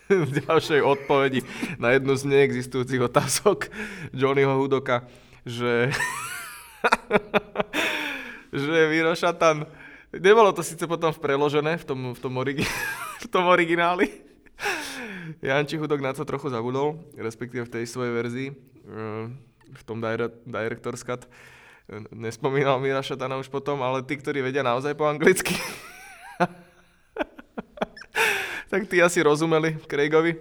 v 0.07 0.29
ďalšej 0.43 0.83
odpovedi 0.83 1.47
na 1.79 1.95
jednu 1.95 2.15
z 2.15 2.23
neexistujúcich 2.27 3.01
otázok 3.07 3.71
Johnnyho 4.11 4.59
Hudoka, 4.59 5.07
že 5.47 5.95
že 8.51 8.89
Miro 8.91 9.15
Šatan 9.15 9.67
Nebolo 10.15 10.55
to 10.55 10.63
síce 10.63 10.87
potom 10.87 11.11
preložené 11.11 11.75
v 11.75 11.83
tom, 11.83 11.99
v 12.15 12.19
tom, 12.19 12.33
origi- 12.39 12.63
v 13.23 13.27
tom 13.27 13.51
origináli, 13.51 14.07
Janči 15.43 15.75
Hudok 15.75 15.99
na 15.99 16.15
to 16.15 16.23
trochu 16.23 16.47
zabudol, 16.47 17.03
respektíve 17.19 17.67
v 17.67 17.73
tej 17.79 17.83
svojej 17.83 18.13
verzii, 18.15 18.47
eh, 18.55 19.25
v 19.67 19.81
tom 19.83 19.99
Director's 20.47 21.03
Cut. 21.03 21.27
Nespomínal 22.11 22.83
Mira 22.83 22.99
Šatana 22.99 23.39
už 23.39 23.47
potom, 23.47 23.79
ale 23.79 24.03
tí, 24.03 24.19
ktorí 24.19 24.43
vedia 24.43 24.59
naozaj 24.59 24.91
po 24.95 25.07
anglicky, 25.07 25.55
tak 28.71 28.91
tí 28.91 28.99
asi 28.99 29.23
rozumeli 29.23 29.79
Craigovi, 29.87 30.35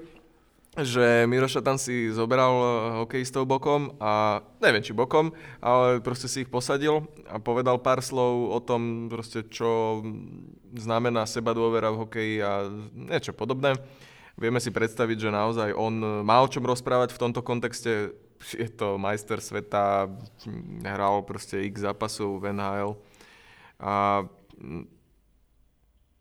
že 0.77 1.25
Miro 1.25 1.49
Šatan 1.49 1.81
si 1.81 2.13
zoberal 2.13 2.53
eh, 2.53 2.71
hokejistov 3.05 3.49
bokom 3.49 3.97
a 3.97 4.45
neviem 4.61 4.85
či 4.85 4.93
bokom, 4.93 5.33
ale 5.65 6.05
proste 6.05 6.29
si 6.29 6.45
ich 6.45 6.53
posadil 6.53 7.09
a 7.25 7.41
povedal 7.41 7.81
pár 7.81 8.05
slov 8.05 8.53
o 8.53 8.61
tom, 8.61 9.09
proste, 9.09 9.47
čo 9.49 10.03
znamená 10.77 11.25
seba 11.25 11.57
dôvera 11.57 11.89
v 11.89 12.01
hokeji 12.05 12.35
a 12.45 12.69
niečo 12.93 13.33
podobné. 13.33 13.73
Vieme 14.37 14.61
si 14.61 14.69
predstaviť, 14.69 15.17
že 15.17 15.31
naozaj 15.33 15.73
on 15.73 16.21
má 16.21 16.45
o 16.45 16.51
čom 16.53 16.61
rozprávať 16.61 17.17
v 17.17 17.21
tomto 17.25 17.41
kontexte. 17.41 18.13
Je 18.53 18.69
to 18.69 19.01
majster 19.01 19.41
sveta, 19.41 20.13
hral 20.85 21.25
proste 21.25 21.65
x 21.65 21.89
zápasov 21.89 22.45
v 22.45 22.53
NHL. 22.53 23.01
A 23.81 24.29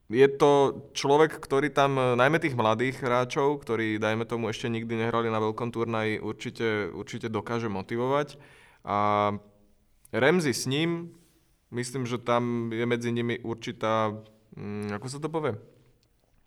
je 0.09 0.27
to 0.37 0.85
človek, 0.93 1.33
ktorý 1.41 1.73
tam, 1.73 1.97
najmä 1.97 2.37
tých 2.37 2.53
mladých 2.53 3.01
hráčov, 3.01 3.65
ktorí, 3.65 3.97
dajme 3.97 4.29
tomu, 4.29 4.53
ešte 4.53 4.69
nikdy 4.69 5.01
nehrali 5.01 5.33
na 5.33 5.41
veľkom 5.41 5.73
turnaji, 5.73 6.21
určite, 6.21 6.93
určite 6.93 7.25
dokáže 7.29 7.69
motivovať. 7.69 8.37
A 8.85 9.31
Remzi 10.13 10.53
s 10.53 10.69
ním, 10.69 11.09
myslím, 11.73 12.05
že 12.05 12.21
tam 12.21 12.69
je 12.69 12.85
medzi 12.85 13.09
nimi 13.09 13.41
určitá, 13.41 14.13
hm, 14.53 14.93
ako 14.93 15.07
sa 15.09 15.17
to 15.17 15.29
povie? 15.33 15.57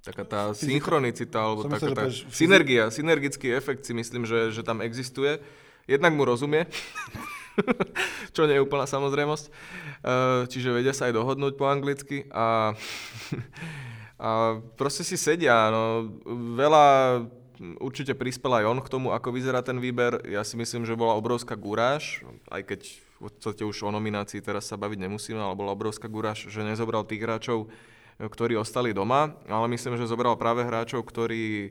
taká 0.08 0.24
tá 0.24 0.42
synchronicita, 0.56 1.36
alebo 1.36 1.68
Som 1.68 1.72
taká 1.76 1.90
tá 1.92 2.04
synergia, 2.32 2.88
synergický 2.88 3.52
efekt 3.52 3.84
si 3.84 3.92
myslím, 3.92 4.24
že, 4.24 4.54
že 4.54 4.62
tam 4.64 4.80
existuje. 4.80 5.36
Jednak 5.84 6.12
mu 6.16 6.24
rozumie, 6.24 6.68
čo 8.34 8.46
nie 8.46 8.56
je 8.58 8.64
úplná 8.64 8.84
samozrejmosť, 8.88 9.44
e, 9.46 9.50
čiže 10.50 10.74
vedia 10.74 10.94
sa 10.94 11.10
aj 11.10 11.16
dohodnúť 11.16 11.54
po 11.58 11.66
anglicky 11.66 12.26
a, 12.30 12.72
a 14.26 14.28
proste 14.78 15.02
si 15.02 15.18
sedia. 15.18 15.68
No, 15.72 16.10
veľa 16.54 16.86
určite 17.82 18.14
prispel 18.14 18.62
aj 18.62 18.64
on 18.70 18.78
k 18.78 18.92
tomu, 18.92 19.10
ako 19.10 19.34
vyzerá 19.34 19.60
ten 19.62 19.82
výber. 19.82 20.22
Ja 20.26 20.46
si 20.46 20.54
myslím, 20.54 20.86
že 20.86 20.98
bola 20.98 21.18
obrovská 21.18 21.58
guráž, 21.58 22.22
aj 22.48 22.62
keď 22.64 22.80
v 23.18 23.26
podstate 23.26 23.62
už 23.66 23.82
o 23.82 23.90
nominácii 23.90 24.38
teraz 24.38 24.70
sa 24.70 24.78
baviť 24.78 24.98
nemusíme, 25.02 25.42
ale 25.42 25.58
bola 25.58 25.74
obrovská 25.74 26.06
guráž, 26.06 26.46
že 26.46 26.62
nezobral 26.62 27.02
tých 27.02 27.26
hráčov, 27.26 27.66
ktorí 28.18 28.54
ostali 28.58 28.94
doma, 28.94 29.34
ale 29.46 29.66
myslím, 29.74 29.98
že 29.98 30.10
zobral 30.10 30.38
práve 30.38 30.66
hráčov, 30.66 31.06
ktorí 31.06 31.70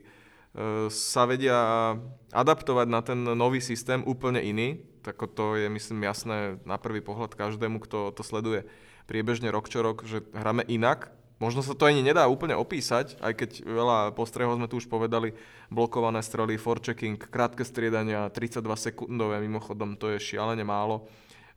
sa 0.88 1.28
vedia 1.28 1.96
adaptovať 2.32 2.86
na 2.88 3.00
ten 3.04 3.20
nový 3.20 3.60
systém 3.60 4.00
úplne 4.04 4.40
iný. 4.40 4.80
Tak 5.02 5.18
to 5.34 5.54
je, 5.54 5.70
myslím, 5.70 6.06
jasné 6.06 6.58
na 6.66 6.76
prvý 6.76 6.98
pohľad 7.00 7.34
každému, 7.38 7.82
kto 7.82 8.10
to 8.12 8.22
sleduje 8.26 8.66
priebežne 9.08 9.48
rok 9.48 9.72
čo 9.72 9.80
rok, 9.80 10.04
že 10.04 10.20
hráme 10.36 10.62
inak. 10.68 11.10
Možno 11.40 11.62
sa 11.62 11.72
to 11.72 11.86
ani 11.86 12.02
nedá 12.02 12.26
úplne 12.26 12.58
opísať, 12.58 13.16
aj 13.22 13.32
keď 13.38 13.50
veľa 13.62 13.98
postrehov 14.12 14.58
sme 14.58 14.66
tu 14.66 14.82
už 14.82 14.90
povedali, 14.90 15.38
blokované 15.70 16.18
strely, 16.18 16.58
forechecking, 16.58 17.14
krátke 17.14 17.62
striedania, 17.62 18.26
32 18.28 18.58
sekundové, 18.74 19.38
mimochodom 19.38 19.94
to 19.94 20.12
je 20.12 20.18
šialene 20.18 20.66
málo. 20.66 21.06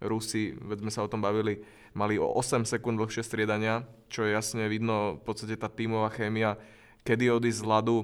Rusi, 0.02 0.54
veď 0.54 0.86
sme 0.86 0.92
sa 0.94 1.02
o 1.06 1.10
tom 1.10 1.22
bavili, 1.22 1.66
mali 1.98 2.22
o 2.22 2.30
8 2.30 2.62
sekúnd 2.66 2.98
dlhšie 2.98 3.26
striedania, 3.26 3.86
čo 4.10 4.26
je 4.26 4.38
jasne 4.38 4.70
vidno 4.70 5.18
v 5.18 5.22
podstate 5.26 5.58
tá 5.58 5.66
tímová 5.66 6.14
chémia, 6.14 6.62
kedy 7.02 7.34
odísť 7.34 7.62
z 7.62 7.70
ľadu, 7.70 7.98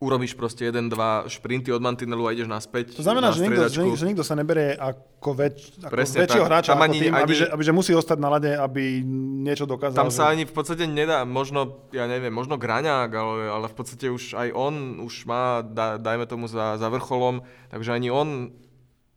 urobíš 0.00 0.32
proste 0.32 0.64
jeden, 0.64 0.88
dva 0.88 1.28
šprinty 1.28 1.68
od 1.76 1.84
mantinelu 1.84 2.24
a 2.24 2.32
ideš 2.32 2.48
naspäť. 2.48 2.96
To 2.96 3.04
znamená, 3.04 3.36
že 3.36 3.44
nikto, 3.44 3.68
že, 3.68 3.80
že 3.84 4.06
nikto 4.08 4.24
sa 4.24 4.32
neberie 4.32 4.72
ako, 4.72 5.30
väč, 5.36 5.76
ako 5.76 5.92
Presne, 5.92 6.24
väčšieho 6.24 6.46
tak. 6.48 6.50
hráča 6.50 6.72
tam 6.72 6.80
ako 6.88 6.94
tým, 6.96 7.12
ani, 7.12 7.24
aby, 7.28 7.34
že, 7.36 7.46
aby 7.52 7.62
že 7.68 7.72
musí 7.76 7.92
ostať 7.92 8.16
na 8.16 8.32
lade, 8.32 8.48
aby 8.48 9.04
niečo 9.44 9.68
dokázal. 9.68 10.00
Tam 10.00 10.08
že... 10.08 10.16
sa 10.16 10.32
ani 10.32 10.48
v 10.48 10.54
podstate 10.56 10.88
nedá, 10.88 11.28
možno, 11.28 11.84
ja 11.92 12.08
neviem, 12.08 12.32
možno 12.32 12.56
Graňák, 12.56 13.12
ale, 13.12 13.52
ale 13.52 13.66
v 13.68 13.76
podstate 13.76 14.08
už 14.08 14.40
aj 14.40 14.48
on 14.56 15.04
už 15.04 15.28
má, 15.28 15.60
da, 15.60 16.00
dajme 16.00 16.24
tomu 16.24 16.48
za, 16.48 16.80
za 16.80 16.88
vrcholom, 16.88 17.44
takže 17.68 17.92
ani 17.92 18.08
on 18.08 18.56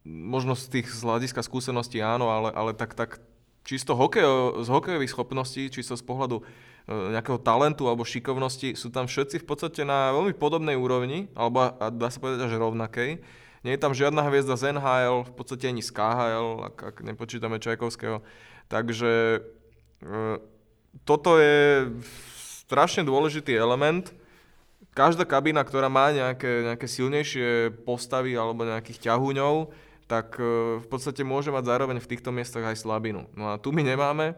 možno 0.03 0.51
z 0.59 0.67
tých 0.67 0.91
z 0.91 0.99
hľadiska 0.99 1.39
skúseností 1.47 2.03
áno, 2.03 2.27
ale, 2.27 2.51
ale 2.51 2.75
tak, 2.75 2.91
tak 2.91 3.23
čisto 3.63 3.95
hokejo, 3.95 4.59
z 4.59 4.67
hokejových 4.67 5.15
schopností, 5.15 5.71
čisto 5.71 5.95
z 5.95 6.03
pohľadu 6.03 6.43
nejakého 6.87 7.39
talentu 7.39 7.87
alebo 7.87 8.03
šikovnosti, 8.03 8.75
sú 8.75 8.91
tam 8.91 9.07
všetci 9.07 9.39
v 9.39 9.47
podstate 9.47 9.81
na 9.87 10.11
veľmi 10.11 10.35
podobnej 10.35 10.75
úrovni, 10.75 11.31
alebo 11.31 11.71
dá 11.95 12.11
sa 12.11 12.19
povedať 12.19 12.43
až 12.43 12.59
rovnakej. 12.59 13.23
Nie 13.63 13.79
je 13.79 13.83
tam 13.83 13.95
žiadna 13.95 14.27
hviezda 14.27 14.59
z 14.59 14.75
NHL, 14.75 15.23
v 15.23 15.33
podstate 15.39 15.71
ani 15.71 15.79
z 15.79 15.95
KHL, 15.95 16.67
ak, 16.67 16.77
ak 16.83 16.95
nepočítame 17.07 17.63
Čajkovského. 17.63 18.19
Takže 18.67 19.39
e, 20.03 20.19
toto 21.07 21.39
je 21.39 21.87
strašne 22.67 23.07
dôležitý 23.07 23.55
element. 23.55 24.11
Každá 24.91 25.23
kabína, 25.23 25.63
ktorá 25.63 25.87
má 25.87 26.11
nejaké, 26.11 26.67
nejaké 26.67 26.91
silnejšie 26.91 27.71
postavy 27.87 28.35
alebo 28.35 28.67
nejakých 28.67 29.07
ťahúňov, 29.07 29.71
tak 30.11 30.35
e, 30.35 30.83
v 30.83 30.87
podstate 30.91 31.23
môže 31.23 31.47
mať 31.47 31.63
zároveň 31.63 32.03
v 32.03 32.09
týchto 32.11 32.35
miestach 32.35 32.67
aj 32.67 32.83
slabinu. 32.83 33.31
No 33.31 33.47
a 33.47 33.55
tu 33.55 33.71
my 33.71 33.79
nemáme. 33.79 34.35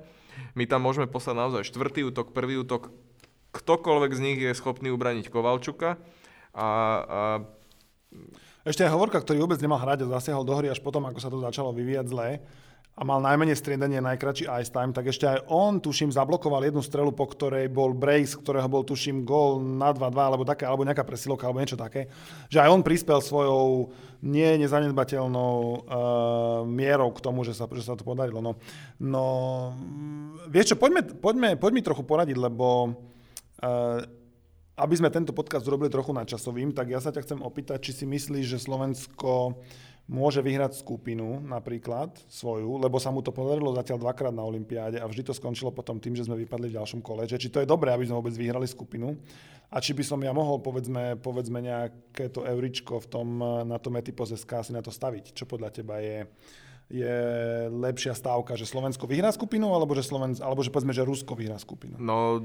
My 0.53 0.63
tam 0.65 0.83
môžeme 0.85 1.07
poslať 1.09 1.35
naozaj 1.35 1.61
štvrtý 1.67 2.07
útok, 2.07 2.31
prvý 2.31 2.59
útok. 2.59 2.91
Ktokoľvek 3.55 4.11
z 4.11 4.23
nich 4.23 4.39
je 4.39 4.51
schopný 4.51 4.91
ubraniť 4.91 5.31
Kovalčuka. 5.31 5.95
A, 6.55 6.67
a... 6.67 6.67
Ešte 8.67 8.83
aj 8.83 8.91
Hovorka, 8.95 9.23
ktorý 9.23 9.43
vôbec 9.47 9.59
nemal 9.63 9.79
hrať 9.79 10.07
a 10.07 10.19
zasiahol 10.19 10.43
do 10.43 10.55
hry 10.55 10.71
až 10.71 10.83
potom, 10.83 11.05
ako 11.07 11.19
sa 11.19 11.31
to 11.31 11.39
začalo 11.39 11.71
vyvíjať 11.71 12.05
zle 12.07 12.43
a 12.95 13.03
mal 13.03 13.19
najmenej 13.19 13.59
striedanie, 13.59 13.99
najkračší 13.99 14.47
ice 14.47 14.71
time, 14.71 14.95
tak 14.95 15.11
ešte 15.11 15.27
aj 15.27 15.51
on, 15.51 15.83
tuším, 15.83 16.15
zablokoval 16.15 16.63
jednu 16.63 16.79
strelu, 16.79 17.11
po 17.11 17.27
ktorej 17.27 17.67
bol 17.67 17.91
brace, 17.91 18.39
ktorého 18.39 18.71
bol, 18.71 18.87
tuším, 18.87 19.27
gól 19.27 19.59
na 19.59 19.91
2-2, 19.91 20.15
alebo, 20.15 20.47
také, 20.47 20.63
alebo 20.63 20.87
nejaká 20.87 21.03
presilovka, 21.03 21.43
alebo 21.43 21.59
niečo 21.59 21.75
také. 21.75 22.07
Že 22.47 22.63
aj 22.63 22.69
on 22.71 22.81
prispel 22.87 23.19
svojou 23.19 23.91
nie 24.23 24.47
nezanedbateľnou 24.63 25.53
uh, 25.59 25.77
mierou 26.63 27.11
k 27.11 27.19
tomu, 27.19 27.43
že 27.43 27.51
sa, 27.51 27.67
že 27.67 27.83
sa 27.83 27.99
to 27.99 28.07
podarilo. 28.07 28.39
No, 28.39 28.55
no 29.03 29.23
vieš 30.47 30.71
čo, 30.71 30.75
poďme, 30.79 31.03
poďme, 31.19 31.59
poďme 31.59 31.83
trochu 31.83 32.07
poradiť, 32.07 32.39
lebo 32.39 32.95
uh, 33.59 33.99
aby 34.75 34.93
sme 34.99 35.07
tento 35.07 35.31
podcast 35.31 35.63
urobili 35.67 35.87
trochu 35.87 36.11
nadčasovým, 36.11 36.75
tak 36.75 36.91
ja 36.91 36.99
sa 36.99 37.15
ťa 37.15 37.23
chcem 37.23 37.39
opýtať, 37.39 37.79
či 37.79 38.03
si 38.03 38.05
myslíš, 38.07 38.45
že 38.55 38.59
Slovensko 38.59 39.55
môže 40.05 40.37
vyhrať 40.37 40.85
skupinu 40.85 41.41
napríklad 41.41 42.13
svoju, 42.29 42.77
lebo 42.77 43.01
sa 43.01 43.09
mu 43.09 43.25
to 43.25 43.33
podarilo 43.33 43.73
zatiaľ 43.73 44.05
dvakrát 44.05 44.29
na 44.29 44.45
Olympiáde 44.45 45.01
a 45.01 45.09
vždy 45.09 45.25
to 45.25 45.33
skončilo 45.33 45.73
potom 45.73 45.97
tým, 45.97 46.13
že 46.13 46.29
sme 46.29 46.37
vypadli 46.37 46.69
v 46.69 46.77
ďalšom 46.77 47.01
kole. 47.01 47.25
Či 47.25 47.49
to 47.49 47.63
je 47.63 47.69
dobré, 47.69 47.89
aby 47.89 48.05
sme 48.05 48.21
vôbec 48.21 48.35
vyhrali 48.37 48.69
skupinu 48.69 49.17
a 49.73 49.81
či 49.81 49.97
by 49.97 50.05
som 50.05 50.21
ja 50.21 50.29
mohol, 50.29 50.61
povedzme, 50.61 51.17
povedzme 51.17 51.57
nejaké 51.57 52.29
to 52.29 52.45
euričko 52.45 53.01
v 53.01 53.07
tom, 53.09 53.27
na 53.65 53.81
tom 53.81 53.97
Etipos 53.97 54.29
SK 54.29 54.69
si 54.69 54.71
na 54.77 54.85
to 54.85 54.93
staviť. 54.93 55.33
Čo 55.33 55.49
podľa 55.49 55.73
teba 55.73 55.97
je 55.97 56.29
je 56.85 57.17
lepšia 57.73 58.13
stávka, 58.13 58.53
že 58.53 58.69
Slovensko 58.69 59.09
vyhrá 59.09 59.33
skupinu, 59.33 59.73
alebo 59.73 59.97
že, 59.97 60.05
Sloven, 60.05 60.37
alebo 60.37 60.61
že 60.61 60.69
povedzme, 60.69 60.93
že 60.93 61.01
Rusko 61.01 61.33
vyhrá 61.33 61.57
skupinu? 61.57 61.97
No, 61.97 62.37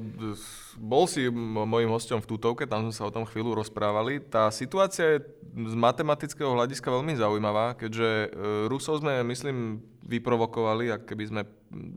bol 0.80 1.04
si 1.04 1.28
môjim 1.28 1.92
hostom 1.92 2.24
v 2.24 2.28
Tutovke, 2.28 2.64
tam 2.64 2.88
sme 2.88 2.94
sa 2.96 3.04
o 3.04 3.12
tom 3.12 3.28
chvíľu 3.28 3.52
rozprávali. 3.60 4.16
Tá 4.24 4.48
situácia 4.48 5.20
je 5.20 5.28
z 5.52 5.74
matematického 5.76 6.56
hľadiska 6.56 6.88
veľmi 6.88 7.20
zaujímavá, 7.20 7.76
keďže 7.76 8.08
e, 8.08 8.28
Rusov 8.72 9.04
sme, 9.04 9.20
myslím, 9.28 9.84
vyprovokovali, 10.08 10.88
ak 10.88 11.02
keby 11.04 11.24
sme 11.28 11.42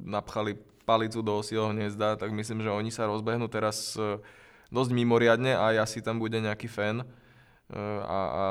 napchali 0.04 0.60
palicu 0.84 1.24
do 1.24 1.40
osieho 1.40 1.72
hniezda, 1.72 2.20
tak 2.20 2.36
myslím, 2.36 2.60
že 2.60 2.76
oni 2.76 2.92
sa 2.92 3.08
rozbehnú 3.08 3.48
teraz 3.48 3.96
e, 3.96 4.20
dosť 4.68 4.92
mimoriadne 4.92 5.56
a 5.56 5.80
asi 5.80 6.04
tam 6.04 6.20
bude 6.20 6.36
nejaký 6.44 6.68
fan 6.68 7.08
a, 7.74 8.20
a 8.30 8.44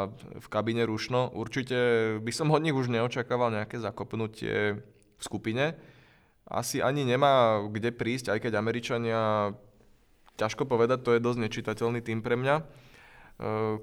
v 0.42 0.46
kabíne 0.50 0.82
rušno. 0.82 1.30
Určite 1.30 1.78
by 2.18 2.32
som 2.34 2.50
od 2.50 2.62
nich 2.62 2.74
už 2.74 2.90
neočakával 2.90 3.54
nejaké 3.54 3.78
zakopnutie 3.78 4.82
v 5.18 5.22
skupine. 5.22 5.78
Asi 6.50 6.82
ani 6.82 7.06
nemá 7.06 7.62
kde 7.70 7.94
prísť, 7.94 8.34
aj 8.34 8.38
keď 8.42 8.52
Američania, 8.58 9.54
ťažko 10.36 10.66
povedať, 10.66 11.06
to 11.06 11.14
je 11.14 11.22
dosť 11.22 11.38
nečitateľný 11.38 12.02
tým 12.02 12.18
pre 12.20 12.34
mňa. 12.34 12.56
E, 12.58 12.64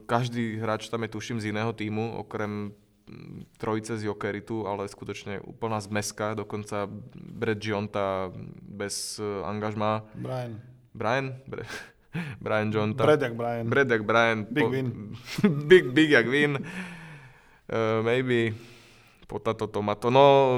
každý 0.03 0.59
hráč 0.59 0.91
tam 0.91 1.07
je 1.07 1.15
tuším 1.15 1.39
z 1.39 1.55
iného 1.55 1.71
týmu, 1.71 2.19
okrem 2.19 2.75
trojice 3.57 3.97
z 3.97 4.05
Jokeritu, 4.05 4.69
ale 4.69 4.85
skutočne 4.85 5.41
úplná 5.41 5.81
zmeska, 5.81 6.37
dokonca 6.37 6.85
Brad 7.15 7.57
Gionta 7.57 8.29
bez 8.61 9.17
e, 9.17 9.25
angažma. 9.47 10.05
Brian. 10.13 10.61
Brian? 10.93 11.33
Brian 12.43 12.70
John. 12.74 12.93
Brad 12.93 13.22
jak 13.22 13.34
Brian. 13.36 13.66
Brad 13.70 13.89
jak 13.89 14.03
Brian. 14.03 14.45
Big 14.49 14.64
po, 14.64 14.70
win. 14.70 14.88
big, 15.70 15.86
big 15.93 16.10
jak 16.10 16.28
win. 16.28 16.57
Uh, 17.70 18.01
maybe 18.01 18.53
potato 19.30 19.70
tomato. 19.70 20.10
No, 20.10 20.57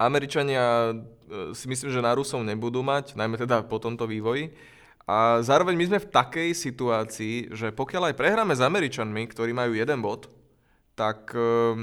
Američania 0.00 0.96
uh, 0.96 1.52
si 1.52 1.68
myslím, 1.68 1.92
že 1.92 2.00
na 2.00 2.16
Rusov 2.16 2.40
nebudú 2.40 2.80
mať, 2.80 3.12
najmä 3.12 3.36
teda 3.36 3.60
po 3.68 3.76
tomto 3.76 4.08
vývoji. 4.08 4.56
A 5.08 5.40
zároveň 5.40 5.76
my 5.76 5.84
sme 5.88 5.98
v 6.04 6.12
takej 6.12 6.50
situácii, 6.52 7.56
že 7.56 7.72
pokiaľ 7.72 8.12
aj 8.12 8.18
prehráme 8.20 8.52
s 8.52 8.60
Američanmi, 8.60 9.24
ktorí 9.28 9.56
majú 9.56 9.72
jeden 9.72 10.04
bod, 10.04 10.28
tak 10.96 11.32
uh, 11.32 11.76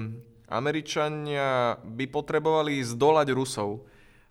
Američania 0.49 1.81
by 1.81 2.05
potrebovali 2.09 2.81
zdolať 2.81 3.27
Rusov. 3.33 3.85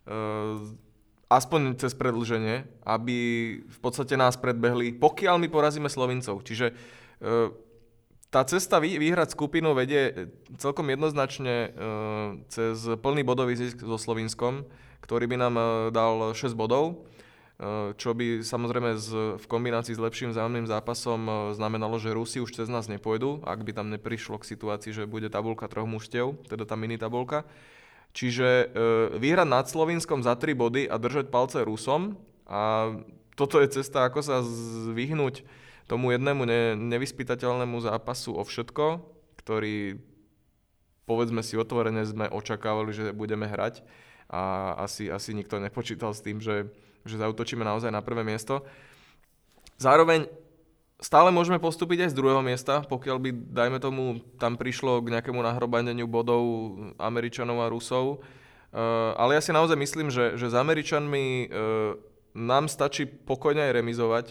Uh, 0.05 0.84
aspoň 1.29 1.81
cez 1.81 1.97
predlženie, 1.97 2.85
aby 2.85 3.17
v 3.65 3.79
podstate 3.81 4.13
nás 4.13 4.37
predbehli, 4.37 4.93
pokiaľ 4.93 5.41
my 5.41 5.47
porazíme 5.49 5.89
Slovincov. 5.89 6.45
Čiže 6.45 6.69
e, 6.69 6.73
tá 8.29 8.41
cesta 8.45 8.77
vyhrať 8.77 9.33
skupinu 9.33 9.73
vedie 9.73 10.29
celkom 10.61 10.85
jednoznačne 10.85 11.55
e, 11.55 11.69
cez 12.53 12.77
plný 13.01 13.25
bodový 13.25 13.57
zisk 13.57 13.81
so 13.81 13.97
Slovinskom, 13.97 14.69
ktorý 15.01 15.25
by 15.25 15.37
nám 15.41 15.55
e, 15.57 15.63
dal 15.89 16.37
6 16.37 16.53
bodov, 16.53 17.09
čo 17.95 18.11
by 18.11 18.43
samozrejme 18.43 18.99
v 19.39 19.45
kombinácii 19.47 19.95
s 19.95 20.03
lepším 20.03 20.35
vzájomným 20.35 20.67
zápasom 20.67 21.55
znamenalo, 21.55 21.95
že 22.03 22.11
Rusi 22.11 22.43
už 22.43 22.51
cez 22.51 22.67
nás 22.67 22.91
nepôjdu, 22.91 23.39
ak 23.47 23.63
by 23.63 23.71
tam 23.71 23.87
neprišlo 23.95 24.43
k 24.43 24.51
situácii, 24.51 24.91
že 24.91 25.07
bude 25.07 25.31
tabulka 25.31 25.71
troch 25.71 25.87
mužstiev, 25.87 26.35
teda 26.51 26.67
tá 26.67 26.75
mini 26.75 26.99
tabulka. 26.99 27.47
Čiže 28.15 28.47
e, 28.47 28.65
vyhrať 29.19 29.47
nad 29.51 29.67
Slovinskom 29.67 30.23
za 30.23 30.39
3 30.39 30.55
body 30.55 30.83
a 30.87 30.95
držať 30.95 31.27
palce 31.27 31.59
Rusom 31.67 32.15
a 32.47 32.95
toto 33.35 33.59
je 33.59 33.67
cesta, 33.75 34.07
ako 34.07 34.23
sa 34.23 34.39
zvyhnúť 34.87 35.43
tomu 35.91 36.15
jednému 36.15 36.47
ne, 36.47 36.79
nevyspytateľnému 36.79 37.75
zápasu 37.83 38.31
o 38.39 38.43
všetko, 38.47 39.03
ktorý 39.43 39.99
povedzme 41.03 41.43
si 41.43 41.59
otvorene 41.59 42.07
sme 42.07 42.31
očakávali, 42.31 42.95
že 42.95 43.11
budeme 43.11 43.45
hrať 43.51 43.83
a 44.31 44.73
asi, 44.87 45.11
asi 45.11 45.35
nikto 45.35 45.59
nepočítal 45.59 46.15
s 46.15 46.23
tým, 46.23 46.39
že, 46.39 46.71
že 47.03 47.19
zautočíme 47.19 47.61
naozaj 47.61 47.91
na 47.93 48.01
prvé 48.01 48.23
miesto. 48.25 48.63
Zároveň 49.75 50.25
Stále 51.05 51.29
môžeme 51.29 51.61
postúpiť 51.61 52.09
aj 52.09 52.09
z 52.09 52.17
druhého 52.17 52.41
miesta, 52.41 52.81
pokiaľ 52.81 53.17
by, 53.21 53.29
dajme 53.53 53.77
tomu, 53.77 54.25
tam 54.41 54.57
prišlo 54.57 55.05
k 55.05 55.13
nejakému 55.13 55.37
nahrobaneniu 55.37 56.09
bodov 56.09 56.41
Američanov 56.97 57.61
a 57.61 57.69
Rusov. 57.69 58.25
Uh, 58.73 59.13
ale 59.13 59.37
ja 59.37 59.41
si 59.45 59.53
naozaj 59.53 59.77
myslím, 59.77 60.09
že, 60.09 60.33
že 60.33 60.49
s 60.49 60.57
Američanmi 60.57 61.25
uh, 61.45 61.93
nám 62.33 62.65
stačí 62.65 63.05
pokojne 63.05 63.69
aj 63.69 63.75
remizovať 63.77 64.25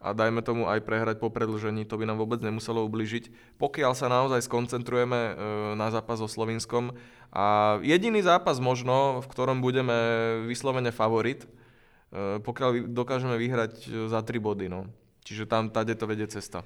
a 0.00 0.16
dajme 0.16 0.40
tomu 0.40 0.64
aj 0.64 0.88
prehrať 0.88 1.20
po 1.20 1.28
predlžení, 1.28 1.84
to 1.84 2.00
by 2.00 2.08
nám 2.08 2.16
vôbec 2.16 2.40
nemuselo 2.40 2.80
ubližiť, 2.88 3.60
pokiaľ 3.60 3.92
sa 3.92 4.08
naozaj 4.08 4.40
skoncentrujeme 4.48 5.20
uh, 5.20 5.36
na 5.76 5.92
zápas 5.92 6.16
so 6.16 6.32
Slovinskom. 6.32 6.96
A 7.28 7.76
jediný 7.84 8.24
zápas 8.24 8.56
možno, 8.56 9.20
v 9.20 9.28
ktorom 9.28 9.60
budeme 9.60 9.92
vyslovene 10.48 10.96
favorit, 10.96 11.44
pokiaľ 12.16 12.88
dokážeme 12.88 13.36
vyhrať 13.36 14.08
za 14.08 14.24
3 14.24 14.40
body. 14.40 14.72
No. 14.72 14.88
Čiže 15.26 15.50
tam 15.50 15.74
tade 15.74 15.98
to 15.98 16.06
vedie 16.06 16.30
cesta. 16.30 16.62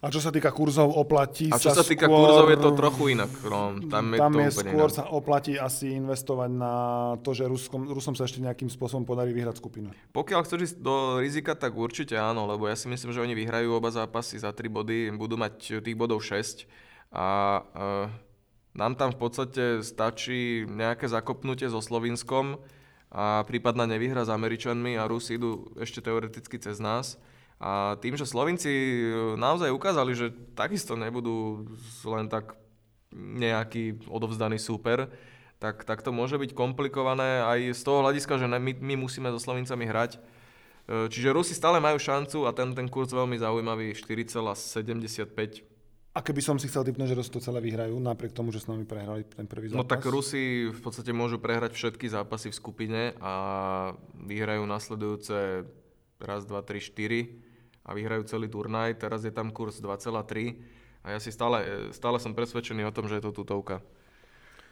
A 0.00 0.08
čo 0.08 0.16
sa 0.16 0.32
týka 0.32 0.48
kurzov, 0.48 0.96
oplatí 0.96 1.52
A 1.52 1.60
čo 1.60 1.76
sa, 1.76 1.84
sa 1.84 1.84
týka 1.84 2.08
skôr, 2.08 2.24
kurzov, 2.24 2.48
je 2.48 2.58
to 2.64 2.70
trochu 2.72 3.04
inak. 3.12 3.28
No, 3.44 3.84
tam 3.84 4.16
je, 4.16 4.18
tam 4.22 4.32
to 4.32 4.40
je 4.40 4.52
skôr 4.56 4.88
inak. 4.88 4.96
sa 4.96 5.04
oplatí 5.12 5.60
asi 5.60 5.92
investovať 5.92 6.50
na 6.56 6.72
to, 7.20 7.36
že 7.36 7.44
Ruskom, 7.44 7.84
Rusom 7.84 8.16
sa 8.16 8.24
ešte 8.24 8.40
nejakým 8.40 8.72
spôsobom 8.72 9.04
podarí 9.04 9.36
vyhrať 9.36 9.60
skupinu. 9.60 9.92
Pokiaľ 10.16 10.40
chceš 10.48 10.60
ísť 10.72 10.76
do 10.80 11.20
rizika, 11.20 11.52
tak 11.52 11.76
určite 11.76 12.16
áno, 12.16 12.48
lebo 12.48 12.64
ja 12.64 12.80
si 12.80 12.88
myslím, 12.88 13.12
že 13.12 13.20
oni 13.20 13.36
vyhrajú 13.36 13.76
oba 13.76 13.92
zápasy 13.92 14.40
za 14.40 14.56
3 14.56 14.72
body, 14.72 15.12
budú 15.20 15.36
mať 15.36 15.84
tých 15.84 15.96
bodov 16.00 16.24
6 16.24 16.64
a 17.12 17.60
uh, 17.60 18.08
nám 18.72 18.96
tam 18.96 19.12
v 19.12 19.18
podstate 19.20 19.64
stačí 19.84 20.64
nejaké 20.64 21.12
zakopnutie 21.12 21.68
so 21.68 21.84
Slovinskom 21.84 22.56
a 23.12 23.44
prípadná 23.44 23.84
nevyhra 23.84 24.24
s 24.24 24.32
Američanmi 24.32 24.96
a 24.96 25.04
Rusi 25.04 25.36
idú 25.36 25.68
ešte 25.76 26.00
teoreticky 26.00 26.56
cez 26.56 26.80
nás 26.80 27.20
a 27.60 28.00
tým, 28.00 28.16
že 28.16 28.24
Slovinci 28.24 28.72
e, 28.72 29.36
naozaj 29.36 29.68
ukázali, 29.68 30.16
že 30.16 30.32
takisto 30.56 30.96
nebudú 30.96 31.68
len 32.08 32.24
tak 32.32 32.56
nejaký 33.12 34.08
odovzdaný 34.08 34.56
súper, 34.56 35.12
tak, 35.60 35.84
tak 35.84 36.00
to 36.00 36.08
môže 36.08 36.40
byť 36.40 36.56
komplikované 36.56 37.44
aj 37.44 37.76
z 37.76 37.82
toho 37.84 38.00
hľadiska, 38.00 38.40
že 38.40 38.48
my, 38.48 38.72
my 38.80 38.94
musíme 38.96 39.28
so 39.28 39.36
Slovincami 39.36 39.84
hrať. 39.84 40.16
E, 40.16 41.12
čiže 41.12 41.36
Rusi 41.36 41.52
stále 41.52 41.84
majú 41.84 42.00
šancu 42.00 42.48
a 42.48 42.56
ten, 42.56 42.72
ten 42.72 42.88
kurz 42.88 43.12
veľmi 43.12 43.36
zaujímavý, 43.36 43.92
4,75. 43.92 45.60
A 46.16 46.24
keby 46.24 46.40
som 46.40 46.56
si 46.56 46.64
chcel 46.64 46.88
typnúť, 46.88 47.12
že 47.12 47.18
Rusi 47.20 47.28
to 47.28 47.44
celé 47.44 47.60
vyhrajú, 47.60 47.92
napriek 48.00 48.32
tomu, 48.32 48.56
že 48.56 48.64
s 48.64 48.72
nami 48.72 48.88
prehrali 48.88 49.28
ten 49.28 49.44
prvý 49.44 49.68
zápas? 49.68 49.84
No 49.84 49.84
tak 49.84 50.00
Rusi 50.08 50.72
v 50.72 50.80
podstate 50.80 51.12
môžu 51.12 51.36
prehrať 51.36 51.76
všetky 51.76 52.08
zápasy 52.08 52.48
v 52.48 52.56
skupine 52.56 53.12
a 53.20 53.34
vyhrajú 54.16 54.64
nasledujúce 54.64 55.68
raz, 56.24 56.48
dva, 56.48 56.64
tri, 56.64 56.80
štyri 56.80 57.49
a 57.84 57.90
vyhrajú 57.96 58.28
celý 58.28 58.46
turnaj. 58.50 59.00
Teraz 59.00 59.24
je 59.24 59.32
tam 59.32 59.50
kurz 59.50 59.80
2,3 59.80 61.04
a 61.04 61.16
ja 61.16 61.18
si 61.18 61.32
stále, 61.32 61.88
stále 61.96 62.20
som 62.20 62.36
presvedčený 62.36 62.84
o 62.84 62.92
tom, 62.92 63.08
že 63.08 63.18
je 63.18 63.24
to 63.24 63.32
tutovka. 63.32 63.80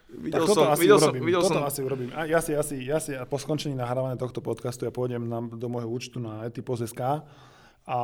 Videl 0.09 0.49
tak 0.49 0.57
som, 0.57 0.73
asi 0.73 0.81
videl 0.89 0.97
urobím. 0.97 1.21
Som, 1.21 1.29
videl 1.29 1.43
toto 1.45 1.61
som... 1.61 1.69
asi 1.69 1.81
urobím. 1.85 2.11
A 2.17 2.25
ja 2.25 2.41
si, 2.41 2.57
ja, 2.57 2.63
si, 2.65 2.77
ja 2.81 2.97
si 2.97 3.13
po 3.29 3.37
skončení 3.37 3.77
nahrávania 3.77 4.17
tohto 4.17 4.41
podcastu 4.41 4.89
ja 4.89 4.93
pôjdem 4.93 5.29
na, 5.29 5.45
do 5.45 5.69
môjho 5.69 5.89
účtu 5.89 6.17
na 6.17 6.49
etipos.sk 6.49 7.25
a 7.89 8.01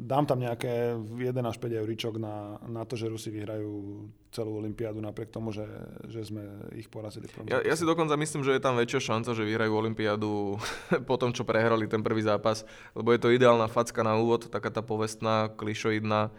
dám 0.00 0.24
tam 0.24 0.40
nejaké 0.40 0.96
1 0.96 1.36
až 1.44 1.60
5 1.60 1.80
euríčok 1.84 2.16
na, 2.16 2.56
na 2.64 2.88
to, 2.88 2.96
že 2.96 3.12
Rusi 3.12 3.28
vyhrajú 3.28 4.08
celú 4.32 4.56
Olympiádu 4.56 4.96
napriek 5.04 5.28
tomu, 5.28 5.52
že, 5.52 5.68
že 6.08 6.24
sme 6.24 6.72
ich 6.72 6.88
porazili. 6.88 7.28
Ja, 7.44 7.60
ja 7.60 7.76
si 7.76 7.84
dokonca 7.84 8.16
myslím, 8.16 8.40
že 8.40 8.56
je 8.56 8.64
tam 8.64 8.80
väčšia 8.80 9.12
šanca, 9.12 9.36
že 9.36 9.44
vyhrajú 9.44 9.76
Olympiádu 9.76 10.56
po 11.10 11.20
tom, 11.20 11.36
čo 11.36 11.44
prehrali 11.44 11.84
ten 11.84 12.00
prvý 12.00 12.24
zápas, 12.24 12.64
lebo 12.96 13.12
je 13.12 13.20
to 13.20 13.28
ideálna 13.28 13.68
facka 13.68 14.00
na 14.00 14.16
úvod, 14.16 14.48
taká 14.48 14.72
tá 14.72 14.80
povestná, 14.80 15.52
klišoidná 15.52 16.32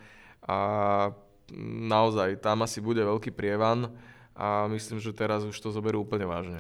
a 0.50 0.58
naozaj 1.86 2.42
tam 2.42 2.66
asi 2.66 2.82
bude 2.82 3.06
veľký 3.06 3.30
prievan 3.30 3.94
a 4.34 4.66
myslím, 4.74 4.98
že 4.98 5.14
teraz 5.14 5.46
už 5.46 5.54
to 5.54 5.70
zoberú 5.70 6.02
úplne 6.02 6.26
vážne. 6.26 6.58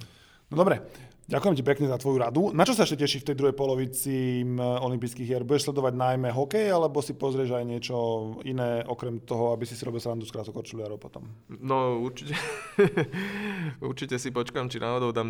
No 0.53 0.61
dobre, 0.61 0.85
Ďakujem 1.25 1.57
ti 1.57 1.63
pekne 1.65 1.89
za 1.89 1.97
tvoju 1.97 2.17
radu. 2.21 2.41
Na 2.53 2.69
čo 2.69 2.77
sa 2.77 2.85
ešte 2.85 3.01
teší 3.01 3.25
v 3.25 3.27
tej 3.33 3.35
druhej 3.41 3.55
polovici 3.57 4.45
olympijských 4.61 5.25
hier? 5.25 5.41
Budeš 5.41 5.73
sledovať 5.73 5.97
najmä 5.97 6.29
hokej, 6.29 6.69
alebo 6.69 7.01
si 7.01 7.17
pozrieš 7.17 7.57
aj 7.57 7.65
niečo 7.65 7.97
iné, 8.45 8.85
okrem 8.85 9.17
toho, 9.25 9.49
aby 9.49 9.65
si 9.65 9.73
si 9.73 9.81
robil 9.81 9.97
srandu 9.97 10.29
z 10.29 10.33
krásokorčuliarov 10.37 11.01
potom? 11.01 11.25
No 11.49 11.97
určite, 11.97 12.37
určite 13.89 14.21
si 14.21 14.29
počkam, 14.29 14.69
či 14.69 14.77
náhodou 14.77 15.09
tam 15.09 15.25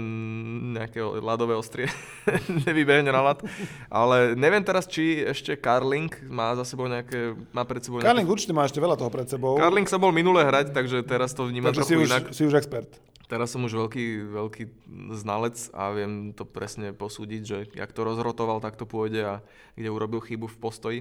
nejaké 0.75 0.99
ľadové 0.99 1.55
ostrie 1.55 1.87
nevybehne 2.67 3.15
na 3.15 3.31
lad. 3.31 3.39
Ale 3.87 4.35
neviem 4.35 4.67
teraz, 4.67 4.91
či 4.91 5.23
ešte 5.23 5.55
Karling 5.55 6.11
má 6.27 6.59
za 6.59 6.67
sebou 6.67 6.91
nejaké, 6.91 7.39
má 7.55 7.63
pred 7.63 7.79
sebou 7.79 8.03
nejaké... 8.03 8.11
Karling 8.11 8.27
určite 8.27 8.51
má 8.51 8.67
ešte 8.67 8.83
veľa 8.83 8.99
toho 8.99 9.07
pred 9.07 9.31
sebou. 9.31 9.55
Karling 9.55 9.87
sa 9.87 9.95
bol 9.95 10.11
minule 10.11 10.43
hrať, 10.43 10.75
takže 10.75 11.07
teraz 11.07 11.31
to 11.31 11.47
vnímam 11.47 11.71
takže 11.71 11.87
trochu 11.87 11.91
si 11.95 12.03
už, 12.03 12.09
inak. 12.11 12.23
si 12.35 12.43
už 12.43 12.59
expert. 12.59 12.91
Teraz 13.25 13.49
som 13.49 13.65
už 13.65 13.73
veľký, 13.73 14.05
veľký 14.37 14.63
znalec 15.17 15.57
a 15.73 15.89
viem 15.97 16.29
to 16.31 16.45
presne 16.45 16.93
posúdiť, 16.93 17.41
že 17.41 17.57
jak 17.73 17.89
to 17.89 18.05
rozrotoval, 18.05 18.61
tak 18.61 18.77
to 18.77 18.85
pôjde 18.85 19.21
a 19.25 19.35
kde 19.73 19.89
urobil 19.89 20.21
chybu 20.21 20.45
v 20.45 20.61
postoji. 20.61 20.99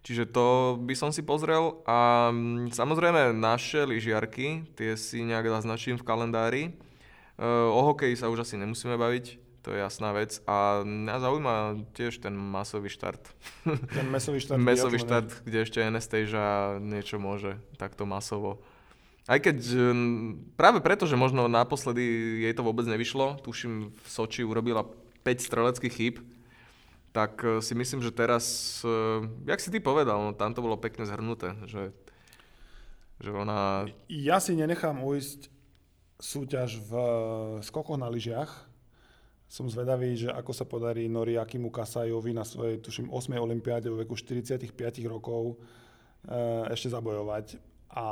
Čiže 0.00 0.32
to 0.32 0.80
by 0.80 0.96
som 0.96 1.12
si 1.12 1.20
pozrel 1.20 1.84
a 1.84 2.32
mm, 2.32 2.72
samozrejme 2.72 3.36
naše 3.36 3.84
lyžiarky, 3.84 4.64
tie 4.72 4.96
si 4.96 5.20
nejak 5.20 5.52
naznačím 5.52 6.00
v 6.00 6.06
kalendári. 6.08 6.62
E, 6.64 6.72
o 7.68 7.80
hokeji 7.84 8.16
sa 8.16 8.32
už 8.32 8.48
asi 8.48 8.56
nemusíme 8.56 8.96
baviť, 8.96 9.36
to 9.60 9.76
je 9.76 9.78
jasná 9.84 10.16
vec. 10.16 10.40
A 10.48 10.80
mňa 10.80 11.16
zaujíma 11.20 11.54
tiež 11.92 12.24
ten 12.24 12.32
masový 12.32 12.88
štart. 12.88 13.20
Ten 13.92 14.08
mesový 14.08 14.40
štart. 14.40 14.56
mesový 14.72 14.96
štart, 14.96 15.44
kde 15.44 15.68
ešte 15.68 15.84
NSTasia 15.84 16.80
niečo 16.80 17.20
môže 17.20 17.60
takto 17.76 18.08
masovo. 18.08 18.64
Aj 19.30 19.38
keď 19.38 19.62
mm, 19.62 20.58
práve 20.58 20.82
preto, 20.82 21.06
že 21.06 21.14
možno 21.14 21.46
naposledy 21.46 22.02
jej 22.42 22.50
to 22.50 22.66
vôbec 22.66 22.82
nevyšlo, 22.82 23.38
tuším 23.46 23.94
v 23.94 24.06
Soči 24.10 24.42
urobila 24.42 24.82
5 25.22 25.46
streleckých 25.46 25.94
chýb, 25.94 26.16
tak 27.14 27.38
e, 27.46 27.62
si 27.62 27.78
myslím, 27.78 28.02
že 28.02 28.10
teraz, 28.10 28.78
e, 28.82 28.90
jak 29.46 29.62
si 29.62 29.70
ty 29.70 29.78
povedal, 29.78 30.18
no, 30.18 30.30
tam 30.34 30.50
to 30.50 30.58
bolo 30.58 30.74
pekne 30.74 31.06
zhrnuté, 31.06 31.54
že, 31.70 31.94
že 33.22 33.30
ona... 33.30 33.86
Ja 34.10 34.42
si 34.42 34.58
nenechám 34.58 34.98
ujsť 34.98 35.46
súťaž 36.18 36.82
v 36.82 36.92
e, 36.98 37.10
skokoch 37.62 38.02
na 38.02 38.10
lyžiach. 38.10 38.66
Som 39.46 39.70
zvedavý, 39.70 40.14
že 40.14 40.30
ako 40.30 40.50
sa 40.50 40.66
podarí 40.66 41.06
Nori 41.06 41.38
Akimu 41.38 41.70
Kasajovi 41.70 42.34
na 42.34 42.42
svojej, 42.42 42.82
tuším, 42.82 43.14
8. 43.14 43.34
olimpiáde 43.38 43.90
vo 43.94 43.98
veku 43.98 44.14
45 44.18 44.74
rokov 45.06 45.58
ešte 46.70 46.92
zabojovať. 46.92 47.69
A 47.90 48.04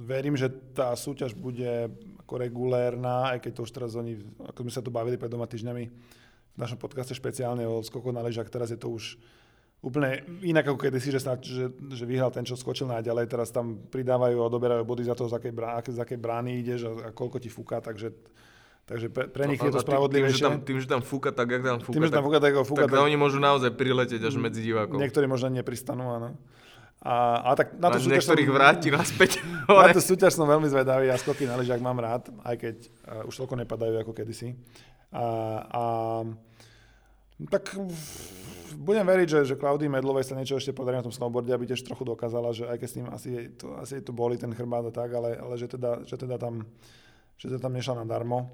verím, 0.00 0.34
že 0.34 0.50
tá 0.74 0.90
súťaž 0.98 1.38
bude 1.38 1.90
ako 2.26 2.34
regulérna, 2.34 3.34
aj 3.34 3.46
keď 3.46 3.52
to 3.54 3.60
už 3.62 3.70
teraz 3.70 3.90
oni, 3.94 4.18
ako 4.42 4.66
sme 4.66 4.72
sa 4.74 4.82
tu 4.82 4.90
bavili 4.90 5.14
pred 5.14 5.30
doma 5.30 5.46
týždňami, 5.46 5.84
v 6.50 6.58
našom 6.58 6.78
podcaste 6.82 7.14
špeciálne 7.14 7.62
o 7.66 7.82
skoku 7.82 8.10
na 8.10 8.26
lyžach, 8.26 8.50
teraz 8.50 8.74
je 8.74 8.78
to 8.78 8.90
už 8.90 9.18
úplne 9.80 10.20
inak 10.44 10.68
ako 10.68 10.78
kedysi, 10.78 11.14
že, 11.14 11.20
sa, 11.22 11.38
že, 11.40 11.72
že 11.72 12.04
vyhral 12.04 12.28
ten, 12.34 12.44
čo 12.44 12.58
skočil 12.58 12.90
najďalej, 12.90 13.30
teraz 13.30 13.48
tam 13.48 13.80
pridávajú 13.88 14.36
a 14.42 14.48
odoberajú 14.50 14.82
body 14.84 15.08
za 15.08 15.16
to, 15.16 15.30
z 15.30 15.40
akej, 15.40 15.52
brá, 15.56 15.80
z 15.80 15.96
akej 15.96 16.18
brány 16.20 16.60
ideš 16.60 16.90
a, 16.90 16.92
a 17.06 17.10
koľko 17.14 17.40
ti 17.40 17.48
fúka, 17.48 17.80
takže 17.80 18.12
Takže 18.90 19.06
pre, 19.06 19.30
pre 19.30 19.46
nich 19.46 19.62
no, 19.62 19.70
je 19.70 19.78
to 19.78 19.86
spravodlivejšie. 19.86 20.42
Tým, 20.42 20.66
tým, 20.66 20.78
že 20.82 20.90
tam 20.90 20.98
fúka 20.98 21.30
tak, 21.30 21.46
jak 21.46 21.62
tam 21.62 21.78
fúka, 21.78 21.94
tým, 21.94 22.10
že 22.10 22.10
tam 22.10 22.26
fúka 22.26 22.42
tak, 22.42 22.58
tak, 22.58 22.66
fúka, 22.66 22.90
tak, 22.90 22.98
tak, 22.98 23.06
oni 23.06 23.14
môžu 23.14 23.38
naozaj 23.38 23.70
priletieť 23.78 24.18
až 24.18 24.34
medzi 24.34 24.66
divákov. 24.66 24.98
Niektorí 24.98 25.30
možno 25.30 25.46
nepristanú, 25.54 26.10
áno. 26.10 26.34
A, 27.00 27.40
a 27.40 27.50
tak 27.56 27.80
na 27.80 27.88
to 27.88 27.96
súťaž 27.96 28.12
niektorých 28.12 28.48
som, 28.52 28.56
vráti 28.60 28.88
naspäť. 28.92 29.40
Na 29.72 29.88
tú 29.88 30.04
súťaž 30.04 30.36
som 30.36 30.44
veľmi 30.44 30.68
zvedavý, 30.68 31.08
ja 31.08 31.16
skoky 31.16 31.48
na 31.48 31.56
lyžiach 31.56 31.80
mám 31.80 31.96
rád, 31.96 32.28
aj 32.44 32.56
keď 32.60 32.76
uh, 33.08 33.24
už 33.24 33.40
toľko 33.40 33.56
nepadajú 33.64 33.96
ako 34.04 34.12
kedysi. 34.12 34.52
A, 35.08 35.24
a 35.64 35.82
tak 37.48 37.72
budem 38.76 39.06
veriť, 39.08 39.28
že, 39.32 39.40
že 39.48 39.54
Klaudii 39.56 39.88
Medlovej 39.88 40.28
sa 40.28 40.36
niečo 40.36 40.60
ešte 40.60 40.76
podarí 40.76 41.00
na 41.00 41.06
tom 41.06 41.14
snowboarde, 41.14 41.56
aby 41.56 41.72
tiež 41.72 41.80
trochu 41.88 42.04
dokázala, 42.04 42.52
že 42.52 42.68
aj 42.68 42.76
keď 42.76 42.88
s 42.92 42.96
ním 43.00 43.06
asi, 43.08 43.30
to, 43.56 43.66
asi 43.80 44.04
to 44.04 44.12
boli 44.12 44.36
ten 44.36 44.52
chrbát 44.52 44.84
a 44.84 44.92
tak, 44.92 45.08
ale, 45.16 45.40
ale 45.40 45.56
že, 45.56 45.72
teda, 45.72 46.04
že 46.04 46.20
teda 46.20 46.36
tam, 46.36 46.68
že 47.40 47.48
teda 47.48 47.64
tam 47.64 47.72
nešla 47.72 48.04
nadarmo. 48.04 48.52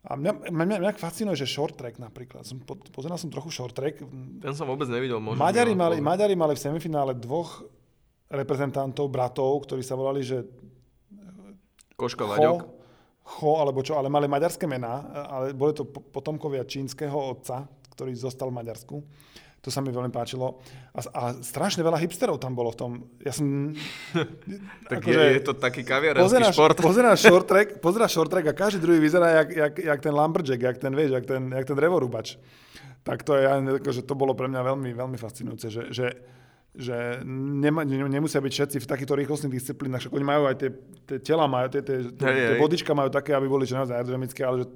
A 0.00 0.16
mňa, 0.16 0.48
mňa, 0.48 0.76
mňa 0.80 0.92
fascinuje, 0.96 1.36
že 1.36 1.50
short 1.50 1.76
track 1.76 2.00
napríklad. 2.00 2.46
Som, 2.46 2.62
pozeral 2.94 3.20
som 3.20 3.28
trochu 3.28 3.52
short 3.52 3.76
track. 3.76 4.00
Ten 4.40 4.54
som 4.56 4.64
vôbec 4.64 4.88
nevidel. 4.88 5.20
Možno 5.20 5.36
Maďari, 5.36 5.76
mali, 5.76 6.00
Maďari 6.00 6.32
mali 6.32 6.56
v 6.56 6.62
semifinále 6.62 7.12
dvoch 7.12 7.60
reprezentantov, 8.30 9.10
bratov, 9.10 9.66
ktorí 9.66 9.82
sa 9.82 9.98
volali, 9.98 10.22
že 10.22 10.46
Koška 11.98 12.24
Vaďok. 12.24 12.80
Cho, 13.20 13.62
alebo 13.62 13.84
čo, 13.84 13.94
ale 13.94 14.10
mali 14.10 14.26
maďarské 14.26 14.66
mená, 14.66 15.06
ale 15.30 15.54
boli 15.54 15.70
to 15.70 15.86
potomkovia 15.86 16.66
čínskeho 16.66 17.14
otca, 17.14 17.68
ktorý 17.94 18.10
zostal 18.16 18.50
v 18.50 18.58
Maďarsku. 18.58 18.96
To 19.60 19.68
sa 19.68 19.84
mi 19.84 19.92
veľmi 19.92 20.08
páčilo. 20.08 20.56
A, 20.96 21.00
a 21.12 21.22
strašne 21.44 21.84
veľa 21.84 22.00
hipsterov 22.00 22.40
tam 22.40 22.56
bolo 22.56 22.72
v 22.72 22.78
tom. 22.80 22.90
Ja 23.20 23.28
som... 23.28 23.76
tak 24.90 25.04
je, 25.04 25.20
je 25.36 25.42
to 25.44 25.52
taký 25.52 25.84
kaviarenský 25.84 26.48
šport. 26.48 26.80
Pozeráš 26.88 27.28
short 27.28 27.44
track, 27.44 27.76
pozeráš 27.76 28.16
short 28.16 28.32
track 28.32 28.50
a 28.50 28.54
každý 28.56 28.80
druhý 28.80 28.98
vyzerá 28.98 29.44
jak, 29.44 29.48
jak, 29.52 29.74
jak 29.78 30.00
ten 30.00 30.16
lumberjack, 30.16 30.60
jak 30.64 30.78
ten, 30.80 30.96
vieš, 30.96 31.12
jak 31.12 31.26
ten, 31.28 31.52
jak 31.52 31.66
ten 31.68 31.76
drevorúbač. 31.76 32.40
Tak 33.04 33.20
to 33.20 33.36
je, 33.36 33.44
akože 33.84 34.08
to 34.08 34.16
bolo 34.16 34.32
pre 34.32 34.48
mňa 34.48 34.64
veľmi, 34.64 34.90
veľmi 34.96 35.18
fascinujúce, 35.20 35.68
že, 35.68 35.82
že 35.92 36.06
že 36.70 37.26
nema, 37.26 37.82
nemusia 37.84 38.38
byť 38.38 38.52
všetci 38.52 38.76
v 38.78 38.86
takýchto 38.86 39.18
rýchlostných 39.18 39.54
disciplínach, 39.58 40.06
však 40.06 40.14
oni 40.14 40.26
majú 40.26 40.42
aj 40.46 40.56
tie, 40.58 40.70
tie 41.10 41.18
tela, 41.18 41.50
majú, 41.50 41.66
tie, 41.66 41.82
tie, 41.82 42.14
tie, 42.14 42.28
tie 42.30 42.56
bodička 42.62 42.94
majú 42.94 43.10
také, 43.10 43.34
aby 43.34 43.50
boli 43.50 43.66
naozaj 43.66 43.98
aerodynamické, 43.98 44.46
ale 44.46 44.62
že 44.62 44.66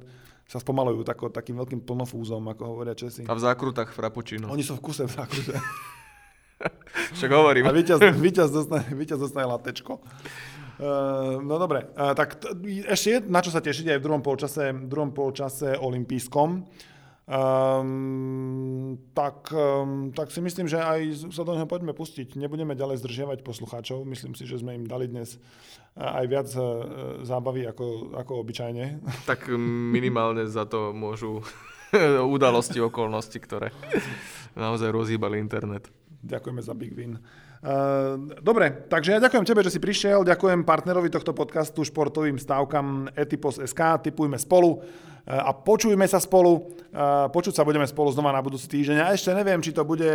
sa 0.45 0.59
spomalujú 0.61 1.07
tako, 1.07 1.31
takým 1.31 1.57
veľkým 1.57 1.81
plnofúzom, 1.87 2.43
ako 2.53 2.63
hovoria 2.67 2.93
Česi. 2.93 3.25
A 3.25 3.33
v 3.33 3.41
zákrutách 3.41 3.95
frappuccino. 3.95 4.51
Oni 4.53 4.67
sú 4.67 4.77
v 4.77 4.83
kuse 4.85 5.09
v 5.09 5.13
zákrute. 5.15 5.57
Však 7.17 7.31
hovorím. 7.33 7.65
A 7.69 7.73
víťaz, 7.73 7.99
víťaz, 8.13 8.49
dostane, 8.53 8.87
víťaz 8.93 9.19
dostane 9.23 9.47
latečko. 9.49 10.03
Uh, 10.75 11.39
no 11.39 11.55
dobre, 11.55 11.87
uh, 11.95 12.19
tak 12.19 12.35
t- 12.43 12.51
ešte 12.91 13.09
je 13.15 13.19
na 13.31 13.39
čo 13.39 13.55
sa 13.55 13.63
tešiť 13.63 13.95
aj 13.95 13.99
v 14.03 14.05
druhom 14.11 14.23
polčase, 14.27 14.75
v 14.75 14.91
druhom 14.91 15.15
polčase 15.15 15.79
olympijskom. 15.79 16.67
Um, 17.25 19.01
tak, 19.17 19.49
um, 19.49 20.13
tak 20.13 20.29
si 20.29 20.45
myslím, 20.45 20.69
že 20.69 20.77
aj 20.77 21.33
sa 21.33 21.41
do 21.41 21.57
neho 21.57 21.65
poďme 21.65 21.97
pustiť. 21.97 22.37
Nebudeme 22.37 22.77
ďalej 22.77 23.01
zdržiavať 23.01 23.41
poslucháčov. 23.41 24.05
Myslím 24.05 24.37
si, 24.37 24.45
že 24.45 24.61
sme 24.61 24.77
im 24.77 24.85
dali 24.85 25.09
dnes 25.09 25.41
aj 25.97 26.25
viac 26.29 26.49
uh, 26.53 27.25
zábavy 27.25 27.65
ako, 27.65 28.13
ako 28.13 28.33
obyčajne. 28.45 29.01
Tak 29.31 29.49
minimálne 29.57 30.45
za 30.45 30.69
to 30.69 30.93
môžu 30.93 31.41
udalosti, 32.37 32.85
okolnosti, 32.85 33.41
ktoré 33.41 33.73
naozaj 34.53 34.93
rozhýbali 34.93 35.41
internet. 35.41 35.89
Ďakujeme 36.25 36.61
za 36.61 36.77
Big 36.77 36.93
Win. 36.93 37.17
Uh, 37.65 38.37
dobre, 38.45 38.69
takže 38.93 39.17
ja 39.17 39.25
ďakujem 39.25 39.49
tebe, 39.49 39.65
že 39.65 39.73
si 39.73 39.81
prišiel, 39.81 40.21
ďakujem 40.29 40.69
partnerovi 40.69 41.09
tohto 41.09 41.33
podcastu 41.33 41.81
športovým 41.89 42.37
stávkam 42.37 43.09
Etipos.sk, 43.17 43.81
typujme 44.05 44.37
spolu 44.37 44.85
a 45.25 45.51
počujme 45.57 46.05
sa 46.05 46.21
spolu. 46.21 46.77
Počuť 47.35 47.59
sa 47.59 47.67
budeme 47.67 47.89
spolu 47.89 48.13
znova 48.15 48.31
na 48.31 48.45
budúci 48.45 48.71
týždeň. 48.71 49.03
A 49.03 49.17
ešte 49.17 49.35
neviem, 49.35 49.59
či 49.59 49.75
to 49.75 49.83
bude 49.83 50.07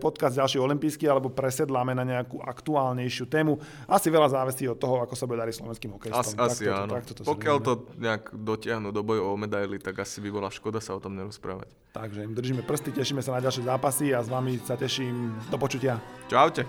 podcast 0.00 0.38
ďalší 0.38 0.56
olimpijský, 0.62 1.04
alebo 1.04 1.28
presedláme 1.28 1.92
na 1.92 2.06
nejakú 2.08 2.40
aktuálnejšiu 2.40 3.28
tému. 3.28 3.60
Asi 3.84 4.08
veľa 4.08 4.32
závisí 4.32 4.64
od 4.64 4.80
toho, 4.80 5.04
ako 5.04 5.12
sa 5.12 5.28
bude 5.28 5.44
dariť 5.44 5.60
slovenským 5.60 5.92
hokejistom. 5.92 6.38
Asi, 6.40 6.64
asi 6.64 6.64
takto, 6.70 6.82
áno. 6.88 6.92
Takto 6.96 7.12
to 7.12 7.20
Pokiaľ 7.28 7.56
to 7.60 7.72
nejak 8.00 8.32
dotiahnu 8.32 8.88
do 8.94 9.04
bojov 9.04 9.34
o 9.34 9.36
medaily, 9.36 9.76
tak 9.76 10.00
asi 10.00 10.24
by 10.24 10.30
bola 10.32 10.48
škoda 10.48 10.80
sa 10.80 10.96
o 10.96 11.00
tom 11.02 11.18
nerozprávať. 11.20 11.68
Takže 11.92 12.24
im 12.24 12.32
držíme 12.32 12.64
prsty, 12.64 12.96
tešíme 12.96 13.20
sa 13.20 13.36
na 13.36 13.44
ďalšie 13.44 13.68
zápasy 13.68 14.16
a 14.16 14.24
s 14.24 14.32
vami 14.32 14.56
sa 14.64 14.80
teším. 14.80 15.36
Do 15.52 15.60
počutia. 15.60 16.00
Čaute. 16.32 16.64